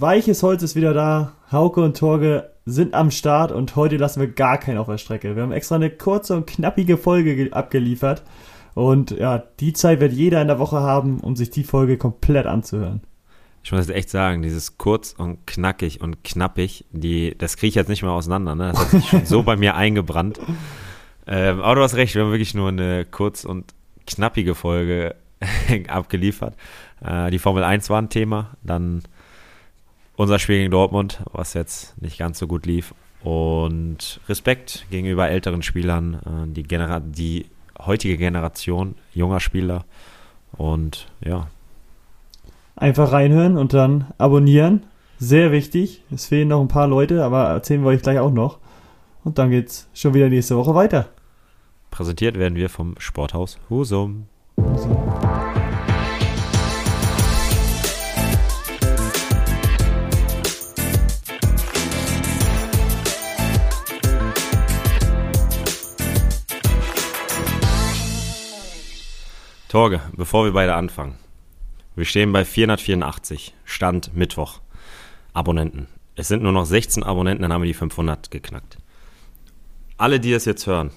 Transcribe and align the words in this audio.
Weiches 0.00 0.44
Holz 0.44 0.62
ist 0.62 0.76
wieder 0.76 0.94
da. 0.94 1.32
Hauke 1.50 1.80
und 1.80 1.96
Torge 1.96 2.52
sind 2.64 2.94
am 2.94 3.10
Start 3.10 3.50
und 3.50 3.74
heute 3.74 3.96
lassen 3.96 4.20
wir 4.20 4.28
gar 4.28 4.56
keinen 4.56 4.78
auf 4.78 4.86
der 4.86 4.96
Strecke. 4.96 5.34
Wir 5.34 5.42
haben 5.42 5.50
extra 5.50 5.74
eine 5.74 5.90
kurze 5.90 6.36
und 6.36 6.46
knappige 6.46 6.96
Folge 6.96 7.52
abgeliefert. 7.52 8.22
Und 8.74 9.10
ja, 9.10 9.42
die 9.58 9.72
Zeit 9.72 9.98
wird 9.98 10.12
jeder 10.12 10.40
in 10.40 10.46
der 10.46 10.60
Woche 10.60 10.76
haben, 10.76 11.18
um 11.18 11.34
sich 11.34 11.50
die 11.50 11.64
Folge 11.64 11.98
komplett 11.98 12.46
anzuhören. 12.46 13.00
Ich 13.64 13.72
muss 13.72 13.88
jetzt 13.88 13.96
echt 13.96 14.08
sagen, 14.08 14.40
dieses 14.40 14.78
kurz 14.78 15.16
und 15.18 15.48
knackig 15.48 16.00
und 16.00 16.22
knappig, 16.22 16.84
die, 16.92 17.36
das 17.36 17.56
kriege 17.56 17.70
ich 17.70 17.74
jetzt 17.74 17.88
nicht 17.88 18.04
mehr 18.04 18.12
auseinander. 18.12 18.54
Ne? 18.54 18.70
Das 18.70 18.78
hat 18.78 18.90
sich 18.90 19.08
schon 19.08 19.26
so 19.26 19.42
bei 19.42 19.56
mir 19.56 19.74
eingebrannt. 19.74 20.38
Ähm, 21.30 21.60
aber 21.60 21.74
du 21.74 21.82
hast 21.82 21.94
recht, 21.94 22.14
wir 22.14 22.22
haben 22.22 22.30
wirklich 22.30 22.54
nur 22.54 22.68
eine 22.68 23.04
kurz 23.04 23.44
und 23.44 23.74
knappige 24.06 24.54
Folge 24.54 25.14
abgeliefert. 25.88 26.56
Äh, 27.04 27.30
die 27.30 27.38
Formel 27.38 27.64
1 27.64 27.90
war 27.90 28.00
ein 28.00 28.08
Thema, 28.08 28.56
dann 28.62 29.02
unser 30.18 30.38
Spiel 30.38 30.58
gegen 30.58 30.70
Dortmund, 30.70 31.22
was 31.32 31.54
jetzt 31.54 32.00
nicht 32.02 32.18
ganz 32.18 32.38
so 32.38 32.46
gut 32.46 32.66
lief. 32.66 32.94
Und 33.22 34.20
Respekt 34.28 34.86
gegenüber 34.90 35.28
älteren 35.28 35.62
Spielern, 35.62 36.14
äh, 36.14 36.52
die, 36.52 36.64
Genera 36.64 37.00
die 37.00 37.46
heutige 37.78 38.18
Generation 38.18 38.96
junger 39.14 39.40
Spieler. 39.40 39.84
Und 40.52 41.06
ja. 41.24 41.48
Einfach 42.76 43.12
reinhören 43.12 43.56
und 43.56 43.72
dann 43.72 44.08
abonnieren. 44.18 44.84
Sehr 45.18 45.50
wichtig. 45.52 46.02
Es 46.10 46.26
fehlen 46.26 46.48
noch 46.48 46.60
ein 46.60 46.68
paar 46.68 46.86
Leute, 46.86 47.24
aber 47.24 47.44
erzählen 47.44 47.82
wir 47.82 47.88
euch 47.88 48.02
gleich 48.02 48.18
auch 48.18 48.32
noch. 48.32 48.58
Und 49.24 49.38
dann 49.38 49.50
geht's 49.50 49.88
schon 49.94 50.14
wieder 50.14 50.28
nächste 50.28 50.56
Woche 50.56 50.74
weiter. 50.74 51.08
Präsentiert 51.90 52.38
werden 52.38 52.56
wir 52.56 52.68
vom 52.68 52.94
Sporthaus 52.98 53.58
Husum. 53.68 54.26
Husum. 54.56 55.47
Torge, 69.68 70.00
bevor 70.16 70.46
wir 70.46 70.52
beide 70.52 70.74
anfangen. 70.74 71.16
Wir 71.94 72.06
stehen 72.06 72.32
bei 72.32 72.46
484, 72.46 73.52
Stand 73.66 74.16
Mittwoch. 74.16 74.60
Abonnenten. 75.34 75.88
Es 76.16 76.28
sind 76.28 76.42
nur 76.42 76.52
noch 76.52 76.64
16 76.64 77.02
Abonnenten, 77.02 77.42
dann 77.42 77.52
haben 77.52 77.60
wir 77.60 77.68
die 77.68 77.74
500 77.74 78.30
geknackt. 78.30 78.78
Alle, 79.98 80.20
die 80.20 80.32
das 80.32 80.46
jetzt 80.46 80.66
hören, 80.66 80.90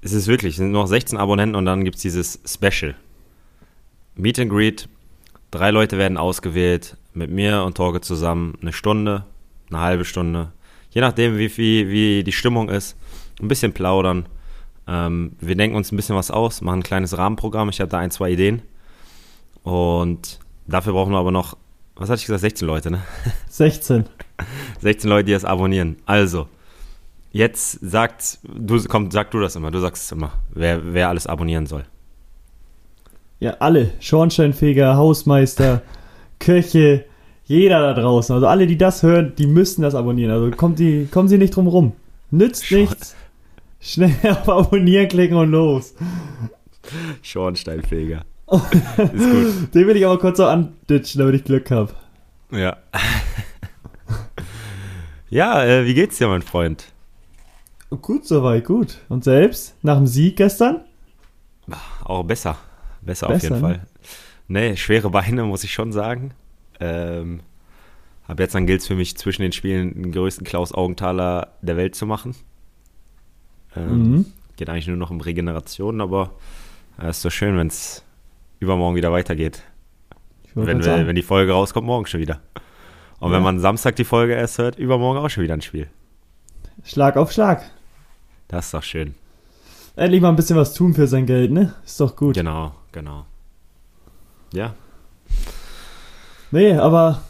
es 0.00 0.14
ist 0.14 0.26
wirklich, 0.26 0.52
es 0.52 0.56
sind 0.56 0.70
nur 0.70 0.84
noch 0.84 0.88
16 0.88 1.18
Abonnenten 1.18 1.54
und 1.54 1.66
dann 1.66 1.84
gibt 1.84 1.96
es 1.96 2.02
dieses 2.02 2.40
Special. 2.46 2.94
Meet 4.14 4.38
and 4.38 4.50
Greet, 4.50 4.88
drei 5.50 5.70
Leute 5.70 5.98
werden 5.98 6.16
ausgewählt, 6.16 6.96
mit 7.12 7.30
mir 7.30 7.62
und 7.62 7.76
Torge 7.76 8.00
zusammen, 8.00 8.56
eine 8.62 8.72
Stunde, 8.72 9.26
eine 9.68 9.80
halbe 9.80 10.06
Stunde, 10.06 10.50
je 10.92 11.02
nachdem, 11.02 11.36
wie, 11.36 11.54
wie, 11.58 11.90
wie 11.90 12.24
die 12.24 12.32
Stimmung 12.32 12.70
ist, 12.70 12.96
ein 13.38 13.48
bisschen 13.48 13.74
plaudern, 13.74 14.26
ähm, 14.86 15.32
wir 15.40 15.56
denken 15.56 15.76
uns 15.76 15.92
ein 15.92 15.96
bisschen 15.96 16.16
was 16.16 16.30
aus, 16.30 16.60
machen 16.60 16.80
ein 16.80 16.84
kleines 16.84 17.18
Rahmenprogramm. 17.18 17.68
Ich 17.68 17.80
habe 17.80 17.90
da 17.90 17.98
ein, 17.98 18.10
zwei 18.10 18.30
Ideen. 18.30 18.62
Und 19.62 20.38
dafür 20.66 20.92
brauchen 20.92 21.12
wir 21.12 21.18
aber 21.18 21.32
noch, 21.32 21.56
was 21.96 22.08
hatte 22.08 22.20
ich 22.20 22.26
gesagt, 22.26 22.42
16 22.42 22.66
Leute, 22.66 22.90
ne? 22.90 23.02
16. 23.48 24.04
16 24.80 25.10
Leute, 25.10 25.24
die 25.24 25.32
das 25.32 25.44
abonnieren. 25.44 25.96
Also, 26.06 26.48
jetzt 27.32 27.80
sagt, 27.82 28.38
du, 28.44 28.80
komm, 28.84 29.10
sag 29.10 29.30
du 29.32 29.40
das 29.40 29.56
immer, 29.56 29.70
du 29.70 29.80
sagst 29.80 30.04
es 30.04 30.12
immer, 30.12 30.32
wer, 30.50 30.94
wer 30.94 31.08
alles 31.08 31.26
abonnieren 31.26 31.66
soll. 31.66 31.84
Ja, 33.40 33.56
alle. 33.58 33.90
Schornsteinfeger, 34.00 34.96
Hausmeister, 34.96 35.82
Köche, 36.38 37.04
jeder 37.44 37.80
da 37.80 38.00
draußen. 38.00 38.34
Also 38.34 38.46
alle, 38.46 38.66
die 38.66 38.78
das 38.78 39.02
hören, 39.02 39.34
die 39.36 39.46
müssen 39.46 39.82
das 39.82 39.94
abonnieren. 39.94 40.32
Also 40.32 40.50
kommt 40.56 40.78
die, 40.78 41.06
kommen 41.10 41.28
sie 41.28 41.38
nicht 41.38 41.54
drum 41.54 41.66
rum. 41.66 41.92
Nützt 42.30 42.66
Schor 42.66 42.78
nichts. 42.78 43.14
Schnell 43.86 44.16
auf 44.24 44.48
Abonnieren 44.48 45.06
klicken 45.06 45.36
und 45.36 45.52
los. 45.52 45.94
Schornsteinfeger. 47.22 48.24
Ist 48.50 48.96
gut. 48.96 49.74
Den 49.74 49.86
will 49.86 49.96
ich 49.96 50.04
aber 50.04 50.18
kurz 50.18 50.38
so 50.38 50.46
anditchen, 50.46 51.20
damit 51.20 51.36
ich 51.36 51.44
Glück 51.44 51.70
habe. 51.70 51.92
Ja. 52.50 52.76
ja, 55.30 55.64
äh, 55.64 55.84
wie 55.84 55.94
geht's 55.94 56.18
dir, 56.18 56.26
mein 56.26 56.42
Freund? 56.42 56.86
Gut 58.02 58.26
soweit, 58.26 58.64
gut. 58.64 58.98
Und 59.08 59.22
selbst? 59.22 59.76
Nach 59.82 59.96
dem 59.96 60.08
Sieg 60.08 60.36
gestern? 60.36 60.80
Auch 62.04 62.24
besser. 62.24 62.56
Besser, 63.02 63.28
besser 63.28 63.36
auf 63.36 63.42
jeden 63.42 63.54
ne? 63.54 63.60
Fall. 63.60 63.86
Nee, 64.48 64.76
schwere 64.76 65.10
Beine, 65.10 65.44
muss 65.44 65.62
ich 65.62 65.72
schon 65.72 65.92
sagen. 65.92 66.32
Ähm, 66.80 67.40
ab 68.26 68.40
jetzt 68.40 68.56
dann 68.56 68.66
gilt 68.66 68.80
es 68.80 68.88
für 68.88 68.96
mich, 68.96 69.16
zwischen 69.16 69.42
den 69.42 69.52
Spielen 69.52 69.94
den 69.94 70.12
größten 70.12 70.44
Klaus 70.44 70.72
Augenthaler 70.72 71.52
der 71.62 71.76
Welt 71.76 71.94
zu 71.94 72.04
machen. 72.04 72.34
Ähm, 73.76 74.10
mhm. 74.10 74.26
Geht 74.56 74.68
eigentlich 74.68 74.86
nur 74.86 74.96
noch 74.96 75.10
um 75.10 75.20
Regeneration, 75.20 76.00
aber 76.00 76.30
es 76.98 77.04
äh, 77.04 77.10
ist 77.10 77.22
so 77.22 77.30
schön, 77.30 77.56
wenn 77.56 77.66
es 77.66 78.02
übermorgen 78.58 78.96
wieder 78.96 79.12
weitergeht. 79.12 79.62
Wenn, 80.54 80.82
wir, 80.82 81.06
wenn 81.06 81.16
die 81.16 81.22
Folge 81.22 81.52
rauskommt, 81.52 81.86
morgen 81.86 82.06
schon 82.06 82.20
wieder. 82.20 82.40
Und 83.20 83.30
ja. 83.30 83.36
wenn 83.36 83.42
man 83.42 83.60
Samstag 83.60 83.96
die 83.96 84.04
Folge 84.04 84.32
erst 84.32 84.56
hört, 84.56 84.78
übermorgen 84.78 85.18
auch 85.18 85.28
schon 85.28 85.44
wieder 85.44 85.52
ein 85.52 85.60
Spiel. 85.60 85.88
Schlag 86.82 87.16
auf 87.16 87.30
Schlag. 87.30 87.62
Das 88.48 88.66
ist 88.66 88.74
doch 88.74 88.82
schön. 88.82 89.14
Endlich 89.96 90.22
mal 90.22 90.30
ein 90.30 90.36
bisschen 90.36 90.56
was 90.56 90.72
tun 90.72 90.94
für 90.94 91.06
sein 91.06 91.26
Geld, 91.26 91.50
ne? 91.50 91.74
Ist 91.84 92.00
doch 92.00 92.16
gut. 92.16 92.34
Genau, 92.34 92.74
genau. 92.92 93.26
Ja. 94.52 94.74
Nee, 96.50 96.74
aber 96.74 97.22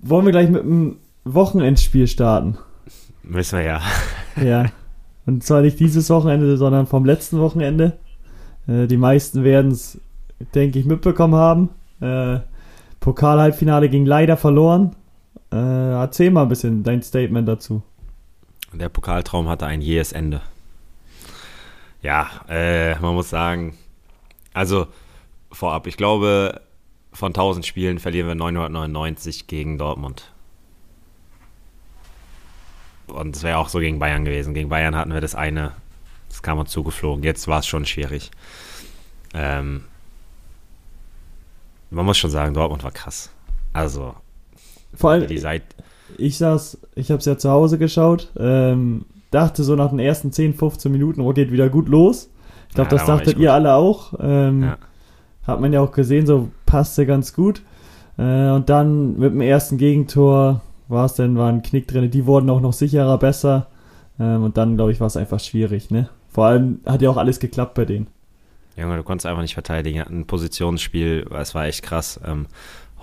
wollen 0.00 0.26
wir 0.26 0.32
gleich 0.32 0.50
mit 0.50 0.62
einem 0.62 0.98
Wochenendspiel 1.24 2.06
starten? 2.06 2.58
Müssen 3.22 3.58
wir 3.58 3.64
ja. 3.64 3.82
Ja. 4.42 4.66
Und 5.26 5.44
zwar 5.44 5.62
nicht 5.62 5.78
dieses 5.78 6.10
Wochenende, 6.10 6.56
sondern 6.56 6.86
vom 6.86 7.04
letzten 7.04 7.38
Wochenende. 7.38 7.98
Äh, 8.66 8.86
die 8.86 8.96
meisten 8.96 9.44
werden 9.44 9.70
es, 9.70 10.00
denke 10.54 10.78
ich, 10.78 10.84
mitbekommen 10.84 11.34
haben. 11.34 11.70
Äh, 12.00 12.40
Pokal-Halbfinale 13.00 13.88
ging 13.88 14.06
leider 14.06 14.36
verloren. 14.36 14.96
Äh, 15.52 15.56
erzähl 15.56 16.30
mal 16.30 16.42
ein 16.42 16.48
bisschen 16.48 16.82
dein 16.82 17.02
Statement 17.02 17.46
dazu. 17.48 17.82
Der 18.72 18.88
Pokaltraum 18.88 19.48
hatte 19.48 19.66
ein 19.66 19.82
jähes 19.82 20.12
Ende. 20.12 20.40
Ja, 22.00 22.28
äh, 22.48 22.98
man 22.98 23.14
muss 23.14 23.30
sagen, 23.30 23.76
also 24.54 24.86
vorab, 25.52 25.86
ich 25.86 25.96
glaube, 25.96 26.60
von 27.12 27.28
1000 27.28 27.66
Spielen 27.66 27.98
verlieren 27.98 28.26
wir 28.26 28.34
999 28.34 29.46
gegen 29.46 29.78
Dortmund 29.78 30.31
und 33.06 33.36
es 33.36 33.42
wäre 33.42 33.58
auch 33.58 33.68
so 33.68 33.78
gegen 33.78 33.98
Bayern 33.98 34.24
gewesen. 34.24 34.54
Gegen 34.54 34.68
Bayern 34.68 34.96
hatten 34.96 35.12
wir 35.12 35.20
das 35.20 35.34
eine, 35.34 35.72
das 36.28 36.42
kam 36.42 36.58
uns 36.58 36.70
zugeflogen. 36.70 37.24
Jetzt 37.24 37.48
war 37.48 37.60
es 37.60 37.66
schon 37.66 37.86
schwierig. 37.86 38.30
Ähm, 39.34 39.84
man 41.90 42.06
muss 42.06 42.18
schon 42.18 42.30
sagen, 42.30 42.54
Dortmund 42.54 42.84
war 42.84 42.90
krass. 42.90 43.30
Also, 43.72 44.14
vor 44.94 45.10
allem, 45.10 45.26
die 45.26 45.38
Seite. 45.38 45.64
Ich 46.18 46.38
saß, 46.38 46.78
ich 46.94 47.10
habe 47.10 47.20
es 47.20 47.24
ja 47.24 47.38
zu 47.38 47.50
Hause 47.50 47.78
geschaut, 47.78 48.30
ähm, 48.38 49.04
dachte 49.30 49.64
so 49.64 49.76
nach 49.76 49.90
den 49.90 49.98
ersten 49.98 50.32
10, 50.32 50.54
15 50.54 50.92
Minuten, 50.92 51.20
oh, 51.20 51.32
geht 51.32 51.52
wieder 51.52 51.68
gut 51.68 51.88
los. 51.88 52.28
Ich 52.68 52.74
glaube, 52.74 52.90
ja, 52.90 52.96
das 52.96 53.06
dachtet 53.06 53.38
ihr 53.38 53.52
alle 53.52 53.74
auch. 53.74 54.14
Ähm, 54.20 54.62
ja. 54.62 54.78
Hat 55.46 55.60
man 55.60 55.72
ja 55.72 55.80
auch 55.80 55.92
gesehen, 55.92 56.26
so 56.26 56.50
passte 56.66 57.06
ganz 57.06 57.34
gut. 57.34 57.62
Äh, 58.18 58.50
und 58.50 58.68
dann 58.68 59.18
mit 59.18 59.32
dem 59.32 59.40
ersten 59.40 59.76
Gegentor 59.78 60.60
war 60.92 61.06
es 61.06 61.14
denn, 61.14 61.36
war 61.36 61.48
ein 61.48 61.62
Knick 61.62 61.88
drin. 61.88 62.10
Die 62.10 62.26
wurden 62.26 62.50
auch 62.50 62.60
noch 62.60 62.72
sicherer, 62.72 63.18
besser. 63.18 63.66
Ähm, 64.20 64.44
und 64.44 64.56
dann, 64.56 64.76
glaube 64.76 64.92
ich, 64.92 65.00
war 65.00 65.06
es 65.06 65.16
einfach 65.16 65.40
schwierig, 65.40 65.90
ne? 65.90 66.08
Vor 66.28 66.46
allem 66.46 66.80
hat 66.86 67.02
ja 67.02 67.10
auch 67.10 67.16
alles 67.16 67.40
geklappt 67.40 67.74
bei 67.74 67.84
denen. 67.84 68.06
Junge, 68.76 68.96
du 68.96 69.02
konntest 69.02 69.26
einfach 69.26 69.42
nicht 69.42 69.54
verteidigen. 69.54 70.02
Ein 70.02 70.26
Positionsspiel, 70.26 71.26
es 71.38 71.54
war 71.54 71.66
echt 71.66 71.82
krass. 71.82 72.20
Ähm, 72.24 72.46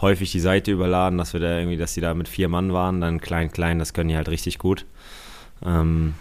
häufig 0.02 0.32
die 0.32 0.40
Seite 0.40 0.72
überladen, 0.72 1.18
dass 1.18 1.34
wir 1.34 1.40
da 1.40 1.58
irgendwie, 1.58 1.78
dass 1.78 1.94
die 1.94 2.02
da 2.02 2.14
mit 2.14 2.28
vier 2.28 2.50
Mann 2.50 2.74
waren, 2.74 3.02
dann 3.02 3.22
klein, 3.22 3.52
klein, 3.52 3.78
das 3.78 3.94
können 3.94 4.10
die 4.10 4.16
halt 4.16 4.30
richtig 4.30 4.58
gut. 4.58 4.86
Ähm, 5.64 6.16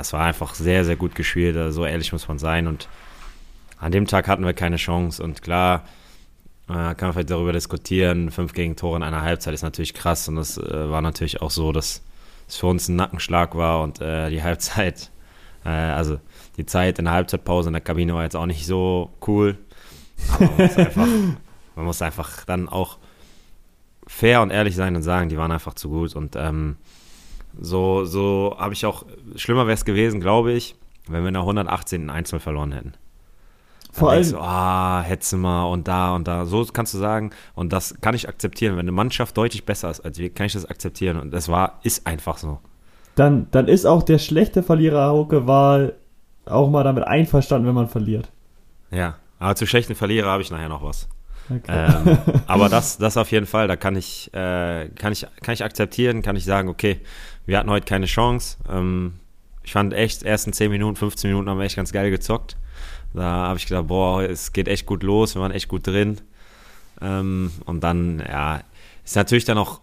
es 0.00 0.12
war 0.12 0.24
einfach 0.24 0.54
sehr, 0.54 0.84
sehr 0.84 0.96
gut 0.96 1.14
gespielt, 1.14 1.56
also 1.56 1.82
so 1.82 1.86
ehrlich 1.86 2.12
muss 2.12 2.28
man 2.28 2.38
sein. 2.38 2.66
Und 2.66 2.88
an 3.78 3.92
dem 3.92 4.06
Tag 4.06 4.28
hatten 4.28 4.44
wir 4.44 4.52
keine 4.52 4.76
Chance. 4.76 5.22
Und 5.22 5.42
klar, 5.42 5.82
kann 6.72 6.96
man 7.00 7.12
vielleicht 7.12 7.30
darüber 7.30 7.52
diskutieren. 7.52 8.30
Fünf 8.30 8.54
Gegentore 8.54 8.96
in 8.96 9.02
einer 9.02 9.22
Halbzeit 9.22 9.54
ist 9.54 9.62
natürlich 9.62 9.94
krass 9.94 10.28
und 10.28 10.36
das 10.36 10.56
äh, 10.56 10.90
war 10.90 11.02
natürlich 11.02 11.42
auch 11.42 11.50
so, 11.50 11.72
dass 11.72 12.02
es 12.48 12.56
für 12.56 12.66
uns 12.66 12.88
ein 12.88 12.96
Nackenschlag 12.96 13.54
war 13.54 13.82
und 13.82 14.00
äh, 14.00 14.30
die 14.30 14.42
Halbzeit, 14.42 15.10
äh, 15.64 15.68
also 15.68 16.18
die 16.56 16.66
Zeit 16.66 16.98
in 16.98 17.04
der 17.04 17.14
Halbzeitpause 17.14 17.68
in 17.68 17.74
der 17.74 17.82
Kabine 17.82 18.14
war 18.14 18.22
jetzt 18.22 18.36
auch 18.36 18.46
nicht 18.46 18.66
so 18.66 19.10
cool. 19.26 19.58
Aber 20.32 20.46
man 20.46 20.56
muss 20.56 20.76
einfach, 20.78 21.06
man 21.76 21.84
muss 21.84 22.02
einfach 22.02 22.44
dann 22.44 22.68
auch 22.68 22.98
fair 24.06 24.40
und 24.42 24.50
ehrlich 24.50 24.76
sein 24.76 24.96
und 24.96 25.02
sagen, 25.02 25.28
die 25.28 25.36
waren 25.36 25.52
einfach 25.52 25.74
zu 25.74 25.90
gut 25.90 26.14
und 26.14 26.36
ähm, 26.36 26.76
so, 27.60 28.04
so 28.04 28.56
habe 28.58 28.74
ich 28.74 28.84
auch, 28.86 29.04
schlimmer 29.36 29.66
wäre 29.66 29.74
es 29.74 29.84
gewesen, 29.84 30.20
glaube 30.20 30.52
ich, 30.52 30.76
wenn 31.08 31.22
wir 31.22 31.28
in 31.28 31.34
der 31.34 31.42
118. 31.42 32.10
1 32.10 32.34
verloren 32.38 32.72
hätten. 32.72 32.94
Vor 33.94 34.10
allem 34.10 34.24
so, 34.24 34.38
ah, 34.38 35.02
hetze 35.02 35.36
mal 35.36 35.66
und 35.66 35.86
da 35.86 36.16
und 36.16 36.26
da. 36.26 36.46
So 36.46 36.64
kannst 36.72 36.94
du 36.94 36.98
sagen. 36.98 37.30
Und 37.54 37.72
das 37.72 37.94
kann 38.00 38.14
ich 38.14 38.28
akzeptieren. 38.28 38.72
Wenn 38.72 38.80
eine 38.80 38.92
Mannschaft 38.92 39.36
deutlich 39.36 39.64
besser 39.64 39.88
ist 39.88 40.00
als 40.00 40.18
wir, 40.18 40.30
kann 40.30 40.46
ich 40.46 40.52
das 40.52 40.66
akzeptieren. 40.66 41.16
Und 41.16 41.30
das 41.30 41.48
war, 41.48 41.78
ist 41.84 42.04
einfach 42.04 42.38
so. 42.38 42.58
Dann, 43.14 43.46
dann 43.52 43.68
ist 43.68 43.86
auch 43.86 44.02
der 44.02 44.18
schlechte 44.18 44.64
Verlierer 44.64 45.06
Hauke 45.06 45.46
Wahl 45.46 45.94
auch 46.44 46.70
mal 46.70 46.82
damit 46.82 47.04
einverstanden, 47.04 47.68
wenn 47.68 47.74
man 47.74 47.88
verliert. 47.88 48.30
Ja, 48.90 49.16
aber 49.38 49.54
zu 49.54 49.66
schlechten 49.66 49.94
Verlierer 49.94 50.28
habe 50.28 50.42
ich 50.42 50.50
nachher 50.50 50.68
noch 50.68 50.82
was. 50.82 51.08
Okay. 51.48 51.62
Ähm, 51.68 52.18
aber 52.48 52.68
das, 52.68 52.98
das 52.98 53.16
auf 53.16 53.30
jeden 53.30 53.46
Fall, 53.46 53.68
da 53.68 53.76
kann 53.76 53.94
ich, 53.94 54.32
äh, 54.34 54.88
kann 54.88 55.12
ich, 55.12 55.26
kann 55.40 55.54
ich 55.54 55.62
akzeptieren, 55.62 56.22
kann 56.22 56.34
ich 56.34 56.44
sagen, 56.44 56.68
okay, 56.68 57.00
wir 57.46 57.58
hatten 57.58 57.70
heute 57.70 57.86
keine 57.86 58.06
Chance. 58.06 58.58
Ähm, 58.68 59.14
ich 59.62 59.72
fand 59.72 59.94
echt, 59.94 60.24
ersten 60.24 60.52
10 60.52 60.70
Minuten, 60.70 60.96
15 60.96 61.30
Minuten 61.30 61.48
haben 61.48 61.58
wir 61.58 61.64
echt 61.64 61.76
ganz 61.76 61.92
geil 61.92 62.10
gezockt. 62.10 62.56
Da 63.14 63.22
habe 63.22 63.58
ich 63.58 63.66
gedacht, 63.66 63.86
boah, 63.86 64.22
es 64.22 64.52
geht 64.52 64.68
echt 64.68 64.86
gut 64.86 65.02
los, 65.02 65.34
wir 65.34 65.42
waren 65.42 65.52
echt 65.52 65.68
gut 65.68 65.86
drin. 65.86 66.20
Ähm, 67.00 67.52
und 67.64 67.82
dann, 67.82 68.20
ja, 68.20 68.60
ist 69.04 69.16
natürlich 69.16 69.44
dann 69.44 69.58
auch 69.58 69.80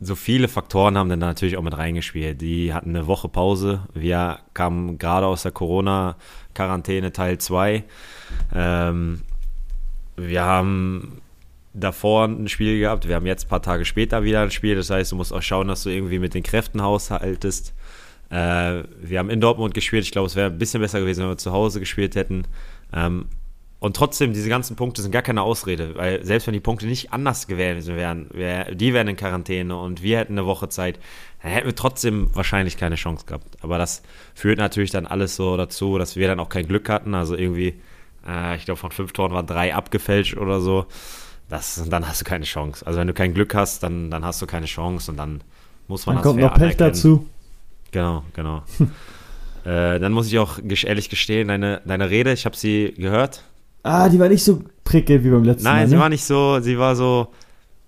so 0.00 0.14
viele 0.14 0.48
Faktoren 0.48 0.96
haben 0.96 1.10
dann 1.10 1.18
natürlich 1.18 1.58
auch 1.58 1.62
mit 1.62 1.76
reingespielt. 1.76 2.40
Die 2.40 2.72
hatten 2.72 2.90
eine 2.90 3.06
Woche 3.06 3.28
Pause. 3.28 3.82
Wir 3.92 4.38
kamen 4.54 4.98
gerade 4.98 5.26
aus 5.26 5.42
der 5.42 5.52
Corona-Quarantäne 5.52 7.12
Teil 7.12 7.36
2. 7.36 7.84
Ähm, 8.54 9.20
wir 10.16 10.42
haben 10.42 11.20
davor 11.74 12.24
ein 12.24 12.48
Spiel 12.48 12.80
gehabt. 12.80 13.08
Wir 13.08 13.16
haben 13.16 13.26
jetzt 13.26 13.44
ein 13.44 13.48
paar 13.50 13.62
Tage 13.62 13.84
später 13.84 14.22
wieder 14.22 14.40
ein 14.40 14.50
Spiel. 14.50 14.74
Das 14.74 14.88
heißt, 14.88 15.12
du 15.12 15.16
musst 15.16 15.34
auch 15.34 15.42
schauen, 15.42 15.68
dass 15.68 15.82
du 15.82 15.90
irgendwie 15.90 16.18
mit 16.18 16.32
den 16.32 16.42
Kräften 16.42 16.82
haushaltest. 16.82 17.74
Äh, 18.30 18.84
wir 19.02 19.18
haben 19.18 19.30
in 19.30 19.40
Dortmund 19.40 19.74
gespielt. 19.74 20.04
Ich 20.04 20.12
glaube, 20.12 20.26
es 20.26 20.36
wäre 20.36 20.50
ein 20.50 20.58
bisschen 20.58 20.80
besser 20.80 21.00
gewesen, 21.00 21.22
wenn 21.22 21.30
wir 21.30 21.38
zu 21.38 21.52
Hause 21.52 21.80
gespielt 21.80 22.14
hätten. 22.14 22.44
Ähm, 22.92 23.26
und 23.80 23.96
trotzdem, 23.96 24.34
diese 24.34 24.50
ganzen 24.50 24.76
Punkte 24.76 25.00
sind 25.00 25.10
gar 25.10 25.22
keine 25.22 25.40
Ausrede, 25.40 25.96
weil 25.96 26.22
selbst 26.22 26.46
wenn 26.46 26.52
die 26.52 26.60
Punkte 26.60 26.86
nicht 26.86 27.14
anders 27.14 27.46
gewesen 27.46 27.96
wären, 27.96 28.26
wär, 28.30 28.74
die 28.74 28.92
wären 28.92 29.08
in 29.08 29.16
Quarantäne 29.16 29.74
und 29.74 30.02
wir 30.02 30.18
hätten 30.18 30.34
eine 30.34 30.46
Woche 30.46 30.68
Zeit, 30.68 30.98
dann 31.42 31.50
hätten 31.50 31.66
wir 31.66 31.74
trotzdem 31.74 32.28
wahrscheinlich 32.34 32.76
keine 32.76 32.96
Chance 32.96 33.24
gehabt. 33.24 33.56
Aber 33.62 33.78
das 33.78 34.02
führt 34.34 34.58
natürlich 34.58 34.90
dann 34.90 35.06
alles 35.06 35.34
so 35.34 35.56
dazu, 35.56 35.96
dass 35.96 36.14
wir 36.14 36.28
dann 36.28 36.40
auch 36.40 36.50
kein 36.50 36.68
Glück 36.68 36.90
hatten. 36.90 37.14
Also 37.14 37.34
irgendwie, 37.34 37.80
äh, 38.28 38.54
ich 38.56 38.66
glaube, 38.66 38.78
von 38.78 38.90
fünf 38.90 39.12
Toren 39.12 39.32
waren 39.32 39.46
drei 39.46 39.74
abgefälscht 39.74 40.36
oder 40.36 40.60
so. 40.60 40.84
Das, 41.48 41.82
dann 41.88 42.06
hast 42.06 42.20
du 42.20 42.26
keine 42.26 42.44
Chance. 42.44 42.86
Also 42.86 43.00
wenn 43.00 43.06
du 43.06 43.14
kein 43.14 43.32
Glück 43.32 43.54
hast, 43.54 43.82
dann, 43.82 44.10
dann 44.10 44.26
hast 44.26 44.42
du 44.42 44.46
keine 44.46 44.66
Chance 44.66 45.10
und 45.10 45.16
dann 45.16 45.40
muss 45.88 46.04
man 46.04 46.16
dann 46.16 46.22
das 46.22 46.30
kommt 46.30 46.40
noch 46.42 46.54
Pech 46.54 46.76
dazu. 46.76 47.26
Genau, 47.90 48.24
genau. 48.34 48.62
äh, 49.64 49.98
dann 49.98 50.12
muss 50.12 50.26
ich 50.26 50.38
auch 50.38 50.58
ehrlich 50.62 51.08
gestehen, 51.08 51.48
deine, 51.48 51.82
deine 51.84 52.10
Rede, 52.10 52.32
ich 52.32 52.46
habe 52.46 52.56
sie 52.56 52.94
gehört, 52.96 53.44
Ah, 53.82 54.08
die 54.08 54.18
war 54.18 54.28
nicht 54.28 54.44
so 54.44 54.62
prickelnd 54.84 55.24
wie 55.24 55.30
beim 55.30 55.44
letzten 55.44 55.64
Nein, 55.64 55.72
Mal. 55.72 55.80
Nein, 55.80 55.88
sie 55.88 55.94
ne? 55.94 56.00
war 56.00 56.08
nicht 56.08 56.24
so, 56.24 56.60
sie 56.60 56.78
war 56.78 56.96
so, 56.96 57.28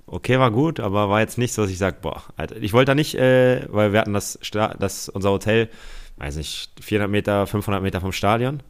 okay, 0.06 0.38
war 0.38 0.50
gut, 0.50 0.80
aber 0.80 1.08
war 1.08 1.20
jetzt 1.20 1.38
nicht 1.38 1.52
so, 1.52 1.62
dass 1.62 1.70
ich 1.70 1.78
sage, 1.78 1.98
boah, 2.00 2.22
Alter, 2.36 2.56
ich 2.56 2.72
wollte 2.72 2.90
da 2.90 2.94
nicht, 2.94 3.14
äh, 3.14 3.66
weil 3.70 3.92
wir 3.92 4.00
hatten 4.00 4.14
das, 4.14 4.38
das, 4.78 5.08
unser 5.08 5.30
Hotel, 5.30 5.68
weiß 6.16 6.36
nicht, 6.36 6.70
400 6.80 7.10
Meter, 7.10 7.46
500 7.46 7.82
Meter 7.82 8.00
vom 8.00 8.12
Stadion. 8.12 8.62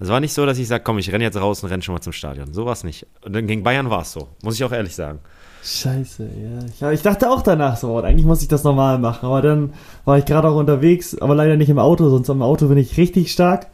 Es 0.00 0.08
war 0.08 0.18
nicht 0.18 0.32
so, 0.32 0.44
dass 0.44 0.58
ich 0.58 0.66
sage, 0.66 0.82
komm, 0.82 0.98
ich 0.98 1.12
renne 1.12 1.22
jetzt 1.22 1.36
raus 1.40 1.62
und 1.62 1.70
renne 1.70 1.82
schon 1.82 1.94
mal 1.94 2.00
zum 2.00 2.12
Stadion. 2.12 2.52
So 2.52 2.66
war 2.66 2.72
es 2.72 2.82
nicht. 2.82 3.06
Und 3.22 3.32
dann 3.34 3.46
gegen 3.46 3.62
Bayern 3.62 3.90
war 3.90 4.02
es 4.02 4.12
so, 4.12 4.28
muss 4.42 4.56
ich 4.56 4.64
auch 4.64 4.72
ehrlich 4.72 4.94
sagen. 4.94 5.20
Scheiße, 5.64 6.24
ja. 6.24 6.90
Ich, 6.90 6.98
ich 6.98 7.02
dachte 7.02 7.30
auch 7.30 7.40
danach 7.40 7.76
so, 7.76 7.96
eigentlich 7.98 8.26
muss 8.26 8.42
ich 8.42 8.48
das 8.48 8.64
normal 8.64 8.98
machen. 8.98 9.26
Aber 9.26 9.40
dann 9.40 9.72
war 10.04 10.18
ich 10.18 10.26
gerade 10.26 10.48
auch 10.48 10.56
unterwegs, 10.56 11.16
aber 11.18 11.34
leider 11.34 11.56
nicht 11.56 11.70
im 11.70 11.78
Auto, 11.78 12.08
sonst 12.10 12.28
am 12.28 12.42
Auto 12.42 12.68
bin 12.68 12.78
ich 12.78 12.96
richtig 12.98 13.32
stark 13.32 13.68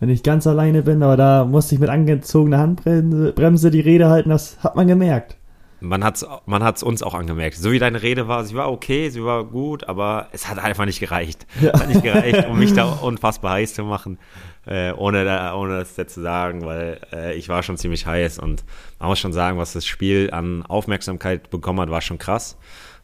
wenn 0.00 0.08
ich 0.10 0.22
ganz 0.22 0.46
alleine 0.46 0.82
bin, 0.82 1.02
aber 1.02 1.16
da 1.16 1.44
musste 1.44 1.74
ich 1.74 1.80
mit 1.80 1.88
angezogener 1.88 2.58
Handbremse 2.58 3.32
Bremse 3.32 3.70
die 3.70 3.80
Rede 3.80 4.08
halten, 4.08 4.30
das 4.30 4.62
hat 4.62 4.76
man 4.76 4.86
gemerkt. 4.86 5.36
Man 5.80 6.02
hat 6.02 6.16
es 6.16 6.26
man 6.46 6.64
hat's 6.64 6.82
uns 6.82 7.02
auch 7.02 7.14
angemerkt. 7.14 7.56
So 7.56 7.70
wie 7.70 7.78
deine 7.78 8.02
Rede 8.02 8.28
war, 8.28 8.44
sie 8.44 8.54
war 8.54 8.70
okay, 8.70 9.10
sie 9.10 9.22
war 9.22 9.44
gut, 9.44 9.84
aber 9.84 10.28
es 10.32 10.48
hat 10.48 10.58
einfach 10.58 10.86
nicht 10.86 11.00
gereicht. 11.00 11.46
Ja. 11.60 11.72
Es 11.74 11.80
hat 11.80 11.88
nicht 11.88 12.02
gereicht, 12.02 12.46
um 12.48 12.58
mich 12.58 12.72
da 12.72 12.84
unfassbar 12.84 13.52
heiß 13.52 13.74
zu 13.74 13.84
machen, 13.84 14.18
äh, 14.66 14.92
ohne, 14.92 15.24
da, 15.24 15.54
ohne 15.54 15.78
das 15.78 15.96
jetzt 15.96 16.14
zu 16.14 16.22
sagen, 16.22 16.64
weil 16.64 17.00
äh, 17.12 17.34
ich 17.34 17.48
war 17.48 17.62
schon 17.62 17.76
ziemlich 17.76 18.06
heiß 18.06 18.38
und 18.38 18.64
man 18.98 19.08
muss 19.08 19.18
schon 19.18 19.32
sagen, 19.32 19.58
was 19.58 19.74
das 19.74 19.86
Spiel 19.86 20.30
an 20.32 20.64
Aufmerksamkeit 20.64 21.50
bekommen 21.50 21.80
hat, 21.80 21.90
war 21.90 22.00
schon 22.00 22.18
krass, 22.18 22.56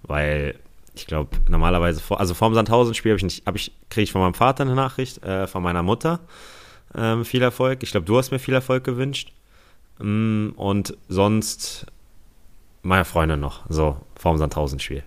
weil 0.02 0.54
ich 0.94 1.06
glaube, 1.06 1.30
normalerweise, 1.48 2.00
vor, 2.00 2.20
also 2.20 2.34
vorm 2.34 2.54
Sandhausen-Spiel 2.54 3.16
ich 3.16 3.42
hab 3.46 3.56
ich, 3.56 3.72
kriege 3.90 4.04
ich 4.04 4.12
von 4.12 4.20
meinem 4.20 4.34
Vater 4.34 4.64
eine 4.64 4.74
Nachricht, 4.74 5.22
äh, 5.24 5.46
von 5.46 5.62
meiner 5.62 5.82
Mutter 5.82 6.20
ähm, 6.94 7.24
viel 7.24 7.42
Erfolg. 7.42 7.82
Ich 7.82 7.90
glaube, 7.90 8.06
du 8.06 8.18
hast 8.18 8.30
mir 8.30 8.38
viel 8.38 8.54
Erfolg 8.54 8.84
gewünscht. 8.84 9.32
Mm, 9.98 10.50
und 10.56 10.96
sonst 11.08 11.86
meine 12.82 13.04
Freundin 13.04 13.40
noch, 13.40 13.62
so 13.68 13.96
vorm 14.16 14.38
Sandhausen-Spiel. 14.38 15.04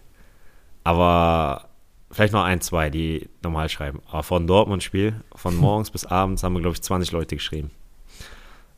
Aber 0.83 1.67
vielleicht 2.11 2.33
noch 2.33 2.43
ein, 2.43 2.61
zwei, 2.61 2.89
die 2.89 3.29
normal 3.43 3.69
schreiben. 3.69 4.01
Aber 4.09 4.23
von 4.23 4.47
Dortmund-Spiel, 4.47 5.21
von 5.35 5.55
morgens 5.57 5.91
bis 5.91 6.05
abends 6.05 6.43
haben 6.43 6.53
wir, 6.53 6.61
glaube 6.61 6.75
ich, 6.75 6.81
20 6.81 7.11
Leute 7.11 7.35
geschrieben. 7.35 7.71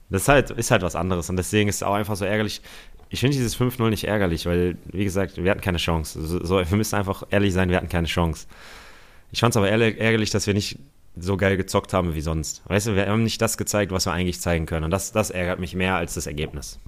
Das 0.10 0.24
ist 0.24 0.28
halt, 0.30 0.52
ist 0.52 0.72
halt 0.72 0.82
was 0.82 0.96
anderes. 0.96 1.30
Und 1.30 1.36
deswegen 1.36 1.70
ist 1.70 1.78
es 1.78 1.84
auch 1.84 1.94
einfach 1.94 2.16
so 2.16 2.26
ärgerlich. 2.26 2.62
Ich 3.10 3.20
finde 3.20 3.36
dieses 3.38 3.58
5-0 3.58 3.90
nicht 3.90 4.06
ärgerlich, 4.06 4.46
weil, 4.46 4.78
wie 4.86 5.04
gesagt, 5.04 5.42
wir 5.42 5.50
hatten 5.52 5.62
keine 5.62 5.78
Chance. 5.78 6.22
So, 6.22 6.58
wir 6.60 6.78
müssen 6.78 6.96
einfach 6.96 7.24
ehrlich 7.30 7.54
sein, 7.54 7.70
wir 7.70 7.78
hatten 7.78 7.90
keine 7.90 8.08
Chance. 8.08 8.48
Ich 9.32 9.40
fand 9.40 9.54
es 9.54 9.58
aber 9.58 9.70
ärgerlich, 9.70 10.30
dass 10.30 10.48
wir 10.48 10.54
nicht 10.54 10.80
so 11.20 11.36
geil 11.36 11.58
gezockt 11.58 11.94
haben 11.94 12.16
wie 12.16 12.22
sonst. 12.22 12.62
Weißt 12.66 12.88
du, 12.88 12.96
wir 12.96 13.08
haben 13.08 13.24
nicht 13.24 13.42
das 13.42 13.58
gezeigt, 13.58 13.92
was 13.92 14.06
wir 14.06 14.14
eigentlich 14.14 14.40
zeigen 14.40 14.66
können. 14.66 14.86
Und 14.86 14.92
das, 14.92 15.12
das 15.12 15.30
ärgert 15.30 15.60
mich 15.60 15.74
mehr 15.76 15.96
als 15.96 16.14
das 16.14 16.28
Ergebnis. 16.28 16.80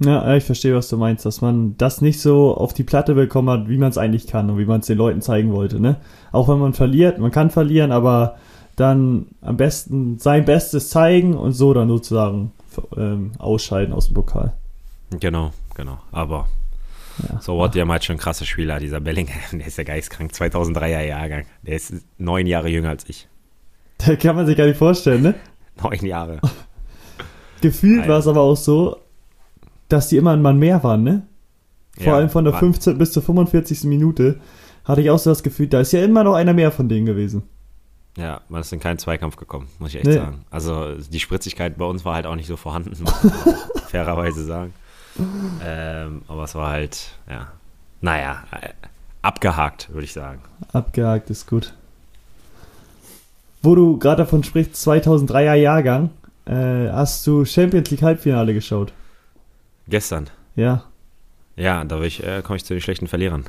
Ja, 0.00 0.34
ich 0.34 0.44
verstehe, 0.44 0.74
was 0.74 0.88
du 0.88 0.96
meinst, 0.96 1.24
dass 1.24 1.40
man 1.40 1.76
das 1.78 2.00
nicht 2.00 2.20
so 2.20 2.56
auf 2.56 2.74
die 2.74 2.82
Platte 2.82 3.14
bekommen 3.14 3.48
hat, 3.50 3.68
wie 3.68 3.78
man 3.78 3.90
es 3.90 3.98
eigentlich 3.98 4.26
kann 4.26 4.50
und 4.50 4.58
wie 4.58 4.64
man 4.64 4.80
es 4.80 4.86
den 4.86 4.98
Leuten 4.98 5.22
zeigen 5.22 5.52
wollte. 5.52 5.78
Ne? 5.80 5.96
Auch 6.32 6.48
wenn 6.48 6.58
man 6.58 6.72
verliert, 6.72 7.18
man 7.18 7.30
kann 7.30 7.50
verlieren, 7.50 7.92
aber 7.92 8.36
dann 8.76 9.26
am 9.40 9.56
besten 9.56 10.18
sein 10.18 10.44
Bestes 10.44 10.90
zeigen 10.90 11.34
und 11.34 11.52
so 11.52 11.72
dann 11.74 11.88
sozusagen 11.88 12.50
ähm, 12.96 13.32
ausscheiden 13.38 13.94
aus 13.94 14.06
dem 14.06 14.14
Pokal. 14.14 14.52
Genau, 15.20 15.52
genau. 15.76 15.98
Aber 16.10 16.48
ja, 17.22 17.40
so 17.40 17.56
what, 17.56 17.74
die 17.74 17.80
haben 17.80 17.92
halt 17.92 18.04
schon 18.04 18.16
krasse 18.16 18.44
Spieler. 18.44 18.80
Dieser 18.80 19.00
Bellingham, 19.00 19.36
der 19.58 19.66
ist 19.66 19.78
ja 19.78 19.84
geistkrank, 19.84 20.32
2003er 20.32 21.02
Jahrgang. 21.02 21.44
Der 21.62 21.76
ist 21.76 21.94
neun 22.18 22.46
Jahre 22.46 22.68
jünger 22.68 22.90
als 22.90 23.08
ich. 23.08 23.28
Da 23.98 24.16
kann 24.16 24.34
man 24.34 24.46
sich 24.46 24.56
gar 24.56 24.66
nicht 24.66 24.78
vorstellen, 24.78 25.22
ne? 25.22 25.34
Neun 25.82 26.06
Jahre. 26.06 26.40
Gefühlt 27.60 28.06
war 28.06 28.18
es 28.18 28.28
aber 28.28 28.42
auch 28.42 28.56
so, 28.56 28.96
dass 29.88 30.08
die 30.08 30.16
immer 30.16 30.32
ein 30.32 30.42
Mann 30.42 30.58
mehr 30.58 30.82
waren, 30.82 31.02
ne? 31.02 31.22
Vor 31.96 32.06
ja, 32.06 32.16
allem 32.16 32.28
von 32.28 32.44
der 32.44 32.54
15. 32.54 32.98
bis 32.98 33.12
zur 33.12 33.22
45. 33.22 33.84
Minute 33.84 34.40
hatte 34.84 35.00
ich 35.00 35.10
auch 35.10 35.18
so 35.18 35.30
das 35.30 35.42
Gefühl, 35.42 35.68
da 35.68 35.80
ist 35.80 35.92
ja 35.92 36.02
immer 36.02 36.24
noch 36.24 36.34
einer 36.34 36.52
mehr 36.52 36.72
von 36.72 36.88
denen 36.88 37.06
gewesen. 37.06 37.44
Ja, 38.16 38.40
man 38.48 38.60
ist 38.60 38.72
in 38.72 38.80
keinen 38.80 38.98
Zweikampf 38.98 39.36
gekommen, 39.36 39.68
muss 39.78 39.90
ich 39.90 39.96
echt 39.96 40.06
nee. 40.06 40.14
sagen. 40.14 40.44
Also 40.50 40.94
die 40.94 41.20
Spritzigkeit 41.20 41.78
bei 41.78 41.84
uns 41.84 42.04
war 42.04 42.14
halt 42.14 42.26
auch 42.26 42.36
nicht 42.36 42.46
so 42.46 42.56
vorhanden, 42.56 42.90
muss 42.90 43.00
man 43.00 43.32
fairerweise 43.88 44.44
sagen. 44.44 44.74
Ähm, 45.64 46.22
aber 46.26 46.44
es 46.44 46.54
war 46.54 46.70
halt, 46.70 47.16
ja, 47.28 47.48
naja, 48.00 48.42
äh, 48.60 48.70
abgehakt, 49.22 49.92
würde 49.92 50.04
ich 50.04 50.12
sagen. 50.12 50.40
Abgehakt 50.72 51.30
ist 51.30 51.46
gut 51.46 51.72
wo 53.64 53.74
du 53.74 53.98
gerade 53.98 54.18
davon 54.18 54.44
sprichst, 54.44 54.76
2003er 54.76 55.54
Jahrgang, 55.54 56.10
äh, 56.44 56.90
hast 56.90 57.26
du 57.26 57.44
Champions 57.44 57.90
League 57.90 58.02
Halbfinale 58.02 58.52
geschaut? 58.52 58.92
Gestern? 59.88 60.30
Ja. 60.56 60.84
Ja, 61.56 61.84
da 61.84 62.00
ich, 62.02 62.24
äh, 62.24 62.42
komme 62.42 62.56
ich 62.56 62.64
zu 62.64 62.74
den 62.74 62.80
schlechten 62.80 63.06
Verlierern. 63.06 63.44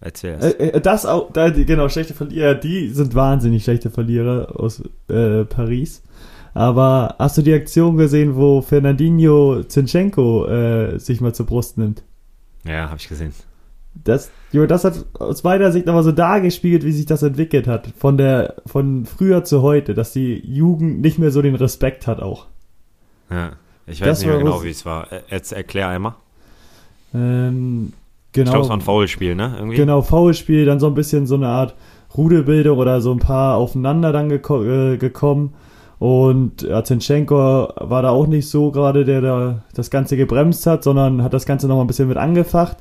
Erzähl 0.00 0.36
es. 0.40 0.54
Äh, 0.54 0.68
äh, 0.68 0.80
das 0.80 1.06
auch, 1.06 1.32
da, 1.32 1.50
genau, 1.50 1.88
schlechte 1.88 2.14
Verlierer, 2.14 2.54
die 2.54 2.88
sind 2.88 3.14
wahnsinnig 3.14 3.62
schlechte 3.64 3.90
Verlierer 3.90 4.58
aus 4.58 4.82
äh, 5.08 5.44
Paris. 5.44 6.02
Aber 6.54 7.14
hast 7.18 7.38
du 7.38 7.42
die 7.42 7.54
Aktion 7.54 7.96
gesehen, 7.96 8.36
wo 8.36 8.60
Fernandinho 8.60 9.62
Zinchenko 9.64 10.46
äh, 10.46 10.98
sich 10.98 11.20
mal 11.20 11.34
zur 11.34 11.46
Brust 11.46 11.78
nimmt? 11.78 12.02
Ja, 12.64 12.88
habe 12.88 12.98
ich 12.98 13.08
gesehen 13.08 13.32
das, 14.04 14.30
jo, 14.52 14.66
das 14.66 14.84
hat 14.84 15.04
aus 15.18 15.42
meiner 15.42 15.70
Sicht 15.70 15.88
aber 15.88 16.02
so 16.02 16.12
dargespiegelt, 16.12 16.84
wie 16.84 16.92
sich 16.92 17.06
das 17.06 17.22
entwickelt 17.22 17.66
hat. 17.66 17.88
Von 17.98 18.16
der, 18.16 18.56
von 18.66 19.06
früher 19.06 19.44
zu 19.44 19.62
heute, 19.62 19.94
dass 19.94 20.12
die 20.12 20.40
Jugend 20.46 21.00
nicht 21.00 21.18
mehr 21.18 21.30
so 21.30 21.42
den 21.42 21.54
Respekt 21.54 22.06
hat 22.06 22.20
auch. 22.20 22.46
Ja, 23.30 23.52
ich 23.86 24.00
weiß 24.00 24.08
das 24.08 24.18
nicht 24.20 24.28
mehr 24.28 24.38
genau, 24.38 24.62
wie 24.62 24.70
es 24.70 24.84
war. 24.86 25.08
Jetzt 25.30 25.52
erklär 25.52 25.88
einmal. 25.88 26.14
Ähm, 27.14 27.92
genau. 28.32 28.44
Ich 28.46 28.50
glaube, 28.50 28.64
es 28.64 28.68
war 28.68 28.76
ein 28.76 28.82
Foulspiel, 28.82 29.34
ne? 29.34 29.54
Irgendwie? 29.58 29.76
Genau, 29.76 30.02
Foulspiel, 30.02 30.64
dann 30.64 30.80
so 30.80 30.86
ein 30.86 30.94
bisschen 30.94 31.26
so 31.26 31.34
eine 31.34 31.48
Art 31.48 31.74
Rudelbildung 32.16 32.78
oder 32.78 33.00
so 33.00 33.12
ein 33.12 33.18
paar 33.18 33.56
aufeinander 33.56 34.12
dann 34.12 34.28
geko 34.28 34.62
äh, 34.64 34.96
gekommen. 34.96 35.54
Und 35.98 36.68
Azenchenko 36.68 37.68
war 37.76 38.02
da 38.02 38.10
auch 38.10 38.26
nicht 38.26 38.48
so 38.48 38.72
gerade, 38.72 39.04
der 39.04 39.20
da 39.20 39.62
das 39.72 39.88
Ganze 39.90 40.16
gebremst 40.16 40.66
hat, 40.66 40.82
sondern 40.82 41.22
hat 41.22 41.32
das 41.32 41.46
Ganze 41.46 41.68
noch 41.68 41.76
mal 41.76 41.82
ein 41.82 41.86
bisschen 41.86 42.08
mit 42.08 42.16
angefacht. 42.16 42.78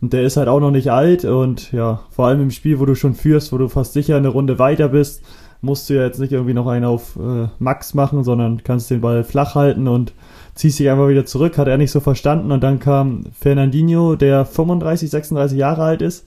Und 0.00 0.12
der 0.12 0.22
ist 0.24 0.36
halt 0.36 0.48
auch 0.48 0.60
noch 0.60 0.72
nicht 0.72 0.90
alt 0.90 1.24
und 1.24 1.72
ja, 1.72 2.00
vor 2.10 2.26
allem 2.26 2.42
im 2.42 2.50
Spiel, 2.50 2.80
wo 2.80 2.84
du 2.84 2.94
schon 2.94 3.14
führst, 3.14 3.52
wo 3.52 3.58
du 3.58 3.68
fast 3.68 3.92
sicher 3.92 4.16
eine 4.16 4.28
Runde 4.28 4.58
weiter 4.58 4.88
bist, 4.88 5.22
musst 5.62 5.88
du 5.88 5.94
ja 5.94 6.02
jetzt 6.02 6.18
nicht 6.18 6.32
irgendwie 6.32 6.54
noch 6.54 6.66
einen 6.66 6.84
auf 6.84 7.16
äh, 7.16 7.48
Max 7.58 7.94
machen, 7.94 8.24
sondern 8.24 8.62
kannst 8.62 8.90
den 8.90 9.00
Ball 9.00 9.24
flach 9.24 9.54
halten 9.54 9.88
und 9.88 10.12
ziehst 10.56 10.78
dich 10.78 10.90
einfach 10.90 11.08
wieder 11.08 11.24
zurück. 11.24 11.56
Hat 11.58 11.68
er 11.68 11.78
nicht 11.78 11.92
so 11.92 12.00
verstanden. 12.00 12.50
Und 12.50 12.62
dann 12.62 12.80
kam 12.80 13.26
Fernandinho, 13.38 14.16
der 14.16 14.44
35, 14.44 15.08
36 15.08 15.56
Jahre 15.56 15.84
alt 15.84 16.02
ist, 16.02 16.26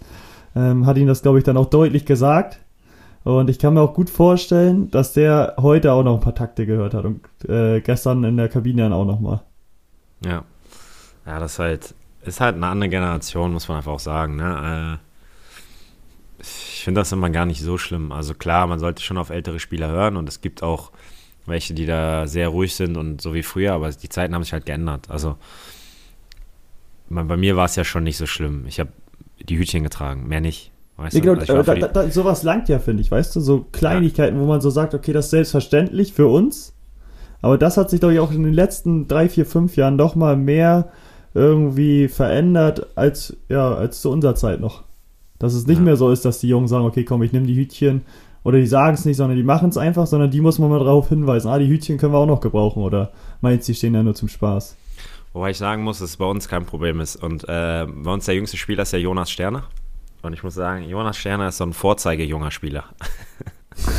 ähm, 0.55 0.85
hat 0.85 0.97
ihm 0.97 1.07
das, 1.07 1.21
glaube 1.21 1.39
ich, 1.39 1.43
dann 1.43 1.57
auch 1.57 1.69
deutlich 1.69 2.05
gesagt. 2.05 2.59
Und 3.23 3.49
ich 3.49 3.59
kann 3.59 3.73
mir 3.73 3.81
auch 3.81 3.93
gut 3.93 4.09
vorstellen, 4.09 4.89
dass 4.91 5.13
der 5.13 5.55
heute 5.59 5.91
auch 5.91 6.03
noch 6.03 6.15
ein 6.15 6.21
paar 6.21 6.35
Takte 6.35 6.65
gehört 6.65 6.93
hat 6.93 7.03
und 7.03 7.21
äh, 7.47 7.81
gestern 7.81 8.23
in 8.23 8.37
der 8.37 8.47
Kabine 8.47 8.83
dann 8.83 8.93
auch 8.93 9.05
nochmal. 9.05 9.41
Ja. 10.23 10.43
Ja, 11.25 11.39
das 11.39 11.53
ist 11.53 11.59
halt, 11.59 11.95
ist 12.23 12.39
halt 12.39 12.55
eine 12.55 12.67
andere 12.67 12.89
Generation, 12.89 13.51
muss 13.51 13.67
man 13.67 13.77
einfach 13.77 13.91
auch 13.91 13.99
sagen. 13.99 14.37
Ne? 14.37 14.99
Äh, 16.39 16.41
ich 16.41 16.81
finde 16.83 17.01
das 17.01 17.11
immer 17.11 17.29
gar 17.29 17.45
nicht 17.45 17.61
so 17.61 17.77
schlimm. 17.77 18.11
Also 18.11 18.33
klar, 18.33 18.65
man 18.67 18.79
sollte 18.79 19.03
schon 19.03 19.17
auf 19.17 19.29
ältere 19.29 19.59
Spieler 19.59 19.89
hören 19.89 20.15
und 20.15 20.29
es 20.29 20.39
gibt 20.39 20.63
auch 20.63 20.91
welche, 21.49 21.73
die 21.73 21.85
da 21.85 22.27
sehr 22.27 22.49
ruhig 22.49 22.75
sind 22.75 22.97
und 22.97 23.21
so 23.21 23.33
wie 23.33 23.43
früher, 23.43 23.73
aber 23.73 23.89
die 23.91 24.09
Zeiten 24.09 24.33
haben 24.33 24.43
sich 24.43 24.53
halt 24.53 24.65
geändert. 24.65 25.09
Also 25.09 25.37
bei 27.09 27.37
mir 27.37 27.55
war 27.55 27.65
es 27.65 27.75
ja 27.75 27.83
schon 27.83 28.03
nicht 28.03 28.17
so 28.17 28.25
schlimm. 28.25 28.65
Ich 28.67 28.79
habe 28.79 28.91
die 29.41 29.57
Hütchen 29.57 29.83
getragen, 29.83 30.27
mehr 30.27 30.41
nicht. 30.41 30.71
Weißt 30.97 31.15
ja, 31.15 31.21
genau, 31.21 31.39
also 31.39 31.63
da, 31.63 31.75
da, 31.75 31.87
da, 31.87 32.09
sowas 32.09 32.43
langt 32.43 32.67
ja, 32.67 32.77
finde 32.77 33.01
ich, 33.01 33.09
weißt 33.09 33.33
du, 33.35 33.39
so 33.39 33.65
Kleinigkeiten, 33.71 34.35
ja. 34.35 34.41
wo 34.41 34.45
man 34.45 34.59
so 34.59 34.69
sagt, 34.69 34.93
okay, 34.93 35.13
das 35.13 35.25
ist 35.25 35.31
selbstverständlich 35.31 36.11
für 36.11 36.27
uns, 36.27 36.73
aber 37.41 37.57
das 37.57 37.77
hat 37.77 37.89
sich, 37.89 38.01
glaube 38.01 38.15
ich, 38.15 38.19
auch 38.19 38.33
in 38.33 38.43
den 38.43 38.53
letzten 38.53 39.07
drei, 39.07 39.29
vier, 39.29 39.45
fünf 39.45 39.77
Jahren 39.77 39.97
doch 39.97 40.15
mal 40.15 40.35
mehr 40.35 40.91
irgendwie 41.33 42.09
verändert 42.09 42.87
als, 42.95 43.37
ja, 43.47 43.73
als 43.73 44.01
zu 44.01 44.11
unserer 44.11 44.35
Zeit 44.35 44.59
noch. 44.59 44.83
Dass 45.37 45.53
es 45.53 45.67
nicht 45.67 45.77
ja. 45.77 45.83
mehr 45.83 45.95
so 45.95 46.11
ist, 46.11 46.25
dass 46.25 46.39
die 46.39 46.49
Jungen 46.49 46.67
sagen, 46.67 46.85
okay, 46.85 47.05
komm, 47.05 47.23
ich 47.23 47.31
nehme 47.31 47.47
die 47.47 47.55
Hütchen, 47.55 48.01
oder 48.43 48.57
die 48.57 48.67
sagen 48.67 48.93
es 48.93 49.05
nicht, 49.05 49.17
sondern 49.17 49.37
die 49.37 49.43
machen 49.43 49.69
es 49.69 49.77
einfach, 49.77 50.07
sondern 50.07 50.31
die 50.31 50.41
muss 50.41 50.59
man 50.59 50.69
mal 50.69 50.79
darauf 50.79 51.09
hinweisen, 51.09 51.49
ah, 51.49 51.59
die 51.59 51.67
Hütchen 51.67 51.97
können 51.97 52.13
wir 52.13 52.19
auch 52.19 52.25
noch 52.25 52.41
gebrauchen, 52.41 52.83
oder 52.83 53.11
meinst 53.41 53.67
du, 53.67 53.71
die 53.71 53.77
stehen 53.77 53.93
ja 53.93 54.03
nur 54.03 54.15
zum 54.15 54.27
Spaß? 54.27 54.77
Wobei 55.33 55.51
ich 55.51 55.57
sagen 55.57 55.83
muss, 55.83 55.99
dass 55.99 56.09
es 56.11 56.17
bei 56.17 56.25
uns 56.25 56.47
kein 56.47 56.65
Problem 56.65 56.99
ist. 56.99 57.15
Und 57.15 57.43
äh, 57.43 57.85
bei 57.87 58.11
uns 58.11 58.25
der 58.25 58.35
jüngste 58.35 58.57
Spieler 58.57 58.83
ist 58.83 58.93
ja 58.93 58.99
Jonas 58.99 59.29
Sterner. 59.29 59.63
Und 60.21 60.33
ich 60.33 60.43
muss 60.43 60.55
sagen, 60.55 60.83
Jonas 60.83 61.17
Sterner 61.17 61.49
ist 61.49 61.57
so 61.57 61.65
ein 61.65 61.73
Vorzeigejunger 61.73 62.51
Spieler. 62.51 62.85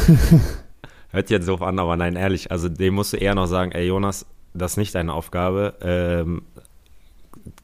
Hört 1.13 1.31
jetzt 1.31 1.49
doof 1.49 1.63
an, 1.63 1.79
aber 1.79 1.97
nein, 1.97 2.17
ehrlich, 2.17 2.51
also 2.51 2.69
dem 2.69 2.95
musst 2.95 3.13
du 3.13 3.17
eher 3.17 3.35
noch 3.35 3.47
sagen, 3.47 3.73
ey 3.73 3.87
Jonas, 3.87 4.27
das 4.55 4.73
ist 4.73 4.77
nicht 4.77 4.95
deine 4.95 5.13
Aufgabe, 5.13 5.75
ähm, 5.81 6.43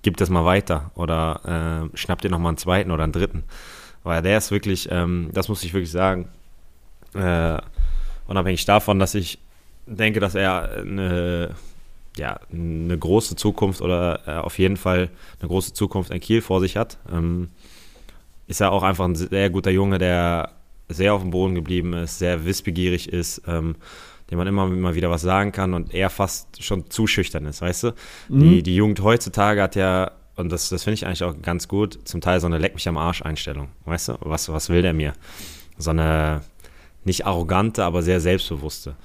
gib 0.03 0.17
das 0.17 0.31
mal 0.31 0.45
weiter 0.45 0.91
oder 0.95 1.91
äh, 1.93 1.97
schnapp 1.97 2.23
dir 2.23 2.31
nochmal 2.31 2.51
einen 2.51 2.59
zweiten 2.59 2.91
oder 2.91 3.05
einen 3.05 3.13
dritten. 3.13 3.45
Weil 4.03 4.23
der 4.23 4.39
ist 4.39 4.51
wirklich, 4.51 4.89
ähm, 4.91 5.31
das 5.33 5.49
muss 5.49 5.65
ich 5.65 5.75
wirklich 5.75 5.91
sagen, 5.91 6.29
äh, 7.19 7.59
unabhängig 8.27 8.65
davon, 8.65 8.99
dass 8.99 9.15
ich 9.15 9.39
denke, 9.87 10.21
dass 10.21 10.35
er 10.35 10.79
eine, 10.81 11.55
ja, 12.17 12.41
eine 12.53 12.99
große 12.99 13.37
Zukunft 13.37 13.81
oder 13.81 14.21
äh, 14.27 14.33
auf 14.33 14.59
jeden 14.59 14.77
Fall 14.77 15.11
eine 15.41 15.49
große 15.49 15.73
Zukunft 15.75 16.11
in 16.11 16.21
Kiel 16.21 16.43
vor 16.43 16.61
sich 16.61 16.77
hat. 16.77 16.99
Ähm, 17.13 17.49
ist 18.47 18.61
er 18.61 18.73
auch 18.73 18.83
einfach 18.83 19.05
ein 19.05 19.17
sehr 19.17 19.51
guter 19.51 19.71
Junge, 19.71 19.99
der 19.99 20.53
sehr 20.89 21.15
auf 21.15 21.23
dem 21.23 21.31
Boden 21.31 21.55
geblieben 21.55 21.93
ist, 21.95 22.19
sehr 22.19 22.45
wissbegierig 22.45 23.13
ist, 23.13 23.43
ähm, 23.47 23.75
dem 24.31 24.39
man 24.39 24.47
immer 24.47 24.67
mal 24.67 24.95
wieder 24.95 25.11
was 25.11 25.23
sagen 25.23 25.53
kann 25.53 25.75
und 25.75 25.95
er 25.95 26.11
fast 26.11 26.63
schon 26.63 26.91
zu 26.91 27.07
schüchtern 27.07 27.45
ist, 27.47 27.61
weißt 27.61 27.85
du? 27.85 27.93
Mhm. 28.29 28.41
Die, 28.41 28.63
die 28.63 28.77
Jugend 28.77 29.01
heutzutage 29.03 29.63
hat 29.63 29.75
ja, 29.77 30.13
und 30.37 30.51
das, 30.51 30.69
das 30.69 30.85
finde 30.85 30.95
ich 30.95 31.07
eigentlich 31.07 31.25
auch 31.25 31.35
ganz 31.43 31.69
gut, 31.69 31.99
zum 32.05 32.21
Teil 32.21 32.41
so 32.41 32.47
eine 32.47 32.59
Leck 32.59 32.75
mich 32.75 32.89
am 32.89 32.99
Arsch 32.99 33.23
Einstellung, 33.23 33.69
weißt 33.85 34.09
du? 34.09 34.19
Was, 34.21 34.49
was 34.49 34.69
will 34.69 34.83
der 34.83 34.93
mir? 34.93 35.13
So 35.79 35.91
eine 35.91 36.41
nicht 37.07 37.27
arrogante, 37.27 37.85
aber 37.85 38.03
sehr 38.03 38.21
selbstbewusste. 38.21 38.97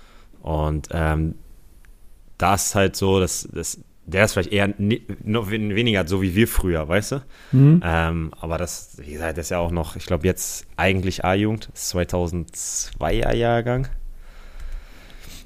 Und 0.41 0.89
ähm, 0.91 1.36
das 2.38 2.67
ist 2.67 2.75
halt 2.75 2.96
so, 2.96 3.20
dass, 3.20 3.48
dass 3.51 3.79
der 4.05 4.25
ist 4.25 4.34
vielleicht 4.34 4.51
eher 4.51 4.74
noch 5.24 5.51
weniger 5.51 6.08
so 6.08 6.22
wie 6.22 6.36
wir 6.36 6.48
früher, 6.48 6.88
weißt 6.88 7.12
du? 7.13 7.22
Mhm. 7.51 7.81
Ähm, 7.84 8.31
aber 8.39 8.58
das, 8.58 8.98
wie 8.98 9.13
gesagt, 9.13 9.38
das 9.38 9.46
ist 9.46 9.50
ja 9.51 9.60
auch 9.60 9.72
noch, 9.72 9.96
ich 9.96 10.05
glaube 10.05 10.25
jetzt 10.25 10.65
eigentlich 10.75 11.24
A-Jugend, 11.24 11.70
2002er 11.75 13.34
Jahrgang, 13.34 13.88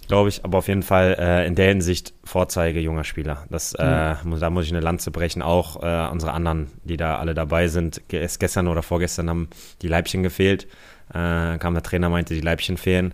glaube 0.07 0.29
ich, 0.29 0.43
aber 0.45 0.59
auf 0.59 0.67
jeden 0.67 0.83
Fall 0.83 1.17
äh, 1.19 1.47
in 1.47 1.55
der 1.55 1.67
Hinsicht 1.67 2.13
Vorzeige 2.23 2.79
junger 2.79 3.03
Spieler. 3.03 3.45
Das, 3.49 3.73
äh, 3.73 4.15
mhm. 4.23 4.39
da 4.39 4.49
muss 4.49 4.65
ich 4.65 4.71
eine 4.71 4.81
Lanze 4.81 5.11
brechen. 5.11 5.41
Auch 5.41 5.83
äh, 5.83 6.09
unsere 6.11 6.31
anderen, 6.31 6.67
die 6.83 6.97
da 6.97 7.17
alle 7.17 7.33
dabei 7.33 7.67
sind, 7.67 8.01
erst 8.09 8.39
gestern 8.39 8.67
oder 8.67 8.83
vorgestern 8.83 9.29
haben 9.29 9.49
die 9.81 9.87
Leibchen 9.87 10.23
gefehlt. 10.23 10.67
Äh, 11.09 11.57
kam 11.57 11.73
der 11.73 11.83
Trainer, 11.83 12.09
meinte, 12.09 12.33
die 12.33 12.41
Leibchen 12.41 12.77
fehlen. 12.77 13.13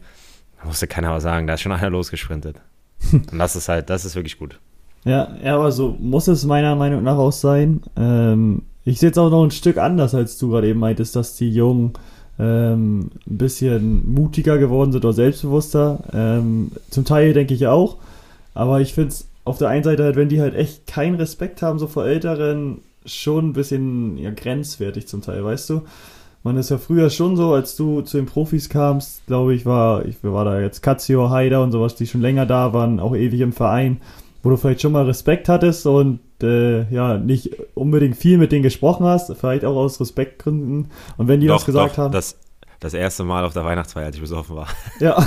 Da 0.59 0.67
musste 0.67 0.87
keiner 0.87 1.11
was 1.11 1.23
sagen, 1.23 1.47
da 1.47 1.55
ist 1.55 1.61
schon 1.61 1.71
einer 1.71 1.89
losgesprintet. 1.89 2.57
Und 3.11 3.37
das 3.37 3.55
ist 3.55 3.69
halt, 3.69 3.89
das 3.89 4.05
ist 4.05 4.15
wirklich 4.15 4.37
gut. 4.37 4.59
Ja, 5.03 5.29
ja, 5.43 5.55
aber 5.55 5.71
so 5.71 5.97
muss 5.99 6.27
es 6.27 6.45
meiner 6.45 6.75
Meinung 6.75 7.03
nach 7.03 7.17
auch 7.17 7.31
sein. 7.31 7.81
Ähm, 7.97 8.63
ich 8.85 8.99
sehe 8.99 9.09
es 9.09 9.17
auch 9.17 9.29
noch 9.29 9.43
ein 9.43 9.51
Stück 9.51 9.77
anders, 9.77 10.13
als 10.13 10.37
du 10.37 10.49
gerade 10.49 10.67
eben 10.67 10.79
meintest, 10.79 11.15
dass 11.15 11.35
die 11.35 11.51
Jungen 11.51 11.93
ähm, 12.39 13.11
ein 13.27 13.37
bisschen 13.37 14.13
mutiger 14.13 14.57
geworden 14.57 14.91
sind 14.91 15.03
oder 15.03 15.13
selbstbewusster. 15.13 16.03
Ähm, 16.13 16.71
zum 16.89 17.05
Teil 17.05 17.33
denke 17.33 17.53
ich 17.53 17.67
auch. 17.67 17.97
Aber 18.53 18.81
ich 18.81 18.93
finde 18.93 19.09
es 19.09 19.27
auf 19.43 19.57
der 19.57 19.69
einen 19.69 19.83
Seite 19.83 20.03
halt, 20.03 20.15
wenn 20.15 20.29
die 20.29 20.41
halt 20.41 20.55
echt 20.55 20.87
keinen 20.87 21.15
Respekt 21.15 21.61
haben, 21.61 21.79
so 21.79 21.87
vor 21.87 22.05
Älteren, 22.05 22.79
schon 23.05 23.49
ein 23.49 23.53
bisschen 23.53 24.17
ja, 24.17 24.29
grenzwertig 24.29 25.07
zum 25.07 25.21
Teil, 25.21 25.43
weißt 25.43 25.69
du? 25.71 25.81
Man 26.43 26.57
ist 26.57 26.71
ja 26.71 26.77
früher 26.77 27.09
schon 27.09 27.35
so, 27.35 27.53
als 27.53 27.75
du 27.75 28.01
zu 28.01 28.17
den 28.17 28.25
Profis 28.25 28.69
kamst, 28.69 29.25
glaube 29.27 29.53
ich, 29.53 29.65
war, 29.65 30.05
ich 30.05 30.23
war 30.23 30.43
da 30.43 30.59
jetzt 30.59 30.81
Katzio, 30.81 31.29
Haider 31.29 31.61
und 31.61 31.71
sowas, 31.71 31.95
die 31.95 32.07
schon 32.07 32.21
länger 32.21 32.45
da 32.45 32.73
waren, 32.73 32.99
auch 32.99 33.15
ewig 33.15 33.41
im 33.41 33.53
Verein 33.53 34.01
wo 34.43 34.49
du 34.49 34.57
vielleicht 34.57 34.81
schon 34.81 34.91
mal 34.91 35.05
Respekt 35.05 35.49
hattest 35.49 35.85
und 35.85 36.19
äh, 36.41 36.91
ja, 36.91 37.17
nicht 37.17 37.51
unbedingt 37.75 38.17
viel 38.17 38.37
mit 38.37 38.51
denen 38.51 38.63
gesprochen 38.63 39.05
hast, 39.05 39.35
vielleicht 39.35 39.65
auch 39.65 39.75
aus 39.75 39.99
Respektgründen. 39.99 40.89
Und 41.17 41.27
wenn 41.27 41.39
die 41.39 41.47
doch, 41.47 41.55
was 41.55 41.65
gesagt 41.65 41.93
doch, 41.93 41.97
haben. 42.03 42.11
Das, 42.11 42.39
das 42.79 42.93
erste 42.93 43.23
Mal 43.23 43.45
auf 43.45 43.53
der 43.53 43.63
Weihnachtsfeier, 43.63 44.05
als 44.05 44.15
ich 44.15 44.21
besoffen 44.21 44.55
war. 44.55 44.67
Ja. 44.99 45.23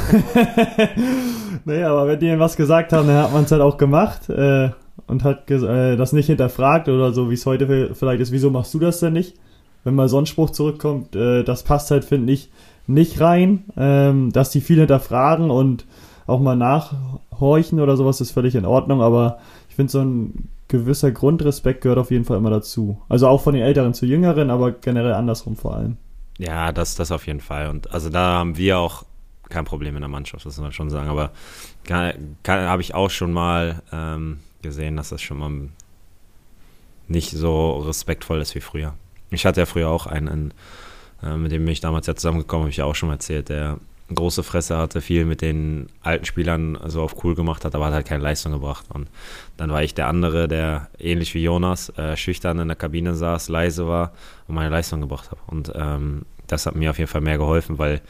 naja, 1.65 1.91
aber 1.91 2.09
wenn 2.09 2.19
die 2.19 2.39
was 2.39 2.57
gesagt 2.57 2.93
haben, 2.93 3.07
dann 3.07 3.23
hat 3.23 3.33
man 3.33 3.45
es 3.45 3.53
halt 3.53 3.63
auch 3.63 3.77
gemacht 3.77 4.29
äh, 4.29 4.71
und 5.07 5.23
hat 5.23 5.49
äh, 5.51 5.97
das 5.97 6.13
nicht 6.13 6.27
hinterfragt 6.27 6.89
oder 6.89 7.13
so, 7.13 7.31
wie 7.31 7.35
es 7.35 7.47
heute 7.47 7.95
vielleicht 7.95 8.21
ist. 8.21 8.33
Wieso 8.33 8.51
machst 8.51 8.75
du 8.75 8.81
das 8.81 8.99
denn 8.99 9.13
nicht? 9.13 9.37
Wenn 9.85 9.95
mal 9.95 10.09
so 10.09 10.19
ein 10.19 10.27
Spruch 10.27 10.51
zurückkommt, 10.51 11.15
äh, 11.15 11.45
das 11.45 11.63
passt 11.63 11.91
halt, 11.91 12.05
finde 12.05 12.33
ich, 12.33 12.51
nicht 12.87 13.21
rein, 13.21 13.65
ähm, 13.77 14.33
dass 14.33 14.51
die 14.51 14.61
viel 14.61 14.79
hinterfragen 14.79 15.51
und 15.51 15.87
auch 16.27 16.41
mal 16.41 16.57
nachhorchen 16.57 17.81
oder 17.81 17.97
sowas 17.97 18.21
ist 18.21 18.31
völlig 18.31 18.55
in 18.55 18.65
Ordnung, 18.65 19.03
aber 19.03 19.39
ich 19.69 19.77
finde 19.77 19.93
so 19.93 20.01
ein 20.01 20.49
gewisser 20.69 21.13
Grundrespekt 21.13 21.83
gehört 21.83 21.99
auf 21.99 22.11
jeden 22.11 22.25
Fall 22.25 22.39
immer 22.39 22.51
dazu. 22.51 22.99
Also 23.09 23.29
auch 23.29 23.43
von 23.43 23.55
den 23.55 23.63
Älteren 23.63 23.95
zu 23.95 24.07
Jüngeren, 24.07 24.51
aber 24.51 24.73
generell 24.73 25.13
andersrum 25.13 25.57
vor 25.57 25.77
allem. 25.77 25.97
Ja, 26.39 26.73
das, 26.73 26.95
das 26.95 27.13
auf 27.13 27.27
jeden 27.27 27.41
Fall. 27.41 27.69
Und 27.69 27.93
also 27.93 28.11
da 28.11 28.39
haben 28.39 28.57
wir 28.57 28.79
auch 28.79 29.05
kein 29.49 29.65
Problem 29.65 29.95
in 29.95 30.01
der 30.01 30.09
Mannschaft, 30.09 30.47
das 30.47 30.57
muss 30.57 30.63
man 30.63 30.73
schon 30.73 30.91
sagen. 30.91 31.09
Aber 31.09 31.31
habe 32.47 32.83
ich 32.83 32.95
auch 32.95 33.11
schon 33.11 33.33
mal 33.33 33.83
ähm, 33.93 34.39
gesehen, 34.63 34.97
dass 34.97 35.11
das 35.11 35.23
schon 35.23 35.39
mal 35.39 35.69
nicht 37.07 37.31
so 37.31 37.79
respektvoll 37.79 38.41
ist 38.41 38.55
wie 38.55 38.61
früher. 38.61 38.95
Ich 39.35 39.47
hatte 39.47 39.61
ja 39.61 39.67
früher 39.67 39.89
auch 39.89 40.07
einen, 40.07 40.55
äh, 41.23 41.37
mit 41.37 41.53
dem 41.53 41.65
bin 41.65 41.73
ich 41.73 41.81
damals 41.81 42.07
ja 42.07 42.15
zusammengekommen, 42.15 42.65
habe 42.65 42.71
ich 42.71 42.79
ja 42.79 42.85
auch 42.85 42.95
schon 42.95 43.09
mal 43.09 43.15
erzählt, 43.15 43.49
der 43.49 43.79
große 44.13 44.43
Fresse 44.43 44.77
hatte, 44.77 45.01
viel 45.01 45.25
mit 45.25 45.41
den 45.41 45.89
alten 46.03 46.25
Spielern 46.25 46.79
so 46.87 47.03
auf 47.03 47.25
cool 47.25 47.35
gemacht 47.35 47.65
hat, 47.65 47.75
aber 47.75 47.87
hat 47.87 47.95
halt 47.95 48.07
keine 48.07 48.23
Leistung 48.23 48.53
gebracht. 48.53 48.87
Und 48.91 49.09
dann 49.57 49.71
war 49.71 49.83
ich 49.83 49.95
der 49.95 50.09
andere, 50.09 50.47
der 50.47 50.89
ähnlich 50.99 51.35
wie 51.35 51.43
Jonas 51.43 51.89
äh, 51.97 52.17
schüchtern 52.17 52.59
in 52.59 52.69
der 52.69 52.77
Kabine 52.77 53.15
saß, 53.15 53.49
leise 53.49 53.89
war 53.89 54.13
und 54.47 54.57
meine 54.57 54.71
Leistung 54.71 55.01
gebracht 55.01 55.31
hat. 55.31 55.39
Und 55.47 55.73
ähm, 55.75 56.23
das 56.47 56.67
hat 56.67 56.77
mir 56.77 56.91
auf 56.91 56.99
jeden 56.99 57.11
Fall 57.11 57.23
mehr 57.23 57.39
geholfen, 57.39 57.79
weil 57.79 58.03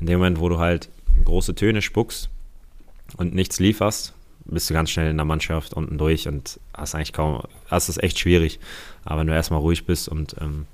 in 0.00 0.06
dem 0.06 0.18
Moment, 0.18 0.38
wo 0.38 0.48
du 0.48 0.58
halt 0.58 0.90
große 1.24 1.54
Töne 1.54 1.80
spuckst 1.80 2.28
und 3.16 3.34
nichts 3.34 3.58
lieferst, 3.58 4.14
bist 4.48 4.68
du 4.68 4.74
ganz 4.74 4.90
schnell 4.90 5.10
in 5.10 5.16
der 5.16 5.26
Mannschaft 5.26 5.74
unten 5.74 5.98
durch 5.98 6.26
und 6.26 6.58
hast 6.74 6.94
eigentlich 6.94 7.12
kaum, 7.12 7.42
hast 7.70 7.88
es 7.88 7.98
echt 7.98 8.18
schwierig. 8.18 8.58
Aber 9.04 9.20
wenn 9.20 9.26
du 9.26 9.34
erstmal 9.34 9.60
ruhig 9.60 9.86
bist 9.86 10.08
und 10.08 10.36
ähm, 10.40 10.66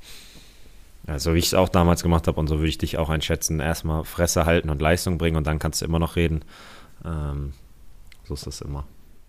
ja, 1.07 1.19
so 1.19 1.35
wie 1.35 1.39
ich 1.39 1.47
es 1.47 1.55
auch 1.55 1.69
damals 1.69 2.03
gemacht 2.03 2.27
habe 2.27 2.41
und 2.41 2.49
so 2.49 2.57
würde 2.57 2.69
ich 2.69 2.79
dich 2.79 2.97
auch 2.99 3.11
einschätzen. 3.11 3.61
Erstmal 3.61 4.05
Fresse 4.05 4.47
halten 4.47 4.71
und 4.71 4.81
Leistung 4.81 5.19
bringen 5.19 5.37
und 5.37 5.47
dann 5.47 5.59
kannst 5.59 5.83
du 5.83 5.85
immer 5.85 5.99
noch 5.99 6.17
reden. 6.17 6.43
Ähm, 7.05 7.53
so 8.25 8.35
ist 8.35 8.47
das 8.47 8.63
immer. 8.63 8.85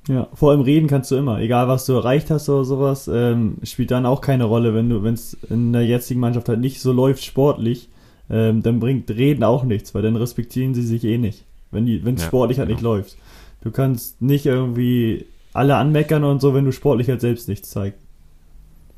Ja, 0.08 0.28
vor 0.34 0.52
allem 0.52 0.62
reden 0.62 0.88
kannst 0.88 1.10
du 1.12 1.16
immer. 1.16 1.40
Egal, 1.40 1.68
was 1.68 1.86
du 1.86 1.94
erreicht 1.94 2.30
hast 2.30 2.48
oder 2.48 2.64
sowas, 2.64 3.10
ähm, 3.12 3.58
spielt 3.64 3.92
dann 3.92 4.06
auch 4.06 4.22
keine 4.22 4.44
Rolle, 4.44 4.74
wenn 4.74 4.90
du, 4.90 5.04
wenn 5.04 5.16
es 5.16 5.34
in 5.50 5.74
der 5.74 5.86
jetzigen 5.86 6.20
Mannschaft 6.20 6.48
halt 6.48 6.60
nicht 6.60 6.80
so 6.80 6.92
läuft 6.92 7.24
sportlich, 7.24 7.90
ähm, 8.30 8.62
dann 8.62 8.80
bringt 8.80 9.10
Reden 9.10 9.44
auch 9.44 9.64
nichts, 9.64 9.96
weil 9.96 10.04
dann 10.04 10.16
respektieren 10.16 10.76
sie 10.76 10.84
sich 10.84 11.04
eh 11.04 11.18
nicht, 11.18 11.44
wenn 11.72 11.86
die, 11.86 12.06
wenn 12.06 12.16
es 12.16 12.22
ja, 12.22 12.28
sportlich 12.28 12.60
halt 12.60 12.70
genau. 12.70 12.76
nicht 12.76 12.84
läuft. 12.84 13.18
Du 13.66 13.72
kannst 13.72 14.22
nicht 14.22 14.46
irgendwie 14.46 15.26
alle 15.52 15.76
anmeckern 15.78 16.24
und 16.24 16.40
so, 16.40 16.54
wenn 16.54 16.66
du 16.66 16.72
sportlich 16.72 17.10
halt 17.10 17.20
selbst 17.20 17.50
nichts 17.50 17.72
zeigst. 17.72 18.00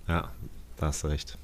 Ja, 0.09 0.29
da 0.75 0.87
hast 0.87 1.05
du 1.05 1.07
recht. 1.07 1.37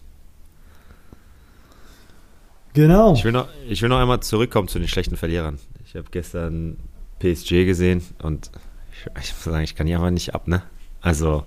Genau. 2.73 3.13
Ich 3.13 3.23
will, 3.23 3.31
noch, 3.31 3.47
ich 3.69 3.81
will 3.81 3.87
noch 3.87 3.99
einmal 3.99 4.19
zurückkommen 4.19 4.67
zu 4.67 4.77
den 4.77 4.89
schlechten 4.89 5.15
Verlierern. 5.15 5.57
Ich 5.85 5.95
habe 5.95 6.07
gestern 6.11 6.75
PSG 7.19 7.63
gesehen 7.65 8.03
und 8.21 8.51
ich, 8.91 9.05
ich, 9.23 9.33
muss 9.33 9.43
sagen, 9.45 9.63
ich 9.63 9.75
kann 9.75 9.87
die 9.87 9.95
einfach 9.95 10.09
nicht 10.09 10.35
ab, 10.35 10.49
ne? 10.49 10.61
Also, 10.99 11.45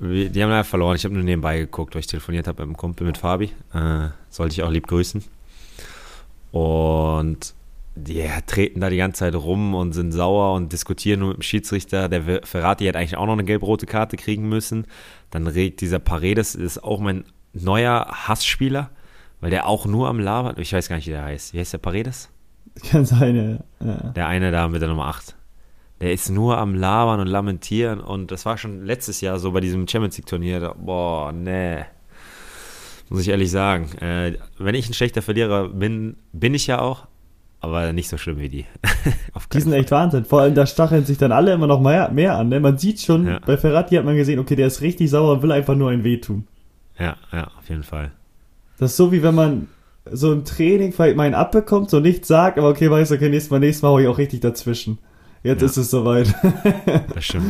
die 0.00 0.42
haben 0.42 0.50
leider 0.50 0.64
verloren. 0.64 0.96
Ich 0.96 1.04
habe 1.04 1.14
nur 1.14 1.22
nebenbei 1.22 1.60
geguckt, 1.60 1.94
weil 1.94 2.00
ich 2.00 2.08
telefoniert 2.08 2.48
habe 2.48 2.62
mit 2.62 2.70
einem 2.70 2.76
Kumpel, 2.76 3.06
mit 3.06 3.18
Fabi. 3.18 3.52
Äh, 3.72 4.08
sollte 4.30 4.52
ich 4.54 4.64
auch 4.64 4.70
lieb 4.70 4.88
grüßen. 4.88 5.22
Und 6.50 7.54
die 7.98 8.28
treten 8.46 8.80
da 8.80 8.90
die 8.90 8.96
ganze 8.96 9.20
Zeit 9.20 9.34
rum 9.34 9.74
und 9.74 9.92
sind 9.92 10.12
sauer 10.12 10.54
und 10.54 10.72
diskutieren 10.72 11.20
nur 11.20 11.28
mit 11.30 11.38
dem 11.38 11.42
Schiedsrichter. 11.42 12.08
Der 12.08 12.42
Ferrati 12.44 12.84
hätte 12.84 12.98
eigentlich 12.98 13.16
auch 13.16 13.26
noch 13.26 13.34
eine 13.34 13.44
gelb-rote 13.44 13.86
Karte 13.86 14.16
kriegen 14.16 14.48
müssen. 14.48 14.86
Dann 15.30 15.46
regt 15.46 15.80
dieser 15.80 15.98
Paredes, 15.98 16.54
ist 16.54 16.82
auch 16.82 17.00
mein 17.00 17.24
neuer 17.52 18.06
Hassspieler, 18.10 18.90
weil 19.40 19.50
der 19.50 19.66
auch 19.66 19.86
nur 19.86 20.08
am 20.08 20.20
Labern, 20.20 20.56
ich 20.58 20.72
weiß 20.72 20.88
gar 20.88 20.96
nicht, 20.96 21.06
wie 21.06 21.12
der 21.12 21.24
heißt. 21.24 21.54
Wie 21.54 21.58
heißt 21.58 21.72
der 21.72 21.78
Paredes? 21.78 22.30
Kann 22.90 23.04
sein, 23.04 23.60
ja. 23.80 23.94
Der 24.12 24.26
eine 24.28 24.50
da 24.50 24.68
mit 24.68 24.80
der 24.80 24.88
Nummer 24.88 25.06
8. 25.06 25.34
Der 26.00 26.12
ist 26.12 26.30
nur 26.30 26.58
am 26.58 26.74
Labern 26.74 27.20
und 27.20 27.26
Lamentieren 27.26 28.00
und 28.00 28.30
das 28.30 28.46
war 28.46 28.56
schon 28.56 28.84
letztes 28.84 29.20
Jahr 29.20 29.38
so 29.38 29.50
bei 29.50 29.60
diesem 29.60 29.88
Champions 29.88 30.16
League 30.16 30.26
Turnier. 30.26 30.74
Boah, 30.78 31.32
nee. 31.32 31.84
Muss 33.08 33.22
ich 33.22 33.28
ehrlich 33.28 33.50
sagen. 33.50 33.90
Äh, 33.98 34.38
wenn 34.58 34.76
ich 34.76 34.88
ein 34.88 34.94
schlechter 34.94 35.22
Verlierer 35.22 35.68
bin, 35.68 36.16
bin 36.32 36.54
ich 36.54 36.68
ja 36.68 36.78
auch, 36.78 37.07
aber 37.60 37.92
nicht 37.92 38.08
so 38.08 38.16
schlimm 38.16 38.38
wie 38.38 38.48
die. 38.48 38.66
die 39.52 39.60
sind 39.60 39.72
echt 39.72 39.90
Wahnsinn. 39.90 40.24
Vor 40.24 40.40
allem, 40.42 40.54
da 40.54 40.66
stacheln 40.66 41.04
sich 41.04 41.18
dann 41.18 41.32
alle 41.32 41.52
immer 41.52 41.66
noch 41.66 41.80
mehr, 41.80 42.10
mehr 42.10 42.36
an. 42.36 42.48
Ne? 42.48 42.60
Man 42.60 42.78
sieht 42.78 43.00
schon, 43.00 43.26
ja. 43.26 43.40
bei 43.44 43.56
Ferrati 43.56 43.96
hat 43.96 44.04
man 44.04 44.16
gesehen, 44.16 44.38
okay, 44.38 44.56
der 44.56 44.68
ist 44.68 44.80
richtig 44.80 45.10
sauer 45.10 45.32
und 45.32 45.42
will 45.42 45.52
einfach 45.52 45.74
nur 45.74 45.90
ein 45.90 46.04
Weh 46.04 46.18
tun. 46.18 46.46
Ja, 46.98 47.16
ja, 47.32 47.48
auf 47.58 47.68
jeden 47.68 47.82
Fall. 47.82 48.12
Das 48.78 48.92
ist 48.92 48.96
so, 48.96 49.10
wie 49.12 49.22
wenn 49.22 49.34
man 49.34 49.68
so 50.10 50.32
im 50.32 50.44
Training 50.44 50.92
vielleicht 50.92 51.16
mal 51.16 51.24
einen 51.24 51.34
abbekommt, 51.34 51.90
so 51.90 52.00
nichts 52.00 52.28
sagt, 52.28 52.58
aber 52.58 52.68
okay, 52.68 52.90
weißt 52.90 53.10
du, 53.10 53.16
okay, 53.16 53.28
nächstes 53.28 53.50
Mal, 53.50 53.60
nächstes 53.60 53.82
Mal 53.82 53.88
hau 53.90 53.98
ich 53.98 54.06
auch 54.06 54.18
richtig 54.18 54.40
dazwischen. 54.40 54.98
Jetzt 55.42 55.60
ja. 55.60 55.66
ist 55.66 55.76
es 55.76 55.90
soweit. 55.90 56.34
das 57.14 57.24
stimmt. 57.24 57.46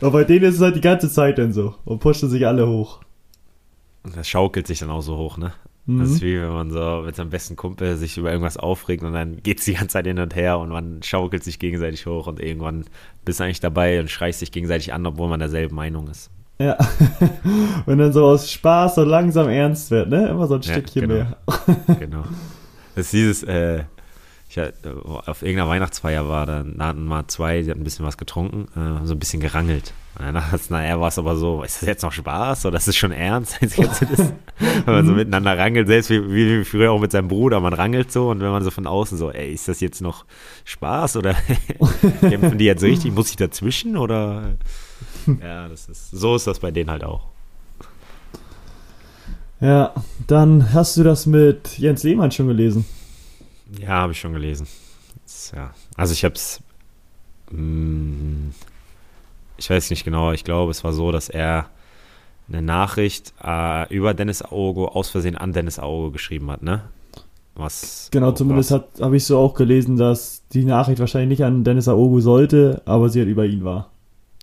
Aber 0.00 0.10
bei 0.12 0.24
denen 0.24 0.44
ist 0.44 0.56
es 0.56 0.60
halt 0.60 0.76
die 0.76 0.80
ganze 0.80 1.10
Zeit 1.10 1.38
dann 1.38 1.52
so 1.52 1.74
und 1.84 2.00
pushen 2.00 2.30
sich 2.30 2.46
alle 2.46 2.66
hoch. 2.66 3.00
Das 4.14 4.28
schaukelt 4.28 4.66
sich 4.66 4.78
dann 4.78 4.90
auch 4.90 5.02
so 5.02 5.16
hoch, 5.16 5.36
ne? 5.36 5.52
Mhm. 5.88 6.00
Das 6.00 6.10
ist 6.10 6.22
wie 6.22 6.38
wenn 6.38 6.52
man 6.52 6.70
so 6.70 7.02
mit 7.06 7.16
seinem 7.16 7.30
besten 7.30 7.56
Kumpel 7.56 7.96
sich 7.96 8.18
über 8.18 8.30
irgendwas 8.30 8.58
aufregt 8.58 9.02
und 9.02 9.14
dann 9.14 9.42
geht 9.42 9.58
es 9.60 9.64
die 9.64 9.72
ganze 9.72 9.88
Zeit 9.88 10.06
hin 10.06 10.18
und 10.18 10.36
her 10.36 10.58
und 10.58 10.68
man 10.68 11.02
schaukelt 11.02 11.42
sich 11.42 11.58
gegenseitig 11.58 12.04
hoch 12.04 12.26
und 12.26 12.40
irgendwann 12.40 12.84
bist 13.24 13.40
du 13.40 13.44
eigentlich 13.44 13.60
dabei 13.60 13.98
und 13.98 14.10
schreist 14.10 14.40
sich 14.40 14.52
gegenseitig 14.52 14.92
an, 14.92 15.06
obwohl 15.06 15.28
man 15.28 15.40
derselben 15.40 15.74
Meinung 15.74 16.08
ist. 16.08 16.30
Ja. 16.58 16.76
Wenn 17.86 17.98
dann 17.98 18.12
so 18.12 18.26
aus 18.26 18.52
Spaß 18.52 18.96
so 18.96 19.04
langsam 19.04 19.48
ernst 19.48 19.90
wird, 19.90 20.10
ne? 20.10 20.28
Immer 20.28 20.46
so 20.46 20.56
ein 20.56 20.62
Stückchen 20.62 21.08
genau. 21.08 21.14
mehr. 21.14 21.36
genau. 21.98 22.24
Das 22.94 23.06
ist 23.06 23.12
dieses, 23.14 23.42
äh, 23.44 23.84
ich, 24.58 25.28
auf 25.28 25.42
irgendeiner 25.42 25.68
Weihnachtsfeier 25.68 26.28
war, 26.28 26.46
da 26.46 26.64
hatten 26.78 27.04
mal 27.04 27.26
zwei, 27.28 27.62
die 27.62 27.70
hatten 27.70 27.80
ein 27.80 27.84
bisschen 27.84 28.04
was 28.04 28.16
getrunken, 28.16 28.68
äh, 28.76 29.06
so 29.06 29.14
ein 29.14 29.18
bisschen 29.18 29.40
gerangelt. 29.40 29.92
Und 30.18 30.24
dann 30.24 30.42
naja, 30.70 31.00
war 31.00 31.08
es 31.08 31.18
aber 31.18 31.36
so, 31.36 31.62
ist 31.62 31.80
das 31.80 31.86
jetzt 31.86 32.02
noch 32.02 32.12
Spaß 32.12 32.66
oder 32.66 32.76
ist 32.76 32.88
das 32.88 32.96
schon 32.96 33.12
ernst? 33.12 33.60
Wenn 33.60 34.94
man 34.94 35.06
so 35.06 35.12
miteinander 35.12 35.56
rangelt, 35.56 35.86
selbst 35.86 36.10
wie, 36.10 36.28
wie, 36.32 36.64
früher 36.64 36.90
auch 36.90 37.00
mit 37.00 37.12
seinem 37.12 37.28
Bruder, 37.28 37.60
man 37.60 37.72
rangelt 37.72 38.10
so 38.10 38.30
und 38.30 38.40
wenn 38.40 38.50
man 38.50 38.64
so 38.64 38.70
von 38.70 38.86
außen 38.86 39.16
so, 39.16 39.30
ey, 39.30 39.52
ist 39.52 39.68
das 39.68 39.78
jetzt 39.80 40.00
noch 40.00 40.24
Spaß 40.64 41.18
oder 41.18 41.36
kämpfen 42.20 42.58
die 42.58 42.64
jetzt 42.64 42.82
richtig? 42.82 43.14
Muss 43.14 43.30
ich 43.30 43.36
dazwischen 43.36 43.96
oder? 43.96 44.56
Ja, 45.40 45.68
das 45.68 45.88
ist, 45.88 46.10
so 46.10 46.34
ist 46.34 46.46
das 46.46 46.58
bei 46.58 46.72
denen 46.72 46.90
halt 46.90 47.04
auch. 47.04 47.28
Ja, 49.60 49.92
dann 50.26 50.72
hast 50.72 50.96
du 50.96 51.02
das 51.02 51.26
mit 51.26 51.78
Jens 51.78 52.02
Lehmann 52.02 52.30
schon 52.30 52.48
gelesen. 52.48 52.84
Ja, 53.78 53.88
habe 53.88 54.12
ich 54.12 54.20
schon 54.20 54.32
gelesen. 54.32 54.66
Ja. 55.54 55.74
Also 55.96 56.12
ich 56.12 56.24
habe 56.24 56.34
es, 56.34 56.60
mm, 57.50 58.50
ich 59.56 59.68
weiß 59.68 59.90
nicht 59.90 60.04
genau, 60.04 60.32
ich 60.32 60.44
glaube, 60.44 60.70
es 60.70 60.84
war 60.84 60.92
so, 60.92 61.12
dass 61.12 61.28
er 61.28 61.68
eine 62.48 62.62
Nachricht 62.62 63.34
äh, 63.44 63.92
über 63.94 64.14
Dennis 64.14 64.42
Aogo 64.42 64.88
aus 64.88 65.10
Versehen 65.10 65.36
an 65.36 65.52
Dennis 65.52 65.78
Aogo 65.78 66.10
geschrieben 66.10 66.50
hat, 66.50 66.62
ne? 66.62 66.84
Was 67.54 68.08
genau, 68.12 68.32
zumindest 68.32 68.70
habe 68.70 69.16
ich 69.16 69.24
so 69.24 69.36
auch 69.36 69.54
gelesen, 69.54 69.96
dass 69.96 70.42
die 70.52 70.64
Nachricht 70.64 71.00
wahrscheinlich 71.00 71.40
nicht 71.40 71.44
an 71.44 71.64
Dennis 71.64 71.88
Aogo 71.88 72.20
sollte, 72.20 72.82
aber 72.84 73.08
sie 73.08 73.18
halt 73.18 73.28
über 73.28 73.44
ihn 73.44 73.64
war. 73.64 73.90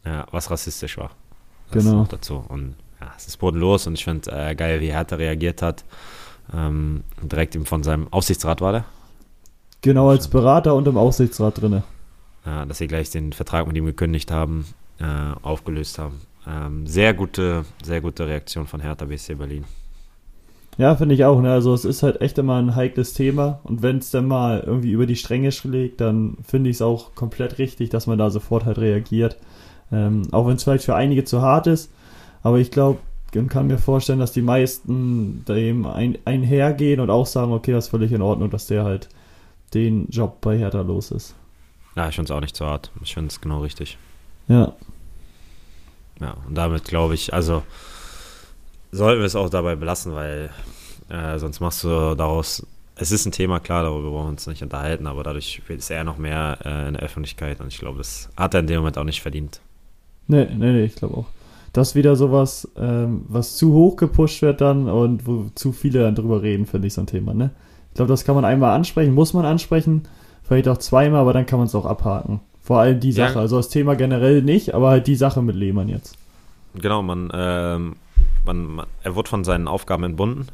Ja, 0.05 0.27
was 0.31 0.51
rassistisch 0.51 0.97
war. 0.97 1.11
Das 1.71 1.85
genau. 1.85 2.05
dazu. 2.09 2.43
Und 2.49 2.75
ja, 2.99 3.11
es 3.17 3.27
ist 3.27 3.37
bodenlos 3.37 3.87
und 3.87 3.93
ich 3.93 4.03
finde 4.03 4.31
äh, 4.31 4.53
geil, 4.53 4.81
wie 4.81 4.91
Hertha 4.91 5.15
reagiert 5.15 5.61
hat. 5.61 5.85
Ähm, 6.53 7.03
direkt 7.23 7.55
ihm 7.55 7.65
von 7.65 7.83
seinem 7.83 8.11
Aufsichtsrat 8.11 8.61
war 8.61 8.71
der. 8.73 8.85
Genau, 9.85 10.09
als 10.09 10.27
Berater 10.27 10.73
und 10.73 10.87
im 10.87 10.97
Aufsichtsrat 10.97 11.61
drinne. 11.61 11.83
Ja, 12.43 12.65
dass 12.65 12.79
sie 12.79 12.87
gleich 12.87 13.11
den 13.11 13.33
Vertrag 13.33 13.67
mit 13.67 13.77
ihm 13.77 13.85
gekündigt 13.85 14.31
haben, 14.31 14.65
äh, 14.99 15.05
aufgelöst 15.43 15.99
haben. 15.99 16.21
Ähm, 16.47 16.87
sehr 16.87 17.13
gute, 17.13 17.65
sehr 17.83 18.01
gute 18.01 18.25
Reaktion 18.25 18.65
von 18.65 18.79
Hertha 18.79 19.05
BSC 19.05 19.35
Berlin. 19.35 19.63
Ja, 20.79 20.95
finde 20.95 21.13
ich 21.13 21.23
auch. 21.23 21.39
Ne? 21.39 21.51
Also 21.51 21.71
es 21.71 21.85
ist 21.85 22.01
halt 22.01 22.19
echt 22.19 22.39
immer 22.39 22.55
ein 22.55 22.75
heikles 22.75 23.13
Thema 23.13 23.59
und 23.63 23.83
wenn 23.83 23.99
es 23.99 24.09
dann 24.09 24.27
mal 24.27 24.63
irgendwie 24.65 24.89
über 24.89 25.05
die 25.05 25.15
Stränge 25.15 25.51
schlägt, 25.51 26.01
dann 26.01 26.37
finde 26.43 26.71
ich 26.71 26.77
es 26.77 26.81
auch 26.81 27.13
komplett 27.13 27.59
richtig, 27.59 27.91
dass 27.91 28.07
man 28.07 28.17
da 28.17 28.31
sofort 28.31 28.65
halt 28.65 28.79
reagiert. 28.79 29.37
Ähm, 29.91 30.23
auch 30.31 30.47
wenn 30.47 30.55
es 30.55 30.63
vielleicht 30.63 30.85
für 30.85 30.95
einige 30.95 31.25
zu 31.25 31.43
hart 31.43 31.67
ist, 31.67 31.91
aber 32.41 32.57
ich 32.57 32.71
glaube, 32.71 32.97
und 33.35 33.49
kann 33.49 33.67
mir 33.67 33.77
vorstellen, 33.77 34.17
dass 34.17 34.31
die 34.31 34.41
meisten 34.41 35.45
dem 35.47 35.85
ein, 35.85 36.17
einhergehen 36.25 37.01
und 37.01 37.11
auch 37.11 37.27
sagen, 37.27 37.51
okay, 37.51 37.71
das 37.71 37.85
ist 37.85 37.91
völlig 37.91 38.11
in 38.13 38.23
Ordnung, 38.23 38.49
dass 38.49 38.65
der 38.65 38.83
halt 38.83 39.09
den 39.75 40.07
Job 40.09 40.41
bei 40.41 40.57
Hertha 40.57 40.81
los 40.81 41.11
ist. 41.11 41.35
Ja, 41.95 42.09
ich 42.09 42.15
finde 42.15 42.31
es 42.31 42.35
auch 42.35 42.41
nicht 42.41 42.55
zu 42.55 42.65
hart. 42.65 42.91
Ich 43.03 43.13
finde 43.13 43.29
es 43.29 43.39
genau 43.39 43.59
richtig. 43.59 43.97
Ja. 44.47 44.73
Ja, 46.19 46.35
und 46.47 46.55
damit 46.55 46.85
glaube 46.85 47.13
ich, 47.13 47.33
also 47.33 47.63
sollten 48.91 49.19
wir 49.19 49.25
es 49.25 49.35
auch 49.35 49.49
dabei 49.49 49.75
belassen, 49.75 50.13
weil 50.13 50.49
äh, 51.09 51.37
sonst 51.37 51.59
machst 51.59 51.83
du 51.83 52.15
daraus, 52.15 52.65
es 52.95 53.11
ist 53.11 53.25
ein 53.25 53.31
Thema, 53.33 53.59
klar, 53.59 53.83
darüber 53.83 54.11
wollen 54.11 54.25
wir 54.25 54.29
uns 54.29 54.47
nicht 54.47 54.63
unterhalten, 54.63 55.07
aber 55.07 55.23
dadurch 55.23 55.61
ist 55.67 55.91
er 55.91 56.05
noch 56.05 56.17
mehr 56.17 56.57
äh, 56.63 56.87
in 56.87 56.93
der 56.93 57.03
Öffentlichkeit 57.03 57.59
und 57.59 57.67
ich 57.67 57.79
glaube, 57.79 57.97
das 57.97 58.29
hat 58.37 58.53
er 58.53 58.61
in 58.61 58.67
dem 58.67 58.77
Moment 58.77 58.97
auch 58.97 59.03
nicht 59.03 59.21
verdient. 59.21 59.59
Nee, 60.27 60.45
nee, 60.45 60.71
nee, 60.71 60.85
ich 60.85 60.95
glaube 60.95 61.17
auch. 61.17 61.25
Das 61.73 61.89
ist 61.89 61.95
wieder 61.95 62.15
sowas, 62.15 62.69
ähm, 62.77 63.25
was 63.27 63.57
zu 63.57 63.73
hoch 63.73 63.97
gepusht 63.97 64.41
wird 64.41 64.61
dann 64.61 64.87
und 64.87 65.27
wo 65.27 65.49
zu 65.55 65.73
viele 65.73 66.03
dann 66.03 66.15
drüber 66.15 66.41
reden, 66.41 66.65
finde 66.65 66.87
ich, 66.87 66.93
so 66.93 67.01
ein 67.01 67.07
Thema, 67.07 67.33
ne? 67.33 67.51
Ich 67.95 67.97
glaube, 67.97 68.09
das 68.09 68.25
kann 68.25 68.35
man 68.35 68.43
einmal 68.43 68.75
ansprechen, 68.75 69.13
muss 69.13 69.33
man 69.33 69.45
ansprechen, 69.45 70.03
vielleicht 70.43 70.67
auch 70.67 70.79
zweimal, 70.79 71.21
aber 71.21 71.31
dann 71.31 71.45
kann 71.45 71.59
man 71.59 71.67
es 71.67 71.75
auch 71.75 71.85
abhaken. 71.85 72.41
Vor 72.61 72.81
allem 72.81 72.99
die 72.99 73.13
Sache, 73.13 73.35
ja. 73.35 73.39
also 73.39 73.55
das 73.55 73.69
Thema 73.69 73.95
generell 73.95 74.41
nicht, 74.41 74.73
aber 74.73 74.89
halt 74.89 75.07
die 75.07 75.15
Sache 75.15 75.41
mit 75.41 75.55
Lehmann 75.55 75.87
jetzt. 75.87 76.17
Genau, 76.73 77.01
man, 77.01 77.31
ähm, 77.33 77.95
man, 78.45 78.65
man 78.65 78.85
er 79.01 79.15
wird 79.15 79.29
von 79.29 79.45
seinen 79.45 79.69
Aufgaben 79.69 80.03
entbunden, 80.03 80.49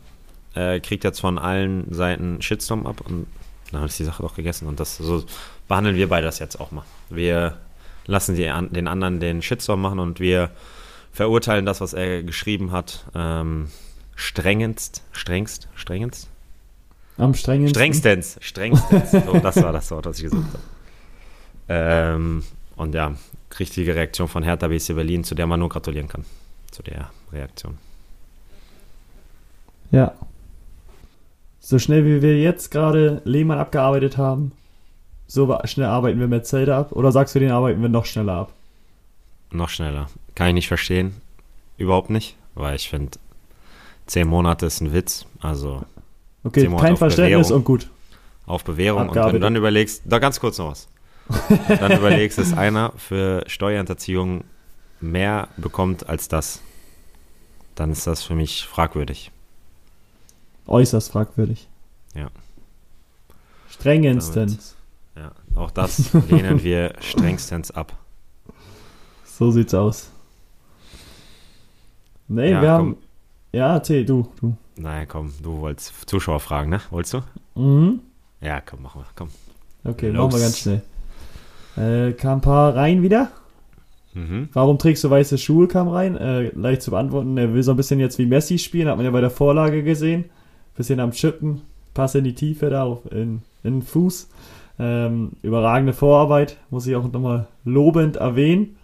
äh, 0.53 0.79
kriegt 0.81 1.03
jetzt 1.03 1.19
von 1.19 1.39
allen 1.39 1.91
Seiten 1.91 2.43
Shitstorm 2.43 2.85
ab 2.85 3.01
und 3.03 3.25
dann 3.71 3.85
ist 3.85 3.97
die 3.97 4.03
Sache 4.03 4.21
doch 4.21 4.35
gegessen. 4.35 4.67
Und 4.67 4.79
das 4.79 4.97
so 4.97 5.23
behandeln 5.67 5.95
wir 5.95 6.09
beide 6.09 6.27
das 6.27 6.37
jetzt 6.37 6.61
auch 6.61 6.69
mal. 6.69 6.85
Wir 7.09 7.57
lassen 8.05 8.35
die, 8.35 8.51
den 8.69 8.87
anderen 8.87 9.19
den 9.19 9.41
Shitstorm 9.41 9.81
machen 9.81 9.97
und 9.97 10.19
wir 10.19 10.51
verurteilen 11.11 11.65
das, 11.65 11.81
was 11.81 11.93
er 11.93 12.21
geschrieben 12.21 12.71
hat, 12.71 13.03
ähm, 13.15 13.69
strengendst, 14.15 15.01
strengst, 15.11 15.69
strengendst, 15.73 16.29
am 17.21 17.33
strengsten. 17.33 17.69
Strengstens. 17.69 18.37
Strengstens. 18.41 19.11
So, 19.11 19.39
das 19.39 19.61
war 19.61 19.71
das 19.71 19.91
Wort, 19.91 20.05
was 20.05 20.17
ich 20.17 20.23
gesagt 20.23 20.43
habe. 20.43 20.63
Ähm, 21.69 22.43
und 22.75 22.95
ja, 22.95 23.13
richtige 23.59 23.95
Reaktion 23.95 24.27
von 24.27 24.43
Hertha 24.43 24.67
BSC 24.67 24.93
Berlin, 24.93 25.23
zu 25.23 25.35
der 25.35 25.47
man 25.47 25.59
nur 25.59 25.69
gratulieren 25.69 26.07
kann. 26.07 26.25
Zu 26.71 26.83
der 26.83 27.11
Reaktion. 27.31 27.77
Ja. 29.91 30.13
So 31.59 31.77
schnell 31.79 32.05
wie 32.05 32.21
wir 32.21 32.39
jetzt 32.39 32.71
gerade 32.71 33.21
Lehmann 33.23 33.59
abgearbeitet 33.59 34.17
haben, 34.17 34.51
so 35.27 35.57
schnell 35.65 35.87
arbeiten 35.87 36.19
wir 36.19 36.27
mit 36.27 36.45
Zelda 36.45 36.79
ab. 36.79 36.91
Oder 36.91 37.11
sagst 37.11 37.35
du, 37.35 37.39
den 37.39 37.51
arbeiten 37.51 37.81
wir 37.81 37.89
noch 37.89 38.05
schneller 38.05 38.33
ab? 38.33 38.53
Noch 39.51 39.69
schneller. 39.69 40.07
Kann 40.35 40.47
ich 40.47 40.53
nicht 40.55 40.67
verstehen. 40.67 41.15
Überhaupt 41.77 42.09
nicht. 42.09 42.35
Weil 42.55 42.75
ich 42.75 42.89
finde, 42.89 43.17
zehn 44.07 44.27
Monate 44.27 44.65
ist 44.65 44.81
ein 44.81 44.91
Witz. 44.91 45.25
Also 45.39 45.83
Okay, 46.43 46.67
kein 46.77 46.97
Verständnis 46.97 47.47
Bewährung, 47.47 47.59
und 47.59 47.63
gut. 47.65 47.89
Auf 48.45 48.63
Bewährung. 48.63 49.09
Und 49.09 49.15
wenn 49.15 49.33
du 49.33 49.39
dann 49.39 49.55
überlegst, 49.55 50.03
da 50.05 50.19
ganz 50.19 50.39
kurz 50.39 50.57
noch 50.57 50.71
was. 50.71 50.87
dann 51.67 51.91
überlegst, 51.91 52.37
dass 52.37 52.53
einer 52.53 52.91
für 52.97 53.43
Steuerhinterziehung 53.47 54.43
mehr 54.99 55.47
bekommt 55.57 56.09
als 56.09 56.27
das, 56.27 56.61
dann 57.75 57.91
ist 57.91 58.07
das 58.07 58.23
für 58.23 58.35
mich 58.35 58.65
fragwürdig. 58.65 59.31
Äußerst 60.67 61.11
fragwürdig. 61.11 61.67
Ja. 62.15 62.29
Strengenstens. 63.69 64.75
ja, 65.15 65.31
auch 65.55 65.71
das 65.71 66.13
lehnen 66.29 66.63
wir 66.63 66.93
strengstens 66.99 67.71
ab. 67.71 67.95
So 69.23 69.51
sieht's 69.51 69.73
aus. 69.73 70.11
Nee, 72.27 72.51
ja, 72.51 72.61
wir 72.61 72.69
komm. 72.69 72.77
haben 72.77 72.97
Ja, 73.51 73.73
erzähl, 73.75 74.05
du, 74.05 74.27
du. 74.39 74.55
Naja, 74.77 75.05
komm, 75.05 75.33
du 75.41 75.59
wolltest 75.59 75.93
Zuschauer 76.09 76.39
fragen, 76.39 76.69
ne? 76.69 76.81
Wolltest 76.89 77.13
du? 77.13 77.59
Mhm. 77.59 77.99
Ja, 78.41 78.61
komm, 78.61 78.81
machen 78.83 79.01
wir, 79.01 79.07
komm. 79.15 79.29
Okay, 79.83 80.09
Los. 80.09 80.17
machen 80.17 80.33
wir 80.33 80.39
ganz 80.39 80.57
schnell. 80.59 80.81
Äh, 81.77 82.13
kam 82.13 82.39
ein 82.39 82.41
paar 82.41 82.75
rein 82.75 83.01
wieder. 83.01 83.31
Mhm. 84.13 84.49
Warum 84.53 84.77
trägst 84.77 85.03
du 85.03 85.09
weiße 85.09 85.37
Schuhe, 85.37 85.67
kam 85.67 85.87
rein. 85.87 86.17
Äh, 86.17 86.49
leicht 86.49 86.81
zu 86.81 86.91
beantworten. 86.91 87.37
Er 87.37 87.53
will 87.53 87.63
so 87.63 87.71
ein 87.71 87.77
bisschen 87.77 87.99
jetzt 87.99 88.17
wie 88.19 88.25
Messi 88.25 88.57
spielen, 88.57 88.87
hat 88.87 88.97
man 88.97 89.05
ja 89.05 89.11
bei 89.11 89.21
der 89.21 89.29
Vorlage 89.29 89.83
gesehen. 89.83 90.25
Bisschen 90.75 90.99
am 90.99 91.11
Chippen, 91.11 91.61
Pass 91.93 92.15
in 92.15 92.23
die 92.23 92.35
Tiefe 92.35 92.69
da, 92.69 92.83
auf, 92.83 92.99
in, 93.11 93.41
in 93.63 93.75
den 93.75 93.81
Fuß. 93.81 94.29
Ähm, 94.79 95.33
überragende 95.41 95.93
Vorarbeit, 95.93 96.57
muss 96.69 96.87
ich 96.87 96.95
auch 96.95 97.09
nochmal 97.11 97.47
lobend 97.65 98.15
erwähnen. 98.15 98.77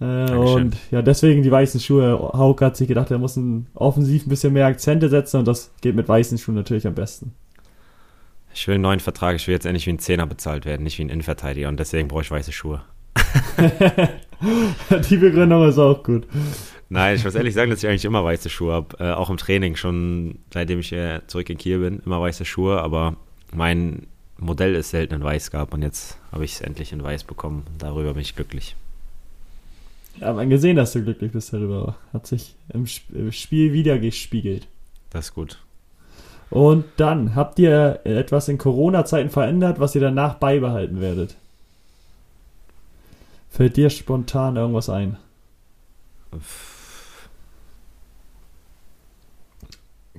Äh, 0.00 0.32
und 0.32 0.76
ja, 0.90 1.02
deswegen 1.02 1.42
die 1.42 1.50
weißen 1.50 1.80
Schuhe. 1.80 2.18
Hauke 2.32 2.64
hat 2.64 2.76
sich 2.76 2.88
gedacht, 2.88 3.10
er 3.10 3.18
muss 3.18 3.36
ein, 3.36 3.66
offensiv 3.74 4.26
ein 4.26 4.28
bisschen 4.28 4.52
mehr 4.52 4.66
Akzente 4.66 5.08
setzen 5.08 5.38
und 5.38 5.48
das 5.48 5.72
geht 5.80 5.94
mit 5.94 6.08
weißen 6.08 6.38
Schuhen 6.38 6.56
natürlich 6.56 6.86
am 6.86 6.94
besten. 6.94 7.32
Ich 8.52 8.66
will 8.68 8.74
einen 8.74 8.82
neuen 8.82 9.00
Vertrag, 9.00 9.36
ich 9.36 9.46
will 9.46 9.54
jetzt 9.54 9.66
endlich 9.66 9.86
wie 9.86 9.92
ein 9.92 9.98
Zehner 9.98 10.26
bezahlt 10.26 10.64
werden, 10.64 10.84
nicht 10.84 10.98
wie 10.98 11.04
ein 11.04 11.08
Innenverteidiger 11.08 11.68
und 11.68 11.78
deswegen 11.78 12.08
brauche 12.08 12.22
ich 12.22 12.30
weiße 12.30 12.52
Schuhe. 12.52 12.82
die 15.10 15.16
Begründung 15.16 15.68
ist 15.68 15.78
auch 15.78 16.02
gut. 16.02 16.26
Nein, 16.88 17.16
ich 17.16 17.24
muss 17.24 17.34
ehrlich 17.34 17.54
sagen, 17.54 17.70
dass 17.70 17.82
ich 17.82 17.88
eigentlich 17.88 18.04
immer 18.04 18.24
weiße 18.24 18.50
Schuhe 18.50 18.72
habe. 18.72 18.96
Äh, 19.00 19.12
auch 19.12 19.30
im 19.30 19.36
Training, 19.36 19.74
schon 19.76 20.38
seitdem 20.52 20.80
ich 20.80 20.92
äh, 20.92 21.20
zurück 21.26 21.50
in 21.50 21.58
Kiel 21.58 21.78
bin, 21.78 22.00
immer 22.04 22.20
weiße 22.20 22.44
Schuhe. 22.44 22.80
Aber 22.80 23.16
mein 23.52 24.06
Modell 24.38 24.74
ist 24.74 24.90
selten 24.90 25.14
in 25.14 25.22
weiß 25.22 25.50
gab 25.50 25.74
und 25.74 25.82
jetzt 25.82 26.18
habe 26.30 26.44
ich 26.44 26.52
es 26.52 26.60
endlich 26.60 26.92
in 26.92 27.02
weiß 27.02 27.24
bekommen. 27.24 27.64
Darüber 27.78 28.12
bin 28.12 28.22
ich 28.22 28.36
glücklich. 28.36 28.76
Ja, 30.20 30.32
man 30.32 30.48
gesehen, 30.50 30.76
dass 30.76 30.92
du 30.92 31.02
glücklich 31.02 31.32
bist 31.32 31.52
darüber. 31.52 31.96
Hat 32.12 32.26
sich 32.26 32.56
im 32.72 32.86
Spiel 32.86 33.72
wieder 33.72 33.98
gespiegelt. 33.98 34.68
Das 35.10 35.26
ist 35.26 35.34
gut. 35.34 35.58
Und 36.50 36.84
dann 36.96 37.34
habt 37.34 37.58
ihr 37.58 38.00
etwas 38.04 38.48
in 38.48 38.58
Corona-Zeiten 38.58 39.30
verändert, 39.30 39.80
was 39.80 39.94
ihr 39.94 40.00
danach 40.00 40.34
beibehalten 40.34 41.00
werdet. 41.00 41.36
Fällt 43.50 43.76
dir 43.76 43.90
spontan 43.90 44.56
irgendwas 44.56 44.88
ein? 44.88 45.16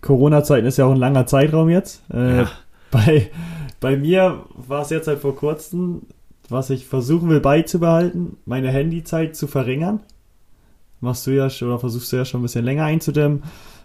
Corona-Zeiten 0.02 0.68
ist 0.68 0.78
ja 0.78 0.86
auch 0.86 0.92
ein 0.92 0.98
langer 0.98 1.26
Zeitraum 1.26 1.70
jetzt. 1.70 2.02
Äh, 2.14 2.38
ja. 2.38 2.52
bei, 2.92 3.32
bei 3.80 3.98
mir 3.98 4.44
war 4.50 4.82
es 4.82 4.90
jetzt 4.90 5.08
halt 5.08 5.20
vor 5.20 5.36
kurzem 5.36 6.04
was 6.50 6.70
ich 6.70 6.86
versuchen 6.86 7.30
will 7.30 7.40
beizubehalten, 7.40 8.38
meine 8.46 8.70
Handyzeit 8.70 9.36
zu 9.36 9.48
verringern. 9.48 10.02
Machst 11.02 11.28
du 11.28 11.32
ja 11.32 11.50
schon, 11.50 11.70
oder 11.70 11.80
versuchst 11.80 12.12
du 12.12 12.18
ja 12.18 12.26
schon 12.26 12.42
ein 12.42 12.44
bisschen 12.44 12.66
länger 12.66 12.86
einzudämmen. 12.86 13.44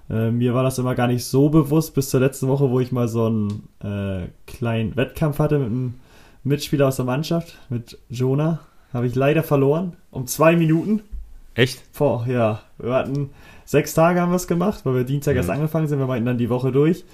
Äh, 0.08 0.30
mir 0.30 0.54
war 0.54 0.62
das 0.62 0.78
immer 0.78 0.94
gar 0.94 1.06
nicht 1.06 1.24
so 1.24 1.48
bewusst 1.48 1.94
bis 1.94 2.10
zur 2.10 2.20
letzten 2.20 2.48
Woche, 2.48 2.70
wo 2.70 2.80
ich 2.80 2.92
mal 2.92 3.08
so 3.08 3.26
einen 3.26 3.68
äh, 3.82 4.28
kleinen 4.46 4.96
Wettkampf 4.96 5.38
hatte 5.38 5.58
mit 5.58 5.68
einem 5.68 5.94
Mitspieler 6.44 6.88
aus 6.88 6.96
der 6.96 7.04
Mannschaft, 7.04 7.58
mit 7.68 7.98
Jonah. 8.08 8.60
Habe 8.92 9.06
ich 9.06 9.14
leider 9.14 9.42
verloren. 9.42 9.96
Um 10.10 10.26
zwei 10.26 10.56
Minuten. 10.56 11.02
Echt? 11.54 11.92
Boah, 11.96 12.26
ja. 12.26 12.62
Wir 12.78 12.94
hatten 12.94 13.30
sechs 13.64 13.94
Tage 13.94 14.20
haben 14.20 14.32
wir 14.32 14.36
es 14.36 14.48
gemacht, 14.48 14.80
weil 14.84 14.94
wir 14.94 15.04
Dienstag 15.04 15.32
mhm. 15.32 15.38
erst 15.38 15.50
angefangen 15.50 15.86
sind. 15.86 16.00
Wir 16.00 16.06
meinten 16.06 16.26
dann 16.26 16.38
die 16.38 16.50
Woche 16.50 16.72
durch. 16.72 17.04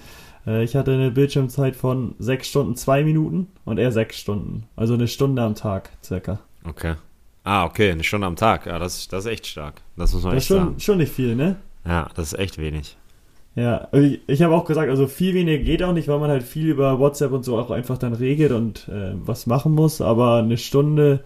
Äh, 0.47 0.65
ich 0.65 0.77
hatte 0.77 0.93
eine 0.93 1.11
Bildschirmzeit 1.11 1.77
von 1.77 2.15
6 2.19 2.49
Stunden 2.49 2.77
2 2.77 3.05
Minuten 3.05 3.49
und 3.65 3.79
er 3.79 3.93
6 3.93 4.17
Stunden. 4.17 4.65
Also 4.77 4.95
eine 4.95 5.09
Stunde 5.09 5.43
am 5.43 5.55
Tag 5.55 5.91
circa. 6.03 6.41
Okay. 6.65 6.95
Ah, 7.45 7.65
okay, 7.65 7.93
eine 7.93 8.05
Stunde 8.05 8.27
am 8.27 8.37
Tag. 8.37 8.67
Ja, 8.67 8.79
das, 8.79 9.09
das 9.09 9.25
ist 9.25 9.31
echt 9.31 9.47
stark. 9.47 9.83
Das 9.97 10.13
muss 10.13 10.25
man 10.25 10.35
das 10.35 10.43
echt 10.43 10.49
schon, 10.49 10.59
sagen. 10.59 10.81
schon 10.81 10.99
nicht 10.99 11.13
viel, 11.13 11.37
ne? 11.37 11.57
Ja, 11.87 12.09
das 12.15 12.33
ist 12.33 12.39
echt 12.39 12.59
wenig. 12.59 12.97
Ja, 13.55 13.89
ich, 13.93 14.21
ich 14.27 14.43
habe 14.43 14.55
auch 14.55 14.67
gesagt, 14.67 14.91
also 14.91 15.07
viel 15.07 15.33
weniger 15.33 15.63
geht 15.63 15.83
auch 15.83 15.93
nicht, 15.93 16.09
weil 16.09 16.19
man 16.19 16.29
halt 16.29 16.43
viel 16.43 16.69
über 16.69 16.99
WhatsApp 16.99 17.33
und 17.33 17.45
so 17.45 17.57
auch 17.57 17.71
einfach 17.71 17.97
dann 17.97 18.13
regelt 18.13 18.53
und 18.53 18.89
äh, 18.89 19.13
was 19.15 19.47
machen 19.47 19.73
muss, 19.73 20.01
aber 20.03 20.39
eine 20.39 20.59
Stunde 20.59 21.21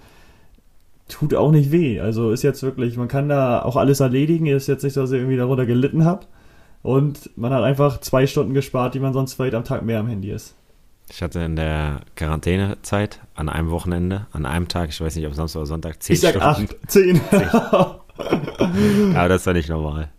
tut 1.09 1.35
auch 1.35 1.50
nicht 1.50 1.72
weh. 1.72 1.98
Also 1.98 2.30
ist 2.30 2.42
jetzt 2.44 2.62
wirklich, 2.62 2.96
man 2.96 3.09
kann 3.09 3.28
da 3.28 3.62
auch 3.62 3.76
alles 3.76 3.98
erledigen, 3.98 4.46
ist 4.46 4.68
jetzt 4.68 4.85
nicht 4.85 4.92
so, 4.92 5.00
dass 5.00 5.11
ich 5.11 5.18
irgendwie 5.18 5.37
darunter 5.37 5.66
gelitten 5.66 6.04
habe. 6.04 6.26
Und 6.82 7.30
man 7.36 7.52
hat 7.52 7.62
einfach 7.62 8.00
zwei 8.00 8.26
Stunden 8.26 8.54
gespart, 8.54 8.94
die 8.94 9.00
man 9.00 9.12
sonst 9.12 9.34
vielleicht 9.34 9.54
am 9.54 9.64
Tag 9.64 9.82
mehr 9.82 10.00
am 10.00 10.08
Handy 10.08 10.30
ist. 10.30 10.54
Ich 11.10 11.22
hatte 11.22 11.40
in 11.40 11.56
der 11.56 12.00
Quarantänezeit 12.14 13.20
an 13.34 13.48
einem 13.48 13.70
Wochenende, 13.70 14.26
an 14.32 14.46
einem 14.46 14.68
Tag, 14.68 14.90
ich 14.90 15.00
weiß 15.00 15.16
nicht, 15.16 15.26
ob 15.26 15.34
Samstag 15.34 15.60
oder 15.60 15.66
Sonntag, 15.66 16.02
zehn 16.02 16.14
ich 16.14 16.20
sag 16.20 16.30
Stunden. 16.30 16.46
Acht, 16.46 16.90
zehn. 16.90 17.20
Aber 19.16 19.28
das 19.28 19.44
war 19.44 19.52
nicht 19.52 19.68
normal. 19.68 20.10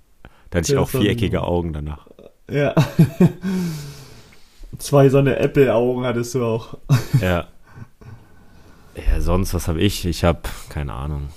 Da 0.49 0.59
hatte 0.59 0.73
ich 0.73 0.77
auch 0.77 0.89
viereckige 0.89 1.43
Augen 1.43 1.71
danach. 1.71 2.07
Ja. 2.49 2.75
Zwei 4.77 5.09
so 5.09 5.19
eine 5.19 5.37
Apple-Augen 5.37 6.05
hattest 6.05 6.35
du 6.35 6.43
auch. 6.43 6.77
Ja. 7.21 7.47
Ja, 8.93 9.21
sonst, 9.21 9.53
was 9.53 9.69
habe 9.69 9.79
ich? 9.79 10.05
Ich 10.05 10.25
habe, 10.25 10.41
keine 10.67 10.91
Ahnung, 10.91 11.29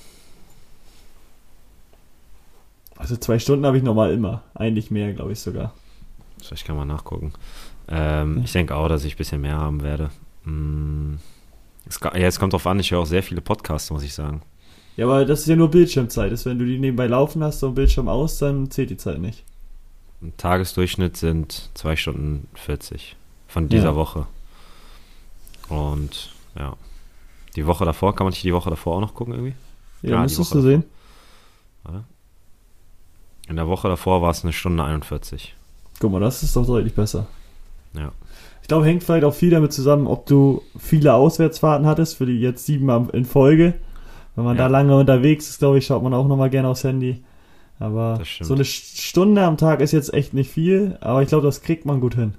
Also 3.05 3.19
zwei 3.19 3.38
Stunden 3.38 3.67
habe 3.67 3.77
ich 3.77 3.83
normal 3.83 4.14
immer. 4.14 4.45
Eigentlich 4.55 4.90
mehr, 4.90 5.12
glaube 5.12 5.33
ich 5.33 5.38
sogar. 5.38 5.75
Vielleicht 6.43 6.64
kann 6.64 6.75
man 6.75 6.88
nachgucken. 6.88 7.35
Ähm, 7.87 8.38
ja. 8.38 8.45
Ich 8.45 8.53
denke 8.53 8.75
auch, 8.75 8.88
dass 8.88 9.05
ich 9.05 9.14
ein 9.14 9.19
bisschen 9.19 9.43
mehr 9.43 9.59
haben 9.59 9.83
werde. 9.83 10.09
Hm. 10.45 11.19
Es, 11.87 12.01
ja, 12.03 12.12
es 12.14 12.38
kommt 12.38 12.55
drauf 12.55 12.67
an, 12.67 12.81
ich 12.81 12.93
höre 12.93 13.01
auch 13.01 13.07
sehr 13.07 13.23
viele 13.23 13.43
Podcasts, 13.43 13.90
muss 13.90 14.03
ich 14.05 14.14
sagen. 14.14 14.40
Ja, 14.97 15.05
aber 15.05 15.27
das 15.27 15.40
ist 15.40 15.49
ja 15.49 15.57
nur 15.57 15.71
Bildschirmzeit. 15.71 16.33
Das, 16.33 16.47
wenn 16.47 16.59
du 16.59 16.64
die 16.64 16.79
nebenbei 16.79 17.07
laufen 17.07 17.45
hast, 17.45 17.62
ein 17.62 17.75
Bildschirm 17.75 18.09
aus, 18.09 18.38
dann 18.38 18.71
zählt 18.71 18.88
die 18.88 18.97
Zeit 18.97 19.19
nicht. 19.19 19.45
Ein 20.23 20.33
Tagesdurchschnitt 20.38 21.19
sind 21.19 21.69
2 21.75 21.97
Stunden 21.97 22.49
40 22.55 23.17
von 23.49 23.69
dieser 23.69 23.90
ja. 23.90 23.97
Woche. 23.97 24.27
Und 25.69 26.33
ja. 26.59 26.75
Die 27.55 27.67
Woche 27.67 27.85
davor, 27.85 28.17
kann 28.17 28.25
man 28.25 28.33
sich 28.33 28.40
die 28.40 28.55
Woche 28.55 28.71
davor 28.71 28.97
auch 28.97 29.01
noch 29.03 29.12
gucken 29.12 29.35
irgendwie? 29.35 29.55
Ja, 30.01 30.12
ja 30.12 30.23
müsstest 30.23 30.53
du 30.53 30.55
davor. 30.55 30.71
sehen. 30.71 30.85
Warte. 31.83 32.05
In 33.48 33.57
der 33.57 33.68
Woche 33.68 33.88
davor 33.88 34.22
war 34.22 34.30
es 34.30 34.42
eine 34.42 34.52
Stunde 34.52 34.85
41. 34.85 35.54
Guck 36.00 36.12
mal, 36.12 36.20
das 36.20 36.42
ist 36.42 36.57
doch 36.57 36.66
deutlich 36.66 36.94
besser. 36.94 37.26
Ja. 37.94 38.12
Ich 38.62 38.68
glaube, 38.68 38.87
hängt 38.87 39.04
vielleicht 39.04 39.24
auch 39.24 39.35
viel 39.35 39.50
damit 39.50 39.72
zusammen, 39.72 40.07
ob 40.07 40.26
du 40.26 40.62
viele 40.78 41.12
Auswärtsfahrten 41.12 41.87
hattest, 41.87 42.16
für 42.16 42.26
die 42.26 42.40
jetzt 42.40 42.64
sieben 42.64 43.11
in 43.11 43.26
Folge. 43.26 43.74
Wenn 44.35 44.44
man 44.44 44.57
ja. 44.57 44.64
da 44.64 44.68
lange 44.68 44.96
unterwegs 44.96 45.48
ist, 45.48 45.59
glaube 45.59 45.78
ich, 45.78 45.87
schaut 45.87 46.02
man 46.02 46.14
auch 46.14 46.26
nochmal 46.26 46.50
gerne 46.50 46.68
aufs 46.68 46.85
Handy. 46.85 47.22
Aber 47.78 48.20
so 48.40 48.54
eine 48.54 48.64
Stunde 48.64 49.42
am 49.42 49.57
Tag 49.57 49.80
ist 49.80 49.92
jetzt 49.92 50.14
echt 50.14 50.33
nicht 50.33 50.50
viel, 50.50 50.96
aber 51.00 51.22
ich 51.22 51.28
glaube, 51.28 51.44
das 51.44 51.61
kriegt 51.61 51.85
man 51.85 52.00
gut 52.00 52.14
hin. 52.14 52.35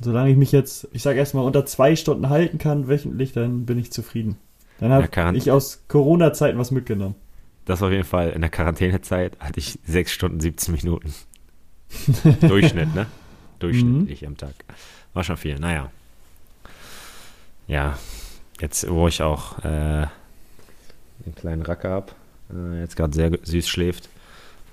Solange 0.00 0.30
ich 0.30 0.36
mich 0.36 0.52
jetzt, 0.52 0.88
ich 0.92 1.02
sage 1.02 1.18
erstmal, 1.18 1.44
unter 1.44 1.64
zwei 1.64 1.94
Stunden 1.94 2.28
halten 2.28 2.58
kann 2.58 2.88
wöchentlich, 2.88 3.32
dann 3.32 3.64
bin 3.66 3.78
ich 3.78 3.92
zufrieden. 3.92 4.36
Dann 4.80 4.92
habe 4.92 5.08
ja, 5.14 5.32
ich 5.32 5.50
aus 5.50 5.84
Corona-Zeiten 5.88 6.58
was 6.58 6.70
mitgenommen. 6.70 7.14
Das 7.66 7.82
auf 7.82 7.90
jeden 7.90 8.04
Fall. 8.04 8.30
In 8.30 8.40
der 8.40 8.50
Quarantänezeit 8.50 9.38
hatte 9.40 9.58
ich 9.58 9.78
6 9.84 10.10
Stunden 10.10 10.40
17 10.40 10.74
Minuten. 10.74 11.12
Durchschnitt, 12.40 12.94
ne? 12.94 13.06
Durchschnittlich 13.58 14.22
mhm. 14.22 14.28
am 14.28 14.36
Tag. 14.36 14.54
War 15.12 15.24
schon 15.24 15.36
viel. 15.36 15.58
Naja. 15.58 15.90
Ja, 17.66 17.98
jetzt, 18.60 18.88
wo 18.88 19.08
ich 19.08 19.22
auch 19.22 19.58
äh, 19.64 19.66
einen 19.66 21.34
kleinen 21.34 21.62
Racker 21.62 21.90
habe, 21.90 22.12
äh, 22.54 22.80
jetzt 22.80 22.96
gerade 22.96 23.12
sehr 23.12 23.36
süß 23.42 23.68
schläft, 23.68 24.08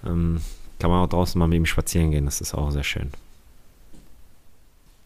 ähm, 0.06 0.42
kann 0.80 0.92
man 0.92 1.04
auch 1.04 1.10
draußen 1.10 1.40
mal 1.40 1.48
mit 1.48 1.58
ihm 1.58 1.66
spazieren 1.66 2.12
gehen. 2.12 2.26
Das 2.26 2.42
ist 2.42 2.54
auch 2.54 2.70
sehr 2.70 2.84
schön. 2.84 3.12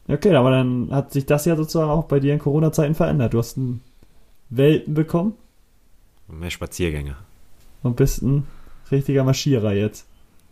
Okay, 0.10 0.36
aber 0.36 0.52
dann 0.52 0.89
hat 0.91 1.13
sich 1.13 1.26
das 1.26 1.45
ja 1.45 1.56
sozusagen 1.56 1.91
auch 1.91 2.06
bei 2.06 2.19
dir 2.19 2.34
in 2.34 2.39
Corona-Zeiten 2.39 2.95
verändert. 2.95 3.34
Du 3.34 3.39
hast 3.39 3.58
einen 3.58 3.82
Welpen 4.50 4.93
bekommen. 4.93 5.34
Mehr 6.28 6.50
Spaziergänge. 6.50 7.15
Und 7.84 7.96
bist 7.96 8.22
ein 8.22 8.48
richtiger 8.92 9.24
Marschierer 9.24 9.74
jetzt. 9.74 10.06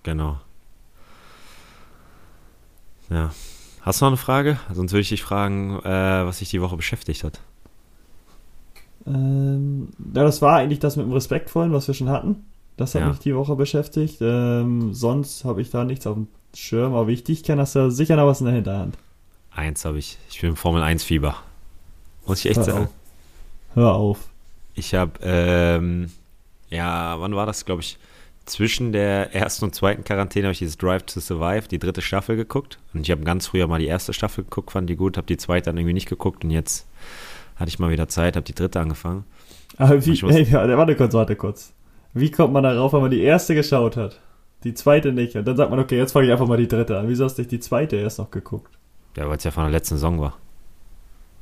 Genau. 0.03 0.39
Ja. 3.09 3.31
Hast 3.81 4.01
du 4.01 4.05
noch 4.05 4.11
eine 4.11 4.17
Frage? 4.17 4.59
Sonst 4.73 4.91
würde 4.91 5.01
ich 5.01 5.09
dich 5.09 5.23
fragen, 5.23 5.79
äh, 5.83 6.25
was 6.25 6.39
dich 6.39 6.49
die 6.49 6.61
Woche 6.61 6.75
beschäftigt 6.75 7.23
hat. 7.23 7.39
Ähm, 9.05 9.89
ja, 10.13 10.23
das 10.23 10.41
war 10.41 10.57
eigentlich 10.57 10.79
das 10.79 10.95
mit 10.95 11.05
dem 11.05 11.13
Respektvollen, 11.13 11.71
was 11.71 11.87
wir 11.87 11.93
schon 11.93 12.09
hatten. 12.09 12.45
Das 12.77 12.95
hat 12.95 13.01
ja. 13.01 13.09
mich 13.09 13.19
die 13.19 13.35
Woche 13.35 13.55
beschäftigt. 13.55 14.17
Ähm, 14.21 14.93
sonst 14.93 15.45
habe 15.45 15.61
ich 15.61 15.69
da 15.69 15.83
nichts 15.83 16.07
auf 16.07 16.15
dem 16.15 16.27
Schirm, 16.55 16.93
aber 16.93 17.07
wichtig 17.07 17.43
kann 17.43 17.59
hast 17.59 17.75
du 17.75 17.91
sicher 17.91 18.15
noch 18.15 18.25
was 18.25 18.41
in 18.41 18.47
der 18.47 18.55
Hinterhand. 18.55 18.97
Eins 19.51 19.85
habe 19.85 19.99
ich. 19.99 20.17
Ich 20.29 20.41
bin 20.41 20.51
im 20.51 20.55
Formel 20.55 20.81
1 20.81 21.03
Fieber. 21.03 21.37
Muss 22.25 22.39
ich 22.39 22.47
echt 22.47 22.57
Hör 22.57 22.63
sagen. 22.63 22.85
Auf. 22.85 22.89
Hör 23.75 23.93
auf. 23.93 24.19
Ich 24.73 24.95
habe 24.95 25.11
ähm, 25.21 26.11
ja, 26.69 27.19
wann 27.19 27.35
war 27.35 27.45
das, 27.45 27.65
glaube 27.65 27.81
ich, 27.81 27.97
zwischen 28.45 28.91
der 28.91 29.33
ersten 29.33 29.65
und 29.65 29.73
zweiten 29.73 30.03
Quarantäne 30.03 30.45
habe 30.45 30.53
ich 30.53 30.59
dieses 30.59 30.77
Drive 30.77 31.03
to 31.03 31.19
Survive, 31.19 31.67
die 31.67 31.79
dritte 31.79 32.01
Staffel 32.01 32.35
geguckt. 32.35 32.77
Und 32.93 33.01
ich 33.01 33.11
habe 33.11 33.23
ganz 33.23 33.47
früher 33.47 33.67
mal 33.67 33.79
die 33.79 33.87
erste 33.87 34.13
Staffel 34.13 34.43
geguckt, 34.43 34.71
fand 34.71 34.89
die 34.89 34.95
gut, 34.95 35.17
habe 35.17 35.27
die 35.27 35.37
zweite 35.37 35.65
dann 35.65 35.77
irgendwie 35.77 35.93
nicht 35.93 36.09
geguckt 36.09 36.43
und 36.43 36.51
jetzt 36.51 36.87
hatte 37.55 37.69
ich 37.69 37.79
mal 37.79 37.89
wieder 37.89 38.07
Zeit, 38.07 38.35
habe 38.35 38.45
die 38.45 38.53
dritte 38.53 38.79
angefangen. 38.79 39.23
Aber 39.77 40.05
wie, 40.05 40.15
hey, 40.15 40.51
warte 40.53 40.95
kurz, 40.95 41.13
warte 41.13 41.35
kurz. 41.35 41.73
Wie 42.13 42.31
kommt 42.31 42.53
man 42.53 42.63
darauf, 42.63 42.93
wenn 42.93 43.01
man 43.01 43.11
die 43.11 43.21
erste 43.21 43.55
geschaut 43.55 43.97
hat? 43.97 44.21
die 44.65 44.73
zweite 44.73 45.13
nicht. 45.13 45.35
Und 45.35 45.47
dann 45.47 45.55
sagt 45.55 45.69
man, 45.69 45.79
okay, 45.79 45.97
jetzt 45.97 46.11
fange 46.11 46.25
ich 46.25 46.31
einfach 46.31 46.47
mal 46.47 46.57
die 46.57 46.67
dritte 46.67 46.97
an. 46.97 47.07
Wieso 47.07 47.23
hast 47.23 47.37
du 47.37 47.43
nicht 47.43 47.51
die 47.51 47.59
zweite 47.59 47.95
erst 47.95 48.17
noch 48.19 48.31
geguckt? 48.31 48.77
Ja, 49.15 49.29
weil 49.29 49.37
es 49.37 49.43
ja 49.43 49.51
von 49.51 49.63
der 49.63 49.71
letzten 49.71 49.95
Saison 49.95 50.19
war. 50.19 50.37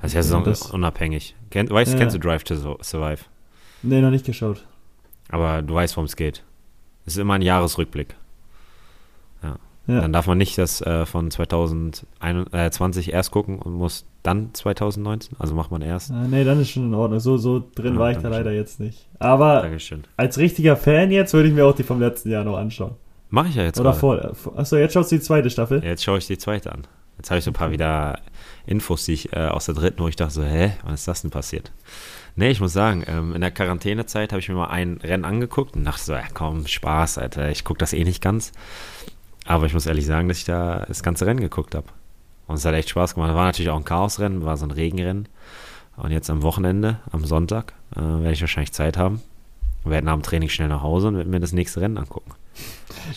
Das 0.02 0.12
ist 0.12 0.16
ja 0.16 0.24
Saison 0.24 0.44
das, 0.44 0.70
unabhängig. 0.70 1.34
Kennt, 1.50 1.72
weißt, 1.72 1.94
ja. 1.94 1.98
Kennst 2.00 2.16
du 2.16 2.20
Drive 2.20 2.44
to 2.44 2.78
Survive? 2.82 3.24
Nee, 3.82 4.02
noch 4.02 4.12
nicht 4.12 4.26
geschaut. 4.26 4.66
Aber 5.34 5.64
du 5.64 5.74
weißt, 5.74 5.98
worum 5.98 6.06
es 6.06 6.16
geht. 6.16 6.44
Es 7.08 7.14
ist 7.14 7.20
immer 7.20 7.34
ein 7.34 7.42
Jahresrückblick. 7.42 8.16
Ja. 9.42 9.56
ja. 9.88 10.02
Dann 10.02 10.14
darf 10.14 10.28
man 10.28 10.38
nicht 10.38 10.60
das 10.60 10.80
äh, 10.82 11.08
von 11.08 11.32
2020 11.32 13.12
erst 13.12 13.32
gucken 13.32 13.58
und 13.58 13.74
muss 13.74 14.06
dann 14.22 14.54
2019. 14.54 15.36
Also 15.40 15.56
macht 15.56 15.72
man 15.72 15.82
erst. 15.82 16.12
Ah, 16.12 16.28
nee, 16.30 16.44
dann 16.44 16.62
ist 16.62 16.70
schon 16.70 16.86
in 16.86 16.94
Ordnung. 16.94 17.20
So, 17.20 17.38
so 17.38 17.64
drin 17.74 17.96
ja, 17.96 18.00
war 18.00 18.12
ich 18.12 18.20
da 18.20 18.30
leider 18.30 18.52
jetzt 18.52 18.80
nicht. 18.80 19.08
Aber 19.18 19.64
Dankeschön. 19.64 20.04
als 20.18 20.38
richtiger 20.38 20.78
Fan 20.78 21.10
jetzt 21.10 21.34
würde 21.34 21.50
ich 21.50 21.56
mir 21.56 21.66
auch 21.66 21.76
die 21.76 21.82
vom 21.82 22.00
letzten 22.00 22.30
Jahr 22.30 22.44
noch 22.44 22.58
anschauen. 22.58 22.92
Mache 23.32 23.48
ich 23.48 23.56
ja 23.56 23.64
jetzt 23.64 23.80
Oder 23.80 23.96
gerade. 23.98 24.36
vor. 24.36 24.56
Achso, 24.56 24.78
jetzt 24.78 24.94
schaust 24.94 25.12
du 25.12 25.16
die 25.16 25.22
zweite 25.24 25.50
Staffel? 25.50 25.84
Jetzt 25.84 26.04
schaue 26.04 26.20
ich 26.20 26.28
die 26.28 26.38
zweite 26.38 26.72
an. 26.72 26.84
Jetzt 27.18 27.32
habe 27.32 27.40
ich 27.40 27.44
so 27.44 27.50
ein 27.50 27.56
paar 27.56 27.72
wieder 27.72 28.20
Infos, 28.68 29.06
die 29.06 29.14
ich 29.14 29.34
äh, 29.34 29.48
aus 29.48 29.66
der 29.66 29.74
dritten, 29.74 30.04
wo 30.04 30.08
ich 30.08 30.16
dachte 30.16 30.34
so, 30.36 30.44
hä, 30.44 30.74
was 30.84 31.00
ist 31.00 31.08
das 31.08 31.24
denn 31.24 31.32
passiert? 31.32 31.72
Nee, 32.36 32.50
ich 32.50 32.60
muss 32.60 32.74
sagen, 32.74 33.04
ähm, 33.08 33.36
in 33.36 33.42
der 33.42 33.52
Quarantänezeit 33.52 34.32
habe 34.32 34.40
ich 34.40 34.50
mir 34.50 34.56
mal 34.56 34.68
ein 34.68 35.00
Rennen 35.04 35.26
angeguckt 35.26 35.76
und 35.76 35.84
dachte 35.84 36.04
so, 36.04 36.14
ja 36.14 36.24
komm, 36.34 36.66
Spaß, 36.66 37.20
Alter, 37.20 37.50
ich 37.50 37.64
gucke 37.64 37.78
das 37.78 37.94
eh 37.94 38.04
nicht 38.04 38.22
ganz. 38.22 38.52
Aber 39.46 39.66
ich 39.66 39.74
muss 39.74 39.86
ehrlich 39.86 40.06
sagen, 40.06 40.30
dass 40.30 40.38
ich 40.38 40.46
da 40.46 40.86
das 40.88 41.04
ganze 41.04 41.26
Rennen 41.26 41.42
geguckt 41.42 41.76
habe. 41.76 41.88
Und 42.48 42.56
es 42.56 42.66
hat 42.66 42.74
echt 42.74 42.90
Spaß 42.90 43.16
gemacht. 43.16 43.36
War 43.36 43.46
natürlich 43.46 43.70
auch 43.70 43.78
ein 43.78 43.86
Chaosrennen, 43.86 44.46
war 44.46 44.58
so 44.58 44.66
ein 44.66 44.72
Regenrennen. 44.72 45.28
Und 45.96 46.12
jetzt 46.12 46.30
am 46.30 46.42
Wochenende, 46.42 47.00
am 47.12 47.24
Sonntag, 47.26 47.74
äh, 47.96 48.00
werde 48.00 48.32
ich 48.32 48.42
wahrscheinlich 48.42 48.72
Zeit 48.72 48.98
haben. 48.98 49.22
Werde 49.84 50.06
nach 50.06 50.14
dem 50.14 50.24
Training 50.24 50.50
schnell 50.50 50.70
nach 50.70 50.82
Hause 50.82 51.10
und 51.10 51.18
werde 51.18 51.30
mir 51.30 51.40
das 51.40 51.52
nächste 51.52 51.82
Rennen 51.82 51.98
angucken. 51.98 52.32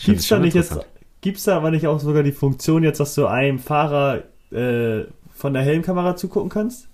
Gibt 0.03 0.19
es 0.19 0.27
da 0.27 0.37
nicht 0.37 0.53
jetzt, 0.53 0.77
gibt's 1.21 1.43
da 1.43 1.57
aber 1.57 1.71
nicht 1.71 1.87
auch 1.87 1.99
sogar 1.99 2.23
die 2.23 2.33
Funktion 2.33 2.83
jetzt, 2.83 2.99
dass 2.99 3.15
du 3.15 3.25
einem 3.25 3.57
Fahrer 3.57 4.23
äh, 4.51 5.05
von 5.33 5.53
der 5.53 5.63
Helmkamera 5.63 6.15
zugucken 6.15 6.49
kannst? 6.49 6.87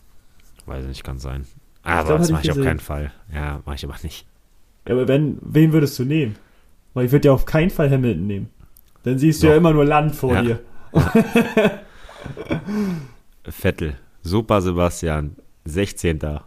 Weiß 0.65 0.85
nicht, 0.85 1.03
kann 1.03 1.19
sein. 1.19 1.47
Aber 1.83 2.07
glaub, 2.07 2.19
das 2.19 2.31
mache 2.31 2.43
ich 2.43 2.51
auf 2.51 2.61
keinen 2.61 2.79
Fall. 2.79 3.11
Ja, 3.33 3.61
mache 3.65 3.75
ich 3.75 3.83
aber 3.83 3.95
nicht. 4.03 4.25
Ja, 4.87 4.95
aber 4.95 5.07
wenn, 5.07 5.37
wen 5.41 5.73
würdest 5.73 5.99
du 5.99 6.05
nehmen? 6.05 6.35
Weil 6.93 7.05
ich 7.05 7.11
würde 7.11 7.27
ja 7.27 7.33
auf 7.33 7.45
keinen 7.45 7.69
Fall 7.69 7.89
Hamilton 7.89 8.27
nehmen. 8.27 8.49
Dann 9.03 9.17
siehst 9.17 9.43
du 9.43 9.47
ja 9.47 9.55
immer 9.55 9.73
nur 9.73 9.85
Land 9.85 10.15
vor 10.15 10.33
ja. 10.33 10.41
dir. 10.41 10.59
Vettel, 13.45 13.95
Super 14.21 14.61
Sebastian, 14.61 15.35
16. 15.65 16.19
Ja, 16.21 16.41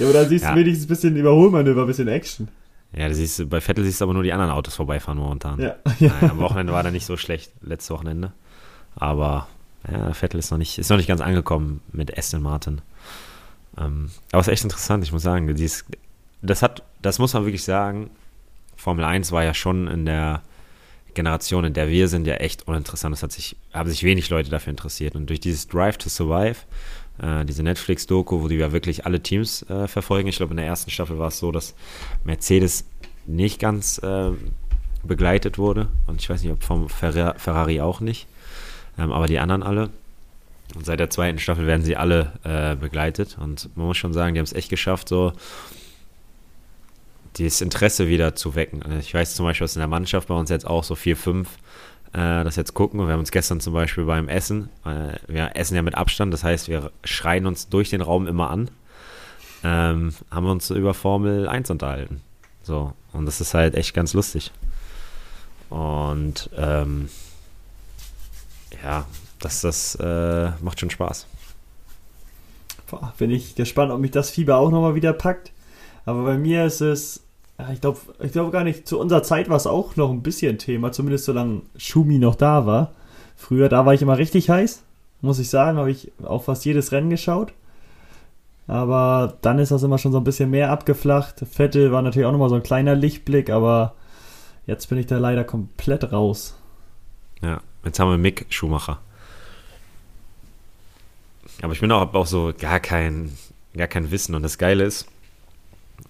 aber 0.00 0.12
da 0.12 0.24
siehst 0.24 0.44
ja. 0.44 0.52
du 0.52 0.60
wenigstens 0.60 0.86
ein 0.86 0.88
bisschen 0.88 1.16
Überholmanöver, 1.16 1.82
ein 1.82 1.86
bisschen 1.86 2.08
Action. 2.08 2.48
Ja, 2.92 3.12
siehst 3.12 3.38
du, 3.38 3.46
bei 3.46 3.60
Vettel 3.60 3.84
siehst 3.84 4.00
du 4.00 4.04
aber 4.04 4.14
nur 4.14 4.22
die 4.22 4.32
anderen 4.32 4.52
Autos 4.52 4.76
vorbeifahren 4.76 5.18
momentan. 5.18 5.60
Ja. 5.60 5.76
ja. 5.98 6.12
Naja, 6.20 6.30
am 6.30 6.38
Wochenende 6.38 6.72
war 6.72 6.84
er 6.84 6.90
nicht 6.90 7.06
so 7.06 7.16
schlecht, 7.16 7.52
letztes 7.60 7.90
Wochenende. 7.90 8.32
Aber 8.94 9.48
ja, 9.90 10.12
Vettel 10.12 10.38
ist 10.38 10.50
noch 10.50 10.58
nicht, 10.58 10.78
ist 10.78 10.90
noch 10.90 10.96
nicht 10.96 11.08
ganz 11.08 11.20
angekommen 11.20 11.80
mit 11.92 12.16
Aston 12.16 12.42
Martin. 12.42 12.80
Ähm, 13.78 14.10
aber 14.32 14.40
es 14.40 14.48
ist 14.48 14.52
echt 14.52 14.64
interessant, 14.64 15.04
ich 15.04 15.12
muss 15.12 15.22
sagen. 15.22 15.54
Dieses, 15.54 15.84
das 16.42 16.62
hat, 16.62 16.82
das 17.02 17.18
muss 17.18 17.34
man 17.34 17.44
wirklich 17.44 17.64
sagen. 17.64 18.10
Formel 18.76 19.04
1 19.04 19.32
war 19.32 19.44
ja 19.44 19.54
schon 19.54 19.88
in 19.88 20.06
der 20.06 20.42
Generation, 21.14 21.64
in 21.64 21.74
der 21.74 21.88
wir 21.88 22.08
sind, 22.08 22.26
ja 22.26 22.34
echt 22.34 22.68
uninteressant. 22.68 23.20
Es 23.20 23.34
sich, 23.34 23.56
haben 23.72 23.90
sich 23.90 24.04
wenig 24.04 24.30
Leute 24.30 24.50
dafür 24.50 24.70
interessiert. 24.70 25.16
Und 25.16 25.28
durch 25.28 25.40
dieses 25.40 25.66
Drive 25.66 25.98
to 25.98 26.08
Survive, 26.08 26.58
äh, 27.20 27.44
diese 27.44 27.62
Netflix-Doku, 27.62 28.42
wo 28.42 28.48
die 28.48 28.56
ja 28.56 28.72
wirklich 28.72 29.04
alle 29.04 29.20
Teams 29.20 29.62
äh, 29.68 29.88
verfolgen, 29.88 30.28
ich 30.28 30.36
glaube, 30.36 30.52
in 30.52 30.58
der 30.58 30.66
ersten 30.66 30.90
Staffel 30.90 31.18
war 31.18 31.28
es 31.28 31.38
so, 31.38 31.50
dass 31.50 31.74
Mercedes 32.24 32.84
nicht 33.26 33.58
ganz 33.58 33.98
äh, 33.98 34.30
begleitet 35.02 35.58
wurde. 35.58 35.88
Und 36.06 36.20
ich 36.20 36.30
weiß 36.30 36.42
nicht, 36.42 36.52
ob 36.52 36.62
vom 36.62 36.88
Ferrari 36.88 37.80
auch 37.80 38.00
nicht. 38.00 38.26
Ähm, 38.96 39.12
aber 39.12 39.26
die 39.26 39.38
anderen 39.38 39.62
alle. 39.62 39.90
Und 40.74 40.84
seit 40.84 41.00
der 41.00 41.10
zweiten 41.10 41.38
Staffel 41.38 41.66
werden 41.66 41.82
sie 41.82 41.96
alle 41.96 42.32
äh, 42.44 42.76
begleitet. 42.76 43.38
Und 43.40 43.74
man 43.76 43.86
muss 43.86 43.96
schon 43.96 44.12
sagen, 44.12 44.34
die 44.34 44.40
haben 44.40 44.44
es 44.44 44.52
echt 44.52 44.68
geschafft, 44.68 45.08
so 45.08 45.32
dieses 47.36 47.60
Interesse 47.60 48.08
wieder 48.08 48.34
zu 48.34 48.54
wecken. 48.54 48.82
Also 48.82 48.98
ich 48.98 49.14
weiß 49.14 49.34
zum 49.34 49.46
Beispiel, 49.46 49.64
dass 49.64 49.76
in 49.76 49.80
der 49.80 49.88
Mannschaft 49.88 50.28
bei 50.28 50.34
uns 50.34 50.50
jetzt 50.50 50.66
auch 50.66 50.84
so 50.84 50.94
vier, 50.94 51.16
fünf 51.16 51.48
äh, 52.12 52.44
das 52.44 52.56
jetzt 52.56 52.74
gucken. 52.74 53.00
wir 53.00 53.12
haben 53.12 53.20
uns 53.20 53.30
gestern 53.30 53.60
zum 53.60 53.74
Beispiel 53.74 54.04
beim 54.04 54.28
Essen, 54.28 54.70
äh, 54.84 55.16
wir 55.26 55.50
essen 55.54 55.74
ja 55.74 55.82
mit 55.82 55.94
Abstand, 55.94 56.32
das 56.32 56.42
heißt, 56.42 56.68
wir 56.68 56.90
schreien 57.04 57.46
uns 57.46 57.68
durch 57.68 57.90
den 57.90 58.00
Raum 58.00 58.26
immer 58.26 58.50
an, 58.50 58.70
ähm, 59.62 60.14
haben 60.30 60.46
uns 60.46 60.70
über 60.70 60.94
Formel 60.94 61.48
1 61.48 61.70
unterhalten. 61.70 62.20
So, 62.62 62.92
und 63.12 63.26
das 63.26 63.40
ist 63.40 63.54
halt 63.54 63.74
echt 63.74 63.94
ganz 63.94 64.14
lustig. 64.14 64.52
Und 65.70 66.48
ähm, 66.56 67.08
ja, 68.82 69.06
das, 69.40 69.60
das 69.60 69.94
äh, 69.96 70.50
macht 70.60 70.80
schon 70.80 70.90
Spaß. 70.90 71.26
Boah, 72.90 73.12
bin 73.18 73.30
ich 73.30 73.54
gespannt, 73.54 73.92
ob 73.92 74.00
mich 74.00 74.10
das 74.10 74.30
Fieber 74.30 74.56
auch 74.56 74.70
nochmal 74.70 74.94
wieder 74.94 75.12
packt. 75.12 75.52
Aber 76.06 76.24
bei 76.24 76.38
mir 76.38 76.64
ist 76.64 76.80
es, 76.80 77.22
ich 77.72 77.80
glaube 77.80 77.98
ich 78.20 78.32
glaub 78.32 78.50
gar 78.50 78.64
nicht, 78.64 78.88
zu 78.88 78.98
unserer 78.98 79.22
Zeit 79.22 79.48
war 79.50 79.56
es 79.56 79.66
auch 79.66 79.96
noch 79.96 80.10
ein 80.10 80.22
bisschen 80.22 80.58
Thema, 80.58 80.90
zumindest 80.90 81.26
solange 81.26 81.62
Schumi 81.76 82.18
noch 82.18 82.34
da 82.34 82.64
war. 82.64 82.92
Früher, 83.36 83.68
da 83.68 83.84
war 83.84 83.94
ich 83.94 84.02
immer 84.02 84.16
richtig 84.16 84.48
heiß, 84.48 84.82
muss 85.20 85.38
ich 85.38 85.50
sagen, 85.50 85.78
habe 85.78 85.90
ich 85.90 86.10
auch 86.24 86.44
fast 86.44 86.64
jedes 86.64 86.92
Rennen 86.92 87.10
geschaut. 87.10 87.52
Aber 88.66 89.38
dann 89.40 89.58
ist 89.58 89.70
das 89.70 89.82
immer 89.82 89.98
schon 89.98 90.12
so 90.12 90.18
ein 90.18 90.24
bisschen 90.24 90.50
mehr 90.50 90.70
abgeflacht. 90.70 91.44
Vettel 91.50 91.90
war 91.90 92.02
natürlich 92.02 92.26
auch 92.26 92.32
nochmal 92.32 92.50
so 92.50 92.54
ein 92.54 92.62
kleiner 92.62 92.94
Lichtblick, 92.94 93.50
aber 93.50 93.94
jetzt 94.66 94.88
bin 94.88 94.98
ich 94.98 95.06
da 95.06 95.18
leider 95.18 95.44
komplett 95.44 96.12
raus. 96.12 96.54
Ja, 97.42 97.60
jetzt 97.84 97.98
haben 97.98 98.10
wir 98.10 98.18
Mick 98.18 98.46
Schumacher. 98.50 98.98
Aber 101.62 101.72
ich 101.72 101.80
bin 101.80 101.90
auch, 101.90 102.14
auch 102.14 102.26
so 102.26 102.52
gar 102.58 102.80
kein, 102.80 103.32
gar 103.76 103.88
kein 103.88 104.10
Wissen. 104.10 104.34
Und 104.34 104.42
das 104.42 104.58
Geile 104.58 104.84
ist, 104.84 105.06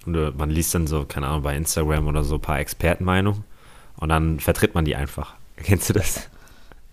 man 0.05 0.49
liest 0.49 0.75
dann 0.75 0.87
so, 0.87 1.05
keine 1.05 1.27
Ahnung, 1.27 1.43
bei 1.43 1.55
Instagram 1.55 2.07
oder 2.07 2.23
so 2.23 2.35
ein 2.35 2.41
paar 2.41 2.59
Expertenmeinungen 2.59 3.43
und 3.97 4.09
dann 4.09 4.39
vertritt 4.39 4.75
man 4.75 4.85
die 4.85 4.95
einfach. 4.95 5.33
Kennst 5.63 5.89
du 5.89 5.93
das? 5.93 6.29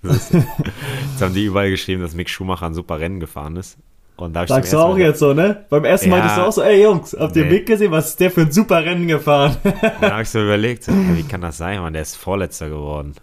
das 0.02 0.30
ist, 0.30 0.32
jetzt 0.32 1.22
haben 1.22 1.34
die 1.34 1.44
überall 1.44 1.70
geschrieben, 1.70 2.02
dass 2.02 2.14
Mick 2.14 2.28
Schumacher 2.28 2.66
ein 2.66 2.74
super 2.74 2.98
Rennen 2.98 3.20
gefahren 3.20 3.56
ist. 3.56 3.76
Und 4.16 4.32
da 4.32 4.46
Sagst 4.46 4.72
du 4.72 4.78
auch 4.78 4.94
Mal 4.94 5.00
jetzt 5.00 5.18
so, 5.18 5.34
ne? 5.34 5.66
Beim 5.68 5.84
ersten 5.84 6.08
Mal 6.08 6.16
ja, 6.16 6.22
meintest 6.22 6.38
du 6.40 6.46
auch 6.46 6.52
so, 6.52 6.62
ey 6.62 6.82
Jungs, 6.82 7.14
habt 7.18 7.36
ihr 7.36 7.44
nee. 7.44 7.50
Mick 7.50 7.66
gesehen? 7.66 7.92
Was 7.92 8.08
ist 8.08 8.20
der 8.20 8.30
für 8.30 8.42
ein 8.42 8.50
super 8.50 8.82
Rennen 8.82 9.08
gefahren? 9.08 9.56
dann 10.00 10.12
habe 10.12 10.22
ich 10.22 10.30
so 10.30 10.42
überlegt, 10.42 10.88
wie 10.88 11.22
kann 11.22 11.42
das 11.42 11.58
sein, 11.58 11.80
man? 11.80 11.92
Der 11.92 12.00
ist 12.00 12.16
Vorletzter 12.16 12.70
geworden 12.70 13.14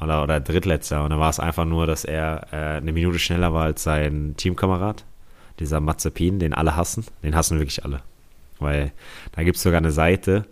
oder, 0.00 0.22
oder 0.22 0.40
Drittletzter. 0.40 1.04
Und 1.04 1.10
dann 1.10 1.20
war 1.20 1.30
es 1.30 1.40
einfach 1.40 1.64
nur, 1.64 1.86
dass 1.86 2.04
er 2.04 2.46
äh, 2.52 2.76
eine 2.78 2.92
Minute 2.92 3.18
schneller 3.18 3.52
war 3.52 3.64
als 3.64 3.82
sein 3.82 4.34
Teamkamerad, 4.36 5.04
dieser 5.58 5.80
Mazepin, 5.80 6.38
den 6.38 6.52
alle 6.54 6.76
hassen. 6.76 7.04
Den 7.22 7.34
hassen 7.34 7.58
wirklich 7.58 7.84
alle. 7.84 8.02
Weil 8.58 8.92
da 9.32 9.42
gibt 9.42 9.56
es 9.56 9.62
sogar 9.62 9.78
eine 9.78 9.92
Seite, 9.92 10.46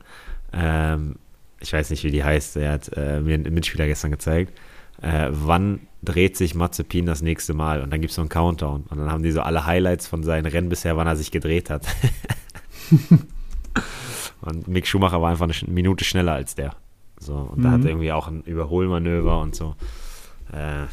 ähm, 0.52 1.16
ich 1.60 1.72
weiß 1.72 1.90
nicht, 1.90 2.04
wie 2.04 2.10
die 2.10 2.22
heißt, 2.22 2.56
der 2.56 2.72
hat 2.72 2.90
äh, 2.96 3.20
mir 3.20 3.34
einen 3.34 3.54
Mitspieler 3.54 3.86
gestern 3.86 4.10
gezeigt, 4.10 4.58
äh, 5.00 5.28
wann 5.30 5.80
dreht 6.02 6.36
sich 6.36 6.54
Mazepin 6.54 7.06
das 7.06 7.22
nächste 7.22 7.54
Mal? 7.54 7.82
Und 7.82 7.90
dann 7.90 8.00
gibt 8.00 8.10
es 8.10 8.16
so 8.16 8.22
einen 8.22 8.28
Countdown. 8.28 8.84
Und 8.88 8.98
dann 8.98 9.10
haben 9.10 9.22
die 9.22 9.32
so 9.32 9.40
alle 9.40 9.66
Highlights 9.66 10.06
von 10.06 10.22
seinen 10.22 10.46
Rennen 10.46 10.68
bisher, 10.68 10.96
wann 10.96 11.06
er 11.06 11.16
sich 11.16 11.30
gedreht 11.30 11.70
hat. 11.70 11.86
und 14.42 14.68
Mick 14.68 14.86
Schumacher 14.86 15.20
war 15.20 15.30
einfach 15.30 15.48
eine 15.48 15.54
Minute 15.72 16.04
schneller 16.04 16.32
als 16.32 16.54
der. 16.54 16.76
So, 17.24 17.34
und 17.34 17.58
mhm. 17.58 17.62
da 17.62 17.70
hat 17.70 17.80
er 17.82 17.90
irgendwie 17.90 18.12
auch 18.12 18.28
ein 18.28 18.42
Überholmanöver 18.42 19.40
und 19.40 19.54
so. 19.54 19.74
Äh, 20.52 20.84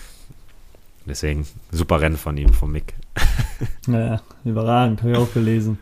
deswegen 1.06 1.46
super 1.72 2.00
Rennen 2.00 2.15
von 2.17 2.38
ihm, 2.38 2.54
von 2.54 2.72
Mick. 2.72 2.94
ja, 3.88 4.22
überragend, 4.46 5.02
habe 5.02 5.12
ich 5.12 5.17
auch 5.17 5.34
gelesen. 5.34 5.78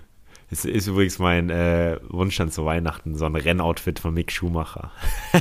Es 0.52 0.66
ist 0.66 0.88
übrigens 0.88 1.20
mein 1.20 1.52
äh, 1.52 2.00
Wunsch 2.10 2.36
dann 2.38 2.50
zu 2.50 2.66
Weihnachten, 2.66 3.16
so 3.16 3.26
ein 3.26 3.36
Rennoutfit 3.36 4.00
von 4.00 4.16
Mick 4.16 4.32
Schumacher. 4.32 4.90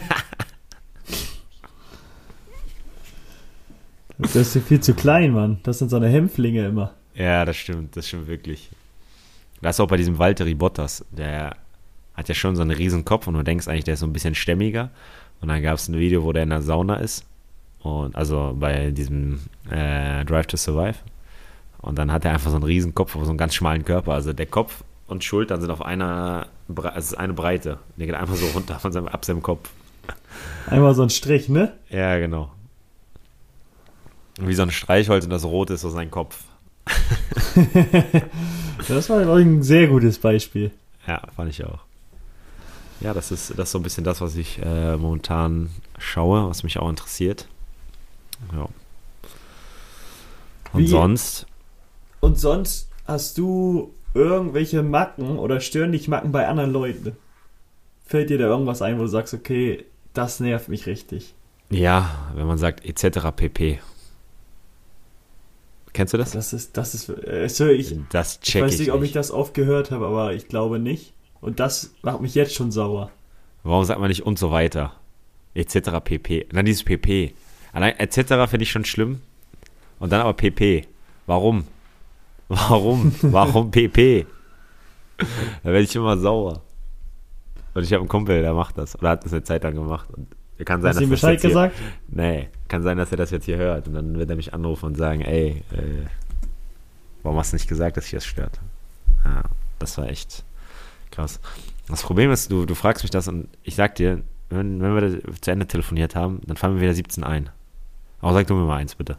das 4.18 4.37
ist 4.37 4.55
ja 4.55 4.61
viel 4.61 4.81
zu 4.81 4.92
klein, 4.92 5.33
Mann. 5.33 5.61
Das 5.62 5.79
sind 5.79 5.88
so 5.88 5.97
eine 5.97 6.09
Hämpflinge 6.09 6.66
immer. 6.66 6.92
Ja, 7.14 7.47
das 7.47 7.57
stimmt, 7.57 7.97
das 7.97 8.07
stimmt 8.07 8.29
wirklich. 8.29 8.68
Das 9.62 9.77
ist 9.77 9.81
auch 9.81 9.88
bei 9.88 9.97
diesem 9.97 10.18
Valtteri 10.18 10.55
Bottas, 10.55 11.07
der 11.11 11.57
hat 12.18 12.28
ja 12.28 12.35
schon 12.35 12.57
so 12.57 12.62
einen 12.62 12.72
riesen 12.72 13.04
Kopf 13.04 13.28
und 13.28 13.35
du 13.35 13.44
denkst 13.44 13.68
eigentlich, 13.68 13.85
der 13.85 13.94
ist 13.94 14.00
so 14.00 14.07
ein 14.07 14.12
bisschen 14.12 14.35
stämmiger. 14.35 14.90
Und 15.40 15.48
dann 15.48 15.62
gab 15.62 15.76
es 15.76 15.88
ein 15.88 15.96
Video, 15.96 16.24
wo 16.24 16.33
der 16.33 16.42
in 16.42 16.50
der 16.50 16.62
Sauna 16.62 16.96
ist. 16.96 17.24
Und 17.81 18.16
also 18.16 18.57
bei 18.59 18.90
diesem 18.90 19.40
äh, 19.70 20.24
Drive 20.24 20.48
to 20.48 20.57
Survive. 20.57 20.96
Und 21.81 21.96
dann 21.96 22.11
hat 22.11 22.24
er 22.24 22.33
einfach 22.33 22.50
so 22.50 22.57
einen 22.57 22.64
riesen 22.64 22.92
Kopf, 22.92 23.12
so 23.12 23.20
einen 23.20 23.38
ganz 23.38 23.54
schmalen 23.54 23.85
Körper. 23.85 24.14
Also 24.14 24.33
der 24.33 24.46
Kopf 24.46 24.83
und 25.07 25.22
Schultern 25.22 25.61
sind 25.61 25.70
auf 25.70 25.81
einer, 25.81 26.48
also 26.74 26.88
es 26.96 27.04
ist 27.12 27.14
eine 27.14 27.35
Breite. 27.35 27.78
Der 27.96 28.07
geht 28.07 28.16
einfach 28.16 28.35
so 28.35 28.46
runter 28.46 28.81
von 28.81 28.90
seinem, 28.90 29.07
ab 29.07 29.24
seinem 29.24 29.42
Kopf. 29.42 29.70
Einmal 30.66 30.96
so 30.96 31.04
ein 31.04 31.11
Strich, 31.11 31.48
ne? 31.48 31.74
Ja, 31.88 32.18
genau. 32.18 32.50
Wie 34.40 34.54
so 34.54 34.62
ein 34.62 34.72
Streichholz 34.72 35.22
und 35.24 35.31
das 35.31 35.44
Rote 35.44 35.74
ist 35.74 35.83
so 35.83 35.90
sein 35.90 36.11
Kopf. 36.11 36.42
das 38.88 39.09
war, 39.09 39.37
ein 39.37 39.62
sehr 39.62 39.87
gutes 39.87 40.18
Beispiel. 40.18 40.72
Ja, 41.07 41.22
fand 41.37 41.50
ich 41.50 41.64
auch. 41.64 41.88
Ja, 43.01 43.15
das 43.15 43.31
ist, 43.31 43.51
das 43.51 43.69
ist 43.69 43.73
so 43.73 43.79
ein 43.79 43.83
bisschen 43.83 44.05
das, 44.05 44.21
was 44.21 44.37
ich 44.37 44.59
äh, 44.63 44.97
momentan 44.97 45.71
schaue, 45.99 46.49
was 46.49 46.63
mich 46.63 46.79
auch 46.79 46.89
interessiert. 46.89 47.47
Ja. 48.53 48.69
Und 50.73 50.83
Wie? 50.83 50.89
sonst? 50.89 51.47
Und 52.21 52.39
sonst 52.39 52.91
hast 53.07 53.39
du 53.39 53.95
irgendwelche 54.15 54.83
Macken 54.83 55.39
oder 55.39 55.61
stören 55.61 55.93
dich 55.93 56.09
Macken 56.09 56.33
bei 56.33 56.49
anderen 56.49 56.73
Leuten? 56.73 57.17
Fällt 58.05 58.31
dir 58.31 58.39
da 58.39 58.47
irgendwas 58.47 58.83
ein, 58.83 58.99
wo 58.99 59.03
du 59.03 59.09
sagst, 59.09 59.35
okay, 59.35 59.85
das 60.15 60.41
nervt 60.41 60.69
mich 60.69 60.87
richtig? 60.87 61.35
Ja, 61.71 62.31
wenn 62.35 62.47
man 62.47 62.59
sagt 62.59 62.85
etc. 62.85 63.29
pp. 63.37 63.81
Kennst 65.93 66.15
du 66.15 66.19
das? 66.19 66.33
Das 66.33 66.53
ist, 66.53 66.77
das 66.77 66.95
ist, 66.95 67.09
äh, 67.09 67.73
ich, 67.73 67.97
das 68.11 68.41
check 68.41 68.63
ich 68.63 68.73
weiß 68.73 68.79
nicht, 68.79 68.93
ob 68.93 69.03
ich 69.03 69.13
das 69.13 69.31
oft 69.31 69.55
gehört 69.55 69.91
habe, 69.91 70.07
aber 70.07 70.33
ich 70.33 70.49
glaube 70.49 70.79
nicht. 70.79 71.13
Und 71.40 71.61
das 71.61 71.94
macht 72.03 72.20
mich 72.20 72.35
jetzt 72.35 72.55
schon 72.55 72.70
sauer. 72.70 73.11
Warum 73.62 73.85
sagt 73.85 74.01
man 74.01 74.09
nicht 74.09 74.22
und 74.22 74.38
so 74.38 74.51
weiter? 74.51 74.92
Etc. 75.55 75.77
pp. 76.03 76.44
Und 76.44 76.55
dann 76.55 76.64
dieses 76.64 76.85
pp. 76.85 77.35
Allein 77.72 77.98
etc. 77.98 78.48
finde 78.48 78.62
ich 78.62 78.70
schon 78.70 78.85
schlimm. 78.85 79.20
Und 79.98 80.12
dann 80.12 80.20
aber 80.20 80.35
pp. 80.35 80.87
Warum? 81.27 81.64
Warum? 82.48 83.14
Warum 83.22 83.70
pp? 83.70 84.27
da 85.18 85.24
werde 85.64 85.81
ich 85.81 85.94
immer 85.94 86.16
sauer. 86.16 86.62
Und 87.74 87.83
ich 87.83 87.92
habe 87.92 88.01
einen 88.01 88.09
Kumpel, 88.09 88.40
der 88.40 88.55
macht 88.55 88.79
das. 88.79 88.98
Oder 88.98 89.11
hat 89.11 89.24
das 89.24 89.33
eine 89.33 89.42
Zeit 89.42 89.62
lang 89.62 89.74
gemacht. 89.74 90.09
Und 90.16 90.29
kann 90.64 90.81
sein, 90.81 90.90
Hast 90.90 91.01
du 91.01 91.05
ihm 91.05 91.11
Bescheid 91.11 91.40
gesagt? 91.40 91.77
Hier, 91.77 91.87
nee, 92.09 92.48
kann 92.66 92.83
sein, 92.83 92.96
dass 92.96 93.11
er 93.11 93.18
das 93.18 93.31
jetzt 93.31 93.44
hier 93.44 93.59
hört. 93.59 93.87
Und 93.87 93.94
dann 93.94 94.18
wird 94.18 94.31
er 94.31 94.37
mich 94.37 94.55
anrufen 94.55 94.87
und 94.87 94.96
sagen, 94.96 95.20
ey, 95.20 95.62
äh, 95.72 96.07
warum 97.22 97.38
hast 97.38 97.53
du 97.53 97.57
nicht 97.57 97.68
gesagt, 97.68 97.96
dass 97.96 98.07
ich 98.07 98.12
das 98.12 98.24
stört? 98.24 98.59
Ja, 99.24 99.42
das 99.79 99.98
war 99.98 100.09
echt 100.09 100.44
krass. 101.18 101.40
Das 101.88 102.02
Problem 102.02 102.31
ist, 102.31 102.50
du, 102.50 102.64
du 102.64 102.74
fragst 102.74 103.02
mich 103.02 103.11
das 103.11 103.28
und 103.28 103.48
ich 103.64 103.74
sag 103.74 103.96
dir, 103.96 104.22
wenn, 104.50 104.81
wenn 104.81 104.94
wir 104.94 105.40
zu 105.40 105.50
Ende 105.50 105.66
telefoniert 105.66 106.14
haben, 106.14 106.40
dann 106.46 106.57
fallen 106.57 106.74
wir 106.74 106.83
wieder 106.83 106.94
17 106.94 107.24
ein. 107.24 107.50
Aber 108.20 108.35
sag 108.35 108.46
du 108.46 108.54
mir 108.54 108.66
mal 108.66 108.76
eins, 108.76 108.94
bitte. 108.94 109.16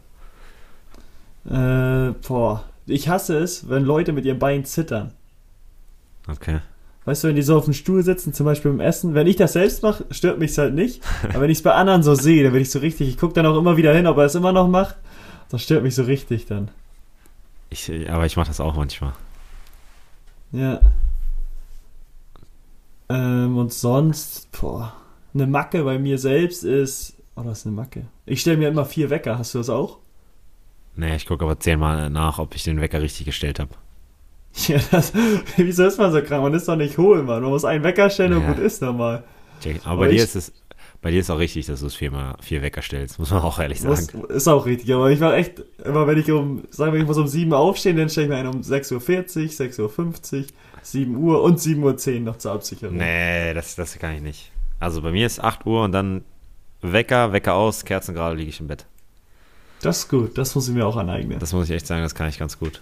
Äh, 1.45 2.13
boah. 2.27 2.63
Ich 2.85 3.07
hasse 3.09 3.37
es, 3.37 3.69
wenn 3.69 3.83
Leute 3.83 4.13
mit 4.13 4.25
ihren 4.25 4.39
Beinen 4.39 4.65
zittern. 4.65 5.11
Okay. 6.27 6.59
Weißt 7.05 7.23
du, 7.23 7.27
wenn 7.27 7.35
die 7.35 7.41
so 7.41 7.57
auf 7.57 7.65
dem 7.65 7.73
Stuhl 7.73 8.03
sitzen, 8.03 8.33
zum 8.33 8.45
Beispiel 8.45 8.71
beim 8.71 8.79
Essen, 8.79 9.13
wenn 9.13 9.27
ich 9.27 9.35
das 9.35 9.53
selbst 9.53 9.83
mache, 9.83 10.05
stört 10.11 10.39
mich 10.39 10.57
halt 10.57 10.73
nicht. 10.73 11.03
Aber 11.23 11.41
wenn 11.41 11.49
ich 11.49 11.59
es 11.59 11.63
bei 11.63 11.73
anderen 11.73 12.03
so 12.03 12.15
sehe, 12.15 12.43
dann 12.43 12.53
bin 12.53 12.61
ich 12.61 12.71
so 12.71 12.79
richtig, 12.79 13.09
ich 13.09 13.17
gucke 13.17 13.33
dann 13.33 13.45
auch 13.45 13.57
immer 13.57 13.77
wieder 13.77 13.93
hin, 13.93 14.07
ob 14.07 14.17
er 14.17 14.25
es 14.25 14.35
immer 14.35 14.51
noch 14.51 14.67
macht. 14.67 14.95
Das 15.49 15.61
stört 15.61 15.83
mich 15.83 15.95
so 15.95 16.03
richtig 16.03 16.45
dann. 16.45 16.69
Ich, 17.69 17.91
aber 18.09 18.25
ich 18.25 18.35
mache 18.35 18.47
das 18.47 18.59
auch 18.59 18.75
manchmal. 18.75 19.13
Ja. 20.51 20.79
Ähm, 23.09 23.57
und 23.57 23.73
sonst, 23.73 24.49
boah, 24.51 24.93
eine 25.33 25.47
Macke 25.47 25.83
bei 25.83 25.97
mir 25.97 26.17
selbst 26.17 26.63
ist, 26.63 27.15
oh, 27.35 27.41
was 27.43 27.59
ist 27.59 27.67
eine 27.67 27.75
Macke? 27.75 28.05
Ich 28.25 28.41
stelle 28.41 28.57
mir 28.57 28.69
immer 28.69 28.85
vier 28.85 29.09
Wecker, 29.09 29.37
hast 29.37 29.53
du 29.53 29.57
das 29.57 29.69
auch? 29.69 29.97
Nee, 30.95 31.15
ich 31.15 31.25
gucke 31.25 31.43
aber 31.43 31.59
zehnmal 31.59 32.09
nach, 32.09 32.39
ob 32.39 32.55
ich 32.55 32.63
den 32.63 32.81
Wecker 32.81 33.01
richtig 33.01 33.25
gestellt 33.25 33.59
habe. 33.59 33.71
Ja, 34.67 34.79
das, 34.89 35.13
wieso 35.57 35.85
ist 35.85 35.99
man 35.99 36.11
so 36.11 36.23
krank? 36.23 36.41
Man 36.41 36.55
ist 36.55 36.67
doch 36.67 36.75
nicht 36.75 36.97
hohl, 36.97 37.21
Mann. 37.21 37.43
Man 37.43 37.51
muss 37.51 37.65
einen 37.65 37.83
Wecker 37.83 38.09
stellen 38.09 38.33
und 38.33 38.47
gut 38.47 38.57
ist 38.57 38.81
nochmal. 38.81 39.23
Aber, 39.63 39.91
aber 39.91 39.99
bei 40.01 40.07
dir 40.09 40.23
ist 40.23 40.35
es, 40.35 40.51
bei 41.01 41.11
dir 41.11 41.21
ist 41.21 41.29
auch 41.29 41.39
richtig, 41.39 41.65
dass 41.67 41.79
du 41.79 41.85
es 41.85 41.95
viermal 41.95 42.35
vier 42.41 42.61
Wecker 42.61 42.81
stellst, 42.81 43.19
muss 43.19 43.31
man 43.31 43.41
auch 43.41 43.59
ehrlich 43.59 43.79
sagen. 43.79 44.07
Muss, 44.13 44.29
ist 44.29 44.47
auch 44.47 44.65
richtig, 44.65 44.93
aber 44.93 45.09
ich 45.11 45.19
war 45.21 45.35
echt, 45.35 45.63
immer 45.83 46.05
wenn 46.07 46.17
ich 46.17 46.29
um, 46.31 46.63
sagen 46.71 46.91
wir, 46.91 46.99
ich 46.99 47.07
muss 47.07 47.17
um 47.17 47.27
7 47.27 47.51
Uhr 47.51 47.57
aufstehen, 47.57 47.95
dann 47.95 48.09
stelle 48.09 48.25
ich 48.25 48.31
mir 48.31 48.37
einen 48.37 48.49
um 48.49 48.61
6.40 48.61 48.93
Uhr, 48.93 49.89
6.50 49.89 50.39
Uhr, 50.39 50.45
7 50.81 51.15
Uhr 51.15 51.41
und 51.41 51.59
7.10 51.59 52.13
Uhr 52.15 52.19
noch 52.21 52.37
zur 52.37 52.51
Absicherung. 52.51 52.97
Nee, 52.97 53.53
das, 53.53 53.75
das 53.75 53.97
kann 53.97 54.15
ich 54.15 54.21
nicht. 54.21 54.51
Also 54.79 55.01
bei 55.01 55.11
mir 55.11 55.25
ist 55.25 55.41
8 55.41 55.65
Uhr 55.65 55.83
und 55.83 55.93
dann 55.93 56.23
Wecker, 56.81 57.31
Wecker 57.31 57.53
aus, 57.53 57.85
Kerzen 57.85 58.13
gerade, 58.13 58.35
liege 58.35 58.49
ich 58.49 58.59
im 58.59 58.67
Bett. 58.67 58.85
Das 59.81 59.99
ist 59.99 60.09
gut, 60.09 60.37
das 60.37 60.55
muss 60.55 60.67
ich 60.67 60.73
mir 60.73 60.85
auch 60.85 60.97
aneignen. 60.97 61.39
Das 61.39 61.53
muss 61.53 61.69
ich 61.69 61.75
echt 61.75 61.87
sagen, 61.87 62.01
das 62.01 62.15
kann 62.15 62.27
ich 62.27 62.37
ganz 62.37 62.59
gut. 62.59 62.81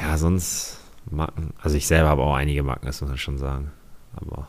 Ja, 0.00 0.18
sonst 0.18 0.78
Macken. 1.10 1.54
Also 1.62 1.76
ich 1.76 1.86
selber 1.86 2.10
habe 2.10 2.22
auch 2.22 2.34
einige 2.34 2.62
Macken, 2.62 2.84
das 2.84 3.00
muss 3.00 3.08
man 3.08 3.18
schon 3.18 3.38
sagen. 3.38 3.70
Aber 4.16 4.48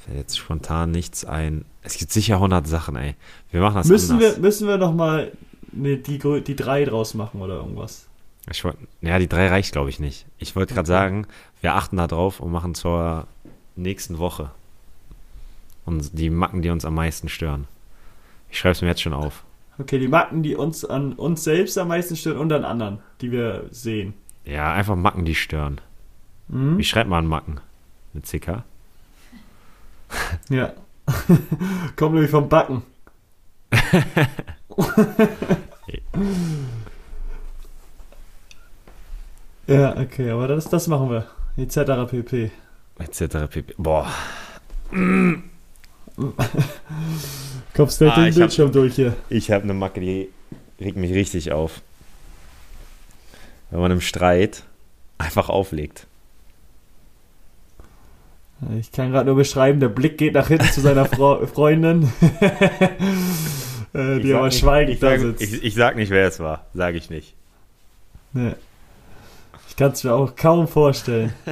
jetzt 0.15 0.37
spontan 0.37 0.91
nichts 0.91 1.25
ein. 1.25 1.65
Es 1.81 1.97
gibt 1.97 2.11
sicher 2.11 2.35
100 2.35 2.67
Sachen, 2.67 2.95
ey. 2.95 3.15
Wir 3.51 3.61
machen 3.61 3.75
das 3.75 3.87
müssen 3.87 4.13
anders. 4.13 4.35
Wir, 4.35 4.41
müssen 4.41 4.67
wir 4.67 4.77
noch 4.77 4.93
mal 4.93 5.31
ne, 5.71 5.97
die, 5.97 6.19
die 6.43 6.55
drei 6.55 6.85
draus 6.85 7.13
machen 7.13 7.41
oder 7.41 7.55
irgendwas? 7.55 8.07
Ich 8.49 8.63
wollt, 8.63 8.77
ja, 9.01 9.19
die 9.19 9.27
drei 9.27 9.47
reicht, 9.47 9.71
glaube 9.71 9.89
ich, 9.89 9.99
nicht. 9.99 10.25
Ich 10.37 10.55
wollte 10.55 10.73
gerade 10.73 10.91
okay. 10.91 10.99
sagen, 10.99 11.27
wir 11.61 11.75
achten 11.75 11.97
da 11.97 12.07
drauf 12.07 12.39
und 12.39 12.51
machen 12.51 12.75
zur 12.75 13.27
nächsten 13.75 14.17
Woche. 14.17 14.51
Und 15.85 16.17
die 16.17 16.29
Macken, 16.29 16.61
die 16.61 16.69
uns 16.69 16.85
am 16.85 16.95
meisten 16.95 17.29
stören. 17.29 17.67
Ich 18.49 18.59
schreibe 18.59 18.73
es 18.73 18.81
mir 18.81 18.89
jetzt 18.89 19.01
schon 19.01 19.13
auf. 19.13 19.43
Okay, 19.79 19.99
die 19.99 20.07
Macken, 20.07 20.43
die 20.43 20.55
uns 20.55 20.85
an 20.85 21.13
uns 21.13 21.43
selbst 21.43 21.77
am 21.77 21.87
meisten 21.87 22.15
stören 22.15 22.37
und 22.37 22.51
an 22.51 22.65
anderen, 22.65 22.99
die 23.21 23.31
wir 23.31 23.65
sehen. 23.71 24.13
Ja, 24.45 24.73
einfach 24.73 24.95
Macken, 24.95 25.25
die 25.25 25.35
stören. 25.35 25.79
Mhm. 26.47 26.77
Wie 26.77 26.83
schreibt 26.83 27.09
man 27.09 27.25
Macken? 27.25 27.59
Mit 28.13 28.25
CK? 28.25 28.63
Ja. 30.49 30.73
Kommt 31.95 32.13
nämlich 32.15 32.31
vom 32.31 32.49
Backen. 32.49 32.83
ja, 39.67 39.97
okay, 39.97 40.29
aber 40.31 40.47
das, 40.47 40.69
das 40.69 40.87
machen 40.87 41.09
wir. 41.09 41.25
Etc. 41.57 41.77
pp. 42.09 42.51
Etc. 42.99 43.21
pp. 43.49 43.73
Boah. 43.77 44.07
Kommst 47.73 48.01
nicht 48.01 48.11
ah, 48.11 48.23
den 48.23 48.33
Bildschirm 48.35 48.67
hab, 48.67 48.73
durch 48.73 48.95
hier. 48.95 49.15
Ich 49.29 49.51
habe 49.51 49.63
eine 49.63 49.73
Macke, 49.73 50.01
die 50.01 50.29
regt 50.79 50.97
mich 50.97 51.13
richtig 51.13 51.51
auf. 51.51 51.81
Wenn 53.69 53.79
man 53.79 53.91
im 53.91 54.01
Streit 54.01 54.63
einfach 55.17 55.49
auflegt. 55.49 56.07
Ich 58.79 58.91
kann 58.91 59.11
gerade 59.11 59.25
nur 59.25 59.35
beschreiben, 59.35 59.79
der 59.79 59.89
Blick 59.89 60.17
geht 60.17 60.35
nach 60.35 60.47
hinten 60.47 60.65
zu 60.65 60.81
seiner 60.81 61.05
Fro 61.05 61.45
Freundin, 61.53 62.11
äh, 63.93 64.19
die 64.19 64.33
aber 64.33 64.51
schweigend 64.51 65.01
da 65.01 65.17
sitzt. 65.17 65.41
Ich, 65.41 65.63
ich, 65.63 65.73
sag 65.73 65.95
nicht, 65.95 66.11
wer 66.11 66.27
es 66.27 66.39
war. 66.39 66.65
Sage 66.73 66.97
ich 66.97 67.09
nicht. 67.09 67.33
Nee. 68.33 68.53
Ich 69.67 69.75
kann 69.75 69.93
es 69.93 70.03
mir 70.03 70.13
auch 70.13 70.35
kaum 70.35 70.67
vorstellen. 70.67 71.33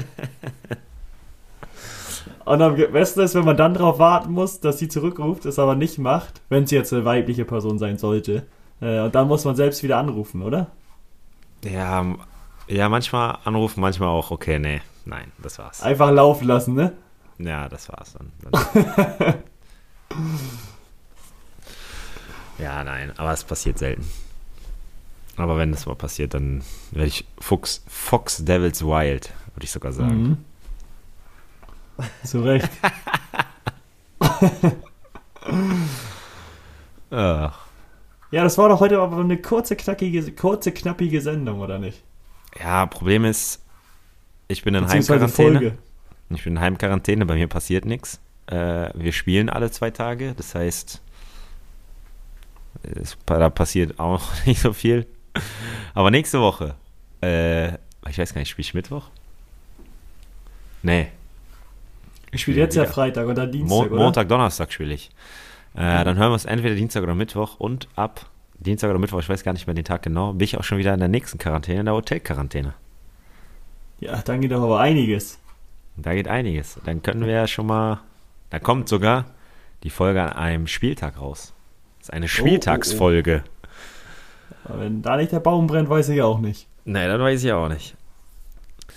Und 2.46 2.62
am 2.62 2.76
besten 2.76 3.22
ist, 3.22 3.36
wenn 3.36 3.46
man 3.46 3.58
dann 3.58 3.74
darauf 3.76 4.00
warten 4.00 4.32
muss, 4.32 4.60
dass 4.60 4.80
sie 4.80 4.88
zurückruft, 4.88 5.46
es 5.46 5.60
aber 5.60 5.76
nicht 5.76 6.00
macht, 6.00 6.42
wenn 6.50 6.66
sie 6.66 6.76
jetzt 6.76 6.92
eine 6.92 7.06
weibliche 7.06 7.46
Person 7.46 7.78
sein 7.78 8.00
sollte. 8.00 8.48
Äh, 8.82 9.02
und 9.02 9.14
dann 9.14 9.28
muss 9.28 9.46
man 9.46 9.56
selbst 9.56 9.84
wieder 9.84 9.98
anrufen, 9.98 10.42
oder? 10.42 10.68
Ja, 11.64 12.04
ja, 12.68 12.90
manchmal 12.90 13.38
anrufen, 13.44 13.82
manchmal 13.82 14.10
auch, 14.10 14.32
okay, 14.32 14.58
nee, 14.58 14.82
nein, 15.10 15.32
das 15.40 15.60
war's. 15.60 15.82
Einfach 15.82 16.12
laufen 16.12 16.48
lassen, 16.48 16.76
ne? 16.76 16.94
Ja, 17.38 17.70
das 17.70 17.90
war's 17.90 18.14
dann. 18.14 18.32
dann. 18.52 19.36
ja, 22.60 22.84
nein, 22.84 23.14
aber 23.18 23.32
es 23.32 23.44
passiert 23.44 23.78
selten. 23.78 24.10
Aber 25.38 25.58
wenn 25.58 25.72
das 25.72 25.86
mal 25.86 25.96
passiert, 25.96 26.34
dann 26.34 26.64
werde 26.92 27.08
ich 27.08 27.26
Fuchs, 27.40 27.84
Fox 27.88 28.44
Devils 28.44 28.84
Wild, 28.84 29.32
würde 29.56 29.64
ich 29.64 29.72
sogar 29.72 29.94
sagen. 29.94 30.44
Mhm. 31.98 32.06
Zu 32.24 32.44
Recht. 32.44 32.70
Ach. 37.12 37.60
Ja, 38.32 38.44
das 38.44 38.58
war 38.58 38.70
doch 38.70 38.80
heute 38.80 39.00
aber 39.00 39.18
eine 39.18 39.42
kurze, 39.42 39.76
knackige, 39.76 40.32
kurze, 40.34 40.72
knappige 40.72 41.20
Sendung, 41.22 41.62
oder 41.62 41.80
nicht? 41.80 42.04
Ja, 42.60 42.86
Problem 42.86 43.26
ist, 43.26 43.64
ich 44.50 44.64
bin 44.64 44.76
in 44.76 44.86
Heimquarantäne. 44.88 45.78
Ich 46.30 46.44
bin 46.44 46.58
in 46.58 46.60
Heimquarantäne, 46.60 47.26
bei 47.26 47.36
mir 47.36 47.48
passiert 47.48 47.86
nichts. 47.86 48.20
Äh, 48.48 48.90
wir 48.94 49.14
spielen 49.14 49.50
alle 49.50 49.72
zwei 49.72 49.92
Tage, 49.92 50.34
das 50.36 50.54
heißt, 50.54 51.02
es, 52.84 53.18
da 53.26 53.50
passiert 53.50 53.98
auch 54.00 54.22
nicht 54.46 54.60
so 54.60 54.74
viel. 54.74 55.08
Aber 55.94 56.12
nächste 56.12 56.42
Woche, 56.42 56.76
äh, 57.22 57.70
ich 58.10 58.18
weiß 58.18 58.34
gar 58.34 58.42
nicht, 58.42 58.50
spiele 58.50 58.66
ich 58.66 58.74
Mittwoch? 58.74 59.10
Nee, 60.84 61.08
ich 62.32 62.42
spiele 62.42 62.60
jetzt 62.60 62.76
ja 62.76 62.86
Freitag 62.86 63.28
oder 63.28 63.48
Dienstag. 63.48 63.70
Mo 63.70 63.86
oder? 63.86 63.96
Montag, 63.96 64.30
Donnerstag 64.30 64.72
spiele 64.72 64.94
ich. 64.94 65.10
Äh, 65.76 66.04
dann 66.04 66.18
hören 66.18 66.32
wir 66.32 66.36
es 66.36 66.46
entweder 66.46 66.76
Dienstag 66.76 67.04
oder 67.04 67.16
Mittwoch 67.16 67.60
und 67.60 67.88
ab 67.96 68.26
Dienstag 68.60 68.90
oder 68.90 69.00
Mittwoch, 69.00 69.20
ich 69.20 69.30
weiß 69.30 69.44
gar 69.44 69.54
nicht 69.54 69.68
mehr 69.68 69.74
den 69.74 69.86
Tag 69.86 70.04
genau, 70.04 70.34
bin 70.34 70.44
ich 70.44 70.58
auch 70.58 70.64
schon 70.64 70.78
wieder 70.78 70.94
in 70.94 71.00
der 71.00 71.10
nächsten 71.10 71.38
Quarantäne, 71.38 71.80
in 71.80 71.86
der 71.86 71.96
Hotelquarantäne. 71.96 72.74
Ja, 74.00 74.22
dann 74.24 74.42
geht 74.42 74.52
doch 74.52 74.64
aber 74.64 74.80
einiges. 74.80 75.40
Da 75.98 76.14
geht 76.14 76.28
einiges. 76.28 76.80
Dann 76.86 77.02
können 77.02 77.26
wir 77.26 77.34
ja 77.34 77.48
schon 77.48 77.68
mal, 77.68 78.00
da 78.50 78.60
kommt 78.60 78.88
sogar 78.88 79.26
die 79.84 79.90
Folge 79.90 80.22
an 80.22 80.34
einem 80.34 80.68
Spieltag 80.68 81.20
raus. 81.20 81.54
Das 82.00 82.10
ist 82.10 82.14
eine 82.14 82.28
Spieltagsfolge. 82.28 83.44
Oh, 83.44 84.70
oh, 84.70 84.74
oh. 84.74 84.80
Wenn 84.80 85.02
da 85.02 85.18
nicht 85.18 85.32
der 85.32 85.40
Baum 85.40 85.68
brennt, 85.68 85.90
weiß 85.90 86.10
ich 86.10 86.22
auch 86.22 86.40
nicht. 86.40 86.68
Nee, 86.86 87.08
dann 87.08 87.22
weiß 87.22 87.44
ich 87.44 87.52
auch 87.52 87.70
nicht. 87.70 87.96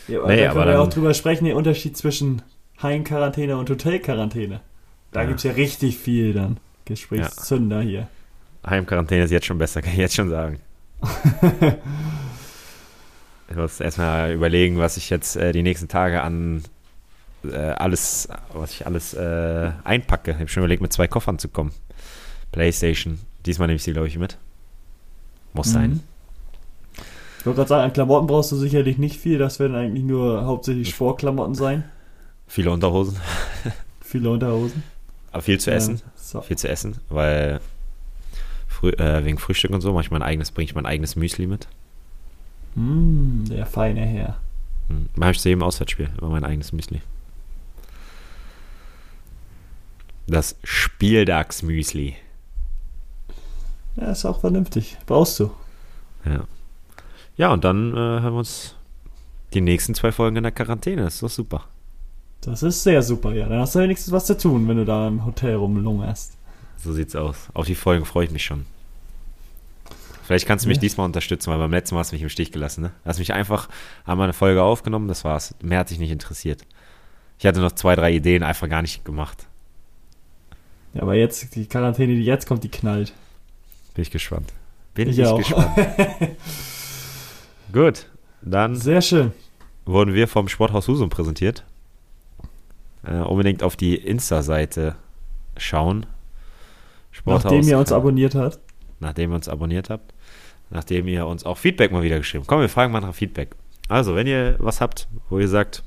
Ja, 0.08 0.26
nee, 0.26 0.44
da 0.44 0.52
können 0.52 0.68
wir 0.68 0.80
auch 0.80 0.88
drüber 0.88 1.14
sprechen, 1.14 1.44
der 1.44 1.56
Unterschied 1.56 1.96
zwischen 1.96 2.42
Heimquarantäne 2.82 3.56
und 3.56 3.70
Hotelquarantäne. 3.70 4.60
Da 5.12 5.22
ja. 5.22 5.26
gibt 5.26 5.38
es 5.38 5.44
ja 5.44 5.52
richtig 5.52 5.98
viel 5.98 6.32
dann. 6.32 6.58
Gesprächszünder 6.84 7.82
ja. 7.82 7.88
hier. 7.88 8.08
Heimquarantäne 8.66 9.24
ist 9.24 9.30
jetzt 9.30 9.46
schon 9.46 9.58
besser, 9.58 9.82
kann 9.82 9.92
ich 9.92 9.98
jetzt 9.98 10.14
schon 10.14 10.30
sagen. 10.30 10.60
ich 13.52 13.58
muss 13.58 13.80
erstmal 13.80 14.32
überlegen, 14.32 14.78
was 14.78 14.96
ich 14.96 15.10
jetzt 15.10 15.36
äh, 15.36 15.52
die 15.52 15.62
nächsten 15.62 15.86
Tage 15.86 16.22
an 16.22 16.62
äh, 17.44 17.56
alles, 17.56 18.28
was 18.54 18.72
ich 18.72 18.86
alles 18.86 19.12
äh, 19.14 19.72
einpacke. 19.84 20.30
Ich 20.30 20.36
habe 20.38 20.48
schon 20.48 20.62
überlegt, 20.62 20.80
mit 20.80 20.92
zwei 20.92 21.06
Koffern 21.06 21.38
zu 21.38 21.48
kommen. 21.48 21.72
Playstation. 22.50 23.18
Diesmal 23.44 23.68
nehme 23.68 23.76
ich 23.76 23.82
sie, 23.82 23.92
glaube 23.92 24.08
ich, 24.08 24.18
mit. 24.18 24.38
Muss 25.52 25.68
mhm. 25.68 25.72
sein. 25.72 26.00
Ich 27.38 27.46
wollte 27.46 27.56
gerade 27.58 27.68
sagen, 27.68 27.84
an 27.84 27.92
Klamotten 27.92 28.26
brauchst 28.26 28.52
du 28.52 28.56
sicherlich 28.56 28.96
nicht 28.96 29.20
viel. 29.20 29.36
Das 29.36 29.58
werden 29.58 29.76
eigentlich 29.76 30.04
nur 30.04 30.46
hauptsächlich 30.46 30.88
Sportklamotten 30.88 31.54
sein. 31.54 31.84
Viele 32.46 32.70
Unterhosen. 32.70 33.18
Viele 34.00 34.30
Unterhosen. 34.30 34.82
Aber 35.30 35.42
viel 35.42 35.58
zu 35.58 35.70
essen. 35.70 36.02
so. 36.14 36.42
Viel 36.42 36.58
zu 36.58 36.68
essen, 36.68 36.98
weil 37.08 37.60
früh, 38.68 38.90
äh, 38.90 39.24
wegen 39.24 39.38
Frühstück 39.38 39.70
und 39.70 39.80
so 39.80 39.92
mache 39.94 40.02
ich 40.02 40.10
mein 40.10 40.22
eigenes, 40.22 40.50
bringe 40.50 40.66
ich 40.66 40.74
mein 40.74 40.84
eigenes 40.84 41.16
Müsli 41.16 41.46
mit. 41.46 41.66
Mm, 42.74 43.44
der 43.44 43.66
feine 43.66 44.00
Herr. 44.00 44.38
Hm. 44.88 45.08
Mache 45.14 45.32
ich 45.32 45.40
zu 45.40 45.48
jedem 45.48 45.62
Auswärtsspiel 45.62 46.10
immer 46.18 46.30
mein 46.30 46.44
eigenes 46.44 46.72
Müsli. 46.72 47.00
Das 50.26 50.56
Spieltagsmüsli. 50.62 52.16
Ja, 53.96 54.12
ist 54.12 54.24
auch 54.24 54.40
vernünftig. 54.40 54.96
Brauchst 55.06 55.38
du. 55.40 55.50
Ja. 56.24 56.44
Ja, 57.36 57.52
und 57.52 57.64
dann 57.64 57.92
äh, 57.92 58.20
haben 58.20 58.34
wir 58.34 58.38
uns 58.38 58.76
die 59.52 59.60
nächsten 59.60 59.94
zwei 59.94 60.12
Folgen 60.12 60.36
in 60.36 60.42
der 60.42 60.52
Quarantäne. 60.52 61.02
Das 61.02 61.14
ist 61.14 61.22
doch 61.22 61.30
super. 61.30 61.64
Das 62.40 62.62
ist 62.62 62.82
sehr 62.82 63.02
super, 63.02 63.32
ja. 63.32 63.48
Dann 63.48 63.60
hast 63.60 63.74
du 63.74 63.80
wenigstens 63.80 64.12
was 64.12 64.26
zu 64.26 64.36
tun, 64.36 64.66
wenn 64.68 64.76
du 64.76 64.84
da 64.84 65.08
im 65.08 65.24
Hotel 65.24 65.54
rumlungerst. 65.54 66.36
So 66.76 66.92
sieht's 66.92 67.14
aus. 67.14 67.48
Auf 67.54 67.66
die 67.66 67.74
Folgen 67.74 68.04
freue 68.04 68.26
ich 68.26 68.32
mich 68.32 68.44
schon. 68.44 68.66
Vielleicht 70.22 70.46
kannst 70.46 70.64
du 70.64 70.68
mich 70.68 70.76
ja. 70.76 70.82
diesmal 70.82 71.06
unterstützen, 71.06 71.50
weil 71.50 71.58
beim 71.58 71.72
letzten 71.72 71.94
Mal 71.94 72.00
hast 72.00 72.12
du 72.12 72.14
mich 72.14 72.22
im 72.22 72.28
Stich 72.28 72.52
gelassen. 72.52 72.82
Ne? 72.82 72.92
Hast 73.04 73.18
mich 73.18 73.32
einfach, 73.32 73.68
wir 74.06 74.12
eine 74.12 74.32
Folge 74.32 74.62
aufgenommen, 74.62 75.08
das 75.08 75.24
war's. 75.24 75.54
Mehr 75.62 75.80
hat 75.80 75.90
dich 75.90 75.98
nicht 75.98 76.12
interessiert. 76.12 76.64
Ich 77.38 77.46
hatte 77.46 77.60
noch 77.60 77.72
zwei, 77.72 77.96
drei 77.96 78.12
Ideen, 78.12 78.42
einfach 78.42 78.68
gar 78.68 78.82
nicht 78.82 79.04
gemacht. 79.04 79.46
Ja, 80.94 81.02
aber 81.02 81.14
jetzt, 81.14 81.54
die 81.56 81.66
Quarantäne, 81.66 82.14
die 82.14 82.24
jetzt 82.24 82.46
kommt, 82.46 82.62
die 82.62 82.68
knallt. 82.68 83.12
Bin 83.94 84.02
ich 84.02 84.10
gespannt. 84.10 84.52
Bin 84.94 85.08
ich, 85.08 85.18
ich 85.18 85.26
auch. 85.26 85.38
gespannt. 85.38 85.70
Gut, 87.72 88.06
dann. 88.42 88.76
Sehr 88.76 89.00
schön. 89.00 89.32
Wurden 89.86 90.14
wir 90.14 90.28
vom 90.28 90.48
Sporthaus 90.48 90.86
Husum 90.86 91.10
präsentiert. 91.10 91.64
Äh, 93.04 93.16
unbedingt 93.16 93.62
auf 93.62 93.76
die 93.76 93.96
Insta-Seite 93.96 94.94
schauen. 95.56 96.06
Sporthaus, 97.10 97.44
nachdem 97.44 97.68
ihr 97.68 97.78
uns 97.78 97.90
abonniert 97.90 98.34
habt. 98.34 98.60
Nachdem 99.02 99.30
ihr 99.30 99.36
uns 99.36 99.48
abonniert 99.48 99.90
habt. 99.90 100.14
Nachdem 100.70 101.06
ihr 101.08 101.26
uns 101.26 101.44
auch 101.44 101.58
Feedback 101.58 101.92
mal 101.92 102.02
wieder 102.02 102.18
geschrieben 102.18 102.42
habt. 102.42 102.48
Komm, 102.48 102.60
wir 102.60 102.68
fragen 102.68 102.92
mal 102.92 103.00
nach 103.00 103.14
Feedback. 103.14 103.54
Also, 103.88 104.14
wenn 104.14 104.26
ihr 104.26 104.56
was 104.58 104.80
habt, 104.80 105.08
wo 105.28 105.38
ihr 105.38 105.48
sagt, 105.48 105.82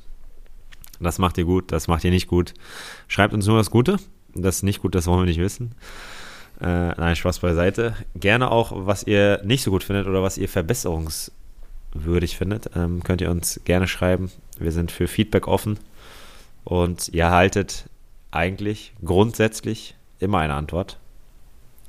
das 0.99 1.17
macht 1.17 1.37
ihr 1.37 1.45
gut, 1.45 1.71
das 1.71 1.87
macht 1.87 2.03
ihr 2.03 2.11
nicht 2.11 2.27
gut, 2.27 2.53
schreibt 3.07 3.33
uns 3.33 3.47
nur 3.47 3.57
das 3.57 3.71
Gute. 3.71 3.97
Das 4.35 4.57
ist 4.57 4.63
nicht 4.63 4.81
gut, 4.81 4.93
das 4.95 5.07
wollen 5.07 5.21
wir 5.21 5.25
nicht 5.25 5.39
wissen. 5.39 5.73
Äh, 6.59 6.89
nein, 6.89 7.15
Spaß 7.15 7.39
beiseite. 7.39 7.95
Gerne 8.15 8.51
auch, 8.51 8.73
was 8.75 9.03
ihr 9.03 9.41
nicht 9.43 9.63
so 9.63 9.71
gut 9.71 9.83
findet 9.83 10.07
oder 10.07 10.21
was 10.21 10.37
ihr 10.37 10.49
verbesserungswürdig 10.49 12.37
findet, 12.37 12.69
ähm, 12.75 13.01
könnt 13.03 13.21
ihr 13.21 13.31
uns 13.31 13.61
gerne 13.63 13.87
schreiben. 13.87 14.29
Wir 14.59 14.71
sind 14.71 14.91
für 14.91 15.07
Feedback 15.07 15.47
offen 15.47 15.79
und 16.65 17.09
ihr 17.09 17.23
erhaltet 17.23 17.89
eigentlich 18.31 18.93
grundsätzlich 19.03 19.95
immer 20.19 20.39
eine 20.39 20.53
Antwort. 20.53 20.99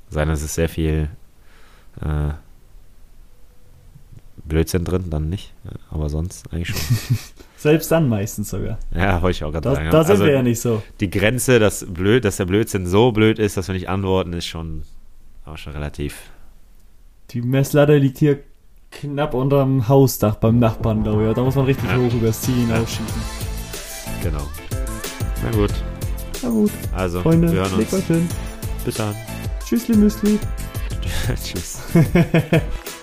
Sein, 0.09 0.31
es 0.31 0.43
ist 0.43 0.55
sehr 0.55 0.69
viel 0.69 1.09
äh, 2.01 2.31
Blödsinn 4.45 4.85
drin, 4.85 5.05
dann 5.11 5.29
nicht. 5.29 5.53
Aber 5.91 6.09
sonst 6.09 6.53
eigentlich 6.53 6.69
schon. 6.69 7.19
Selbst 7.57 7.91
dann 7.91 8.09
meistens 8.09 8.51
sogar. 8.51 8.79
Ja, 8.95 9.21
wollte 9.23 9.37
ich 9.37 9.45
auch 9.45 9.53
gerade 9.53 9.75
sagen. 9.75 9.91
Da 9.91 10.05
sind 10.05 10.13
also 10.13 10.25
wir 10.25 10.33
ja 10.33 10.43
nicht 10.43 10.61
so. 10.61 10.83
Die 11.01 11.11
Grenze, 11.11 11.59
dass, 11.59 11.85
blöd, 11.85 12.25
dass 12.25 12.37
der 12.37 12.45
Blödsinn 12.45 12.87
so 12.87 13.13
blöd 13.13 13.39
ist, 13.39 13.57
dass 13.57 13.69
wir 13.69 13.75
nicht 13.75 13.89
antworten, 13.89 14.33
ist 14.35 14.47
schon, 14.47 14.83
auch 15.45 15.57
schon 15.57 15.73
relativ. 15.73 16.17
Die 17.31 17.43
Messlatte 17.43 17.97
liegt 17.97 18.19
hier 18.19 18.41
knapp 18.91 19.35
unterm 19.35 19.89
Hausdach 19.89 20.37
beim 20.37 20.59
Nachbarn, 20.59 21.03
glaube 21.03 21.29
ich. 21.29 21.35
Da 21.35 21.43
muss 21.43 21.57
man 21.57 21.65
richtig 21.65 21.91
ja. 21.91 21.97
hoch 21.97 22.13
übers 22.13 22.41
Ziel 22.43 22.55
hinausschießen. 22.55 23.23
Genau. 24.23 24.47
Na 25.43 25.51
gut. 25.51 25.73
Na 26.43 26.49
gut. 26.51 26.71
Also, 26.95 27.21
Freunde, 27.21 27.51
wir 27.53 27.61
hören 27.61 27.75
uns. 27.75 27.91
Bis 28.85 28.95
dann. 28.95 29.15
Tschüssli 29.67 29.97
Müsli. 29.97 30.39
Tschüss. 31.45 31.79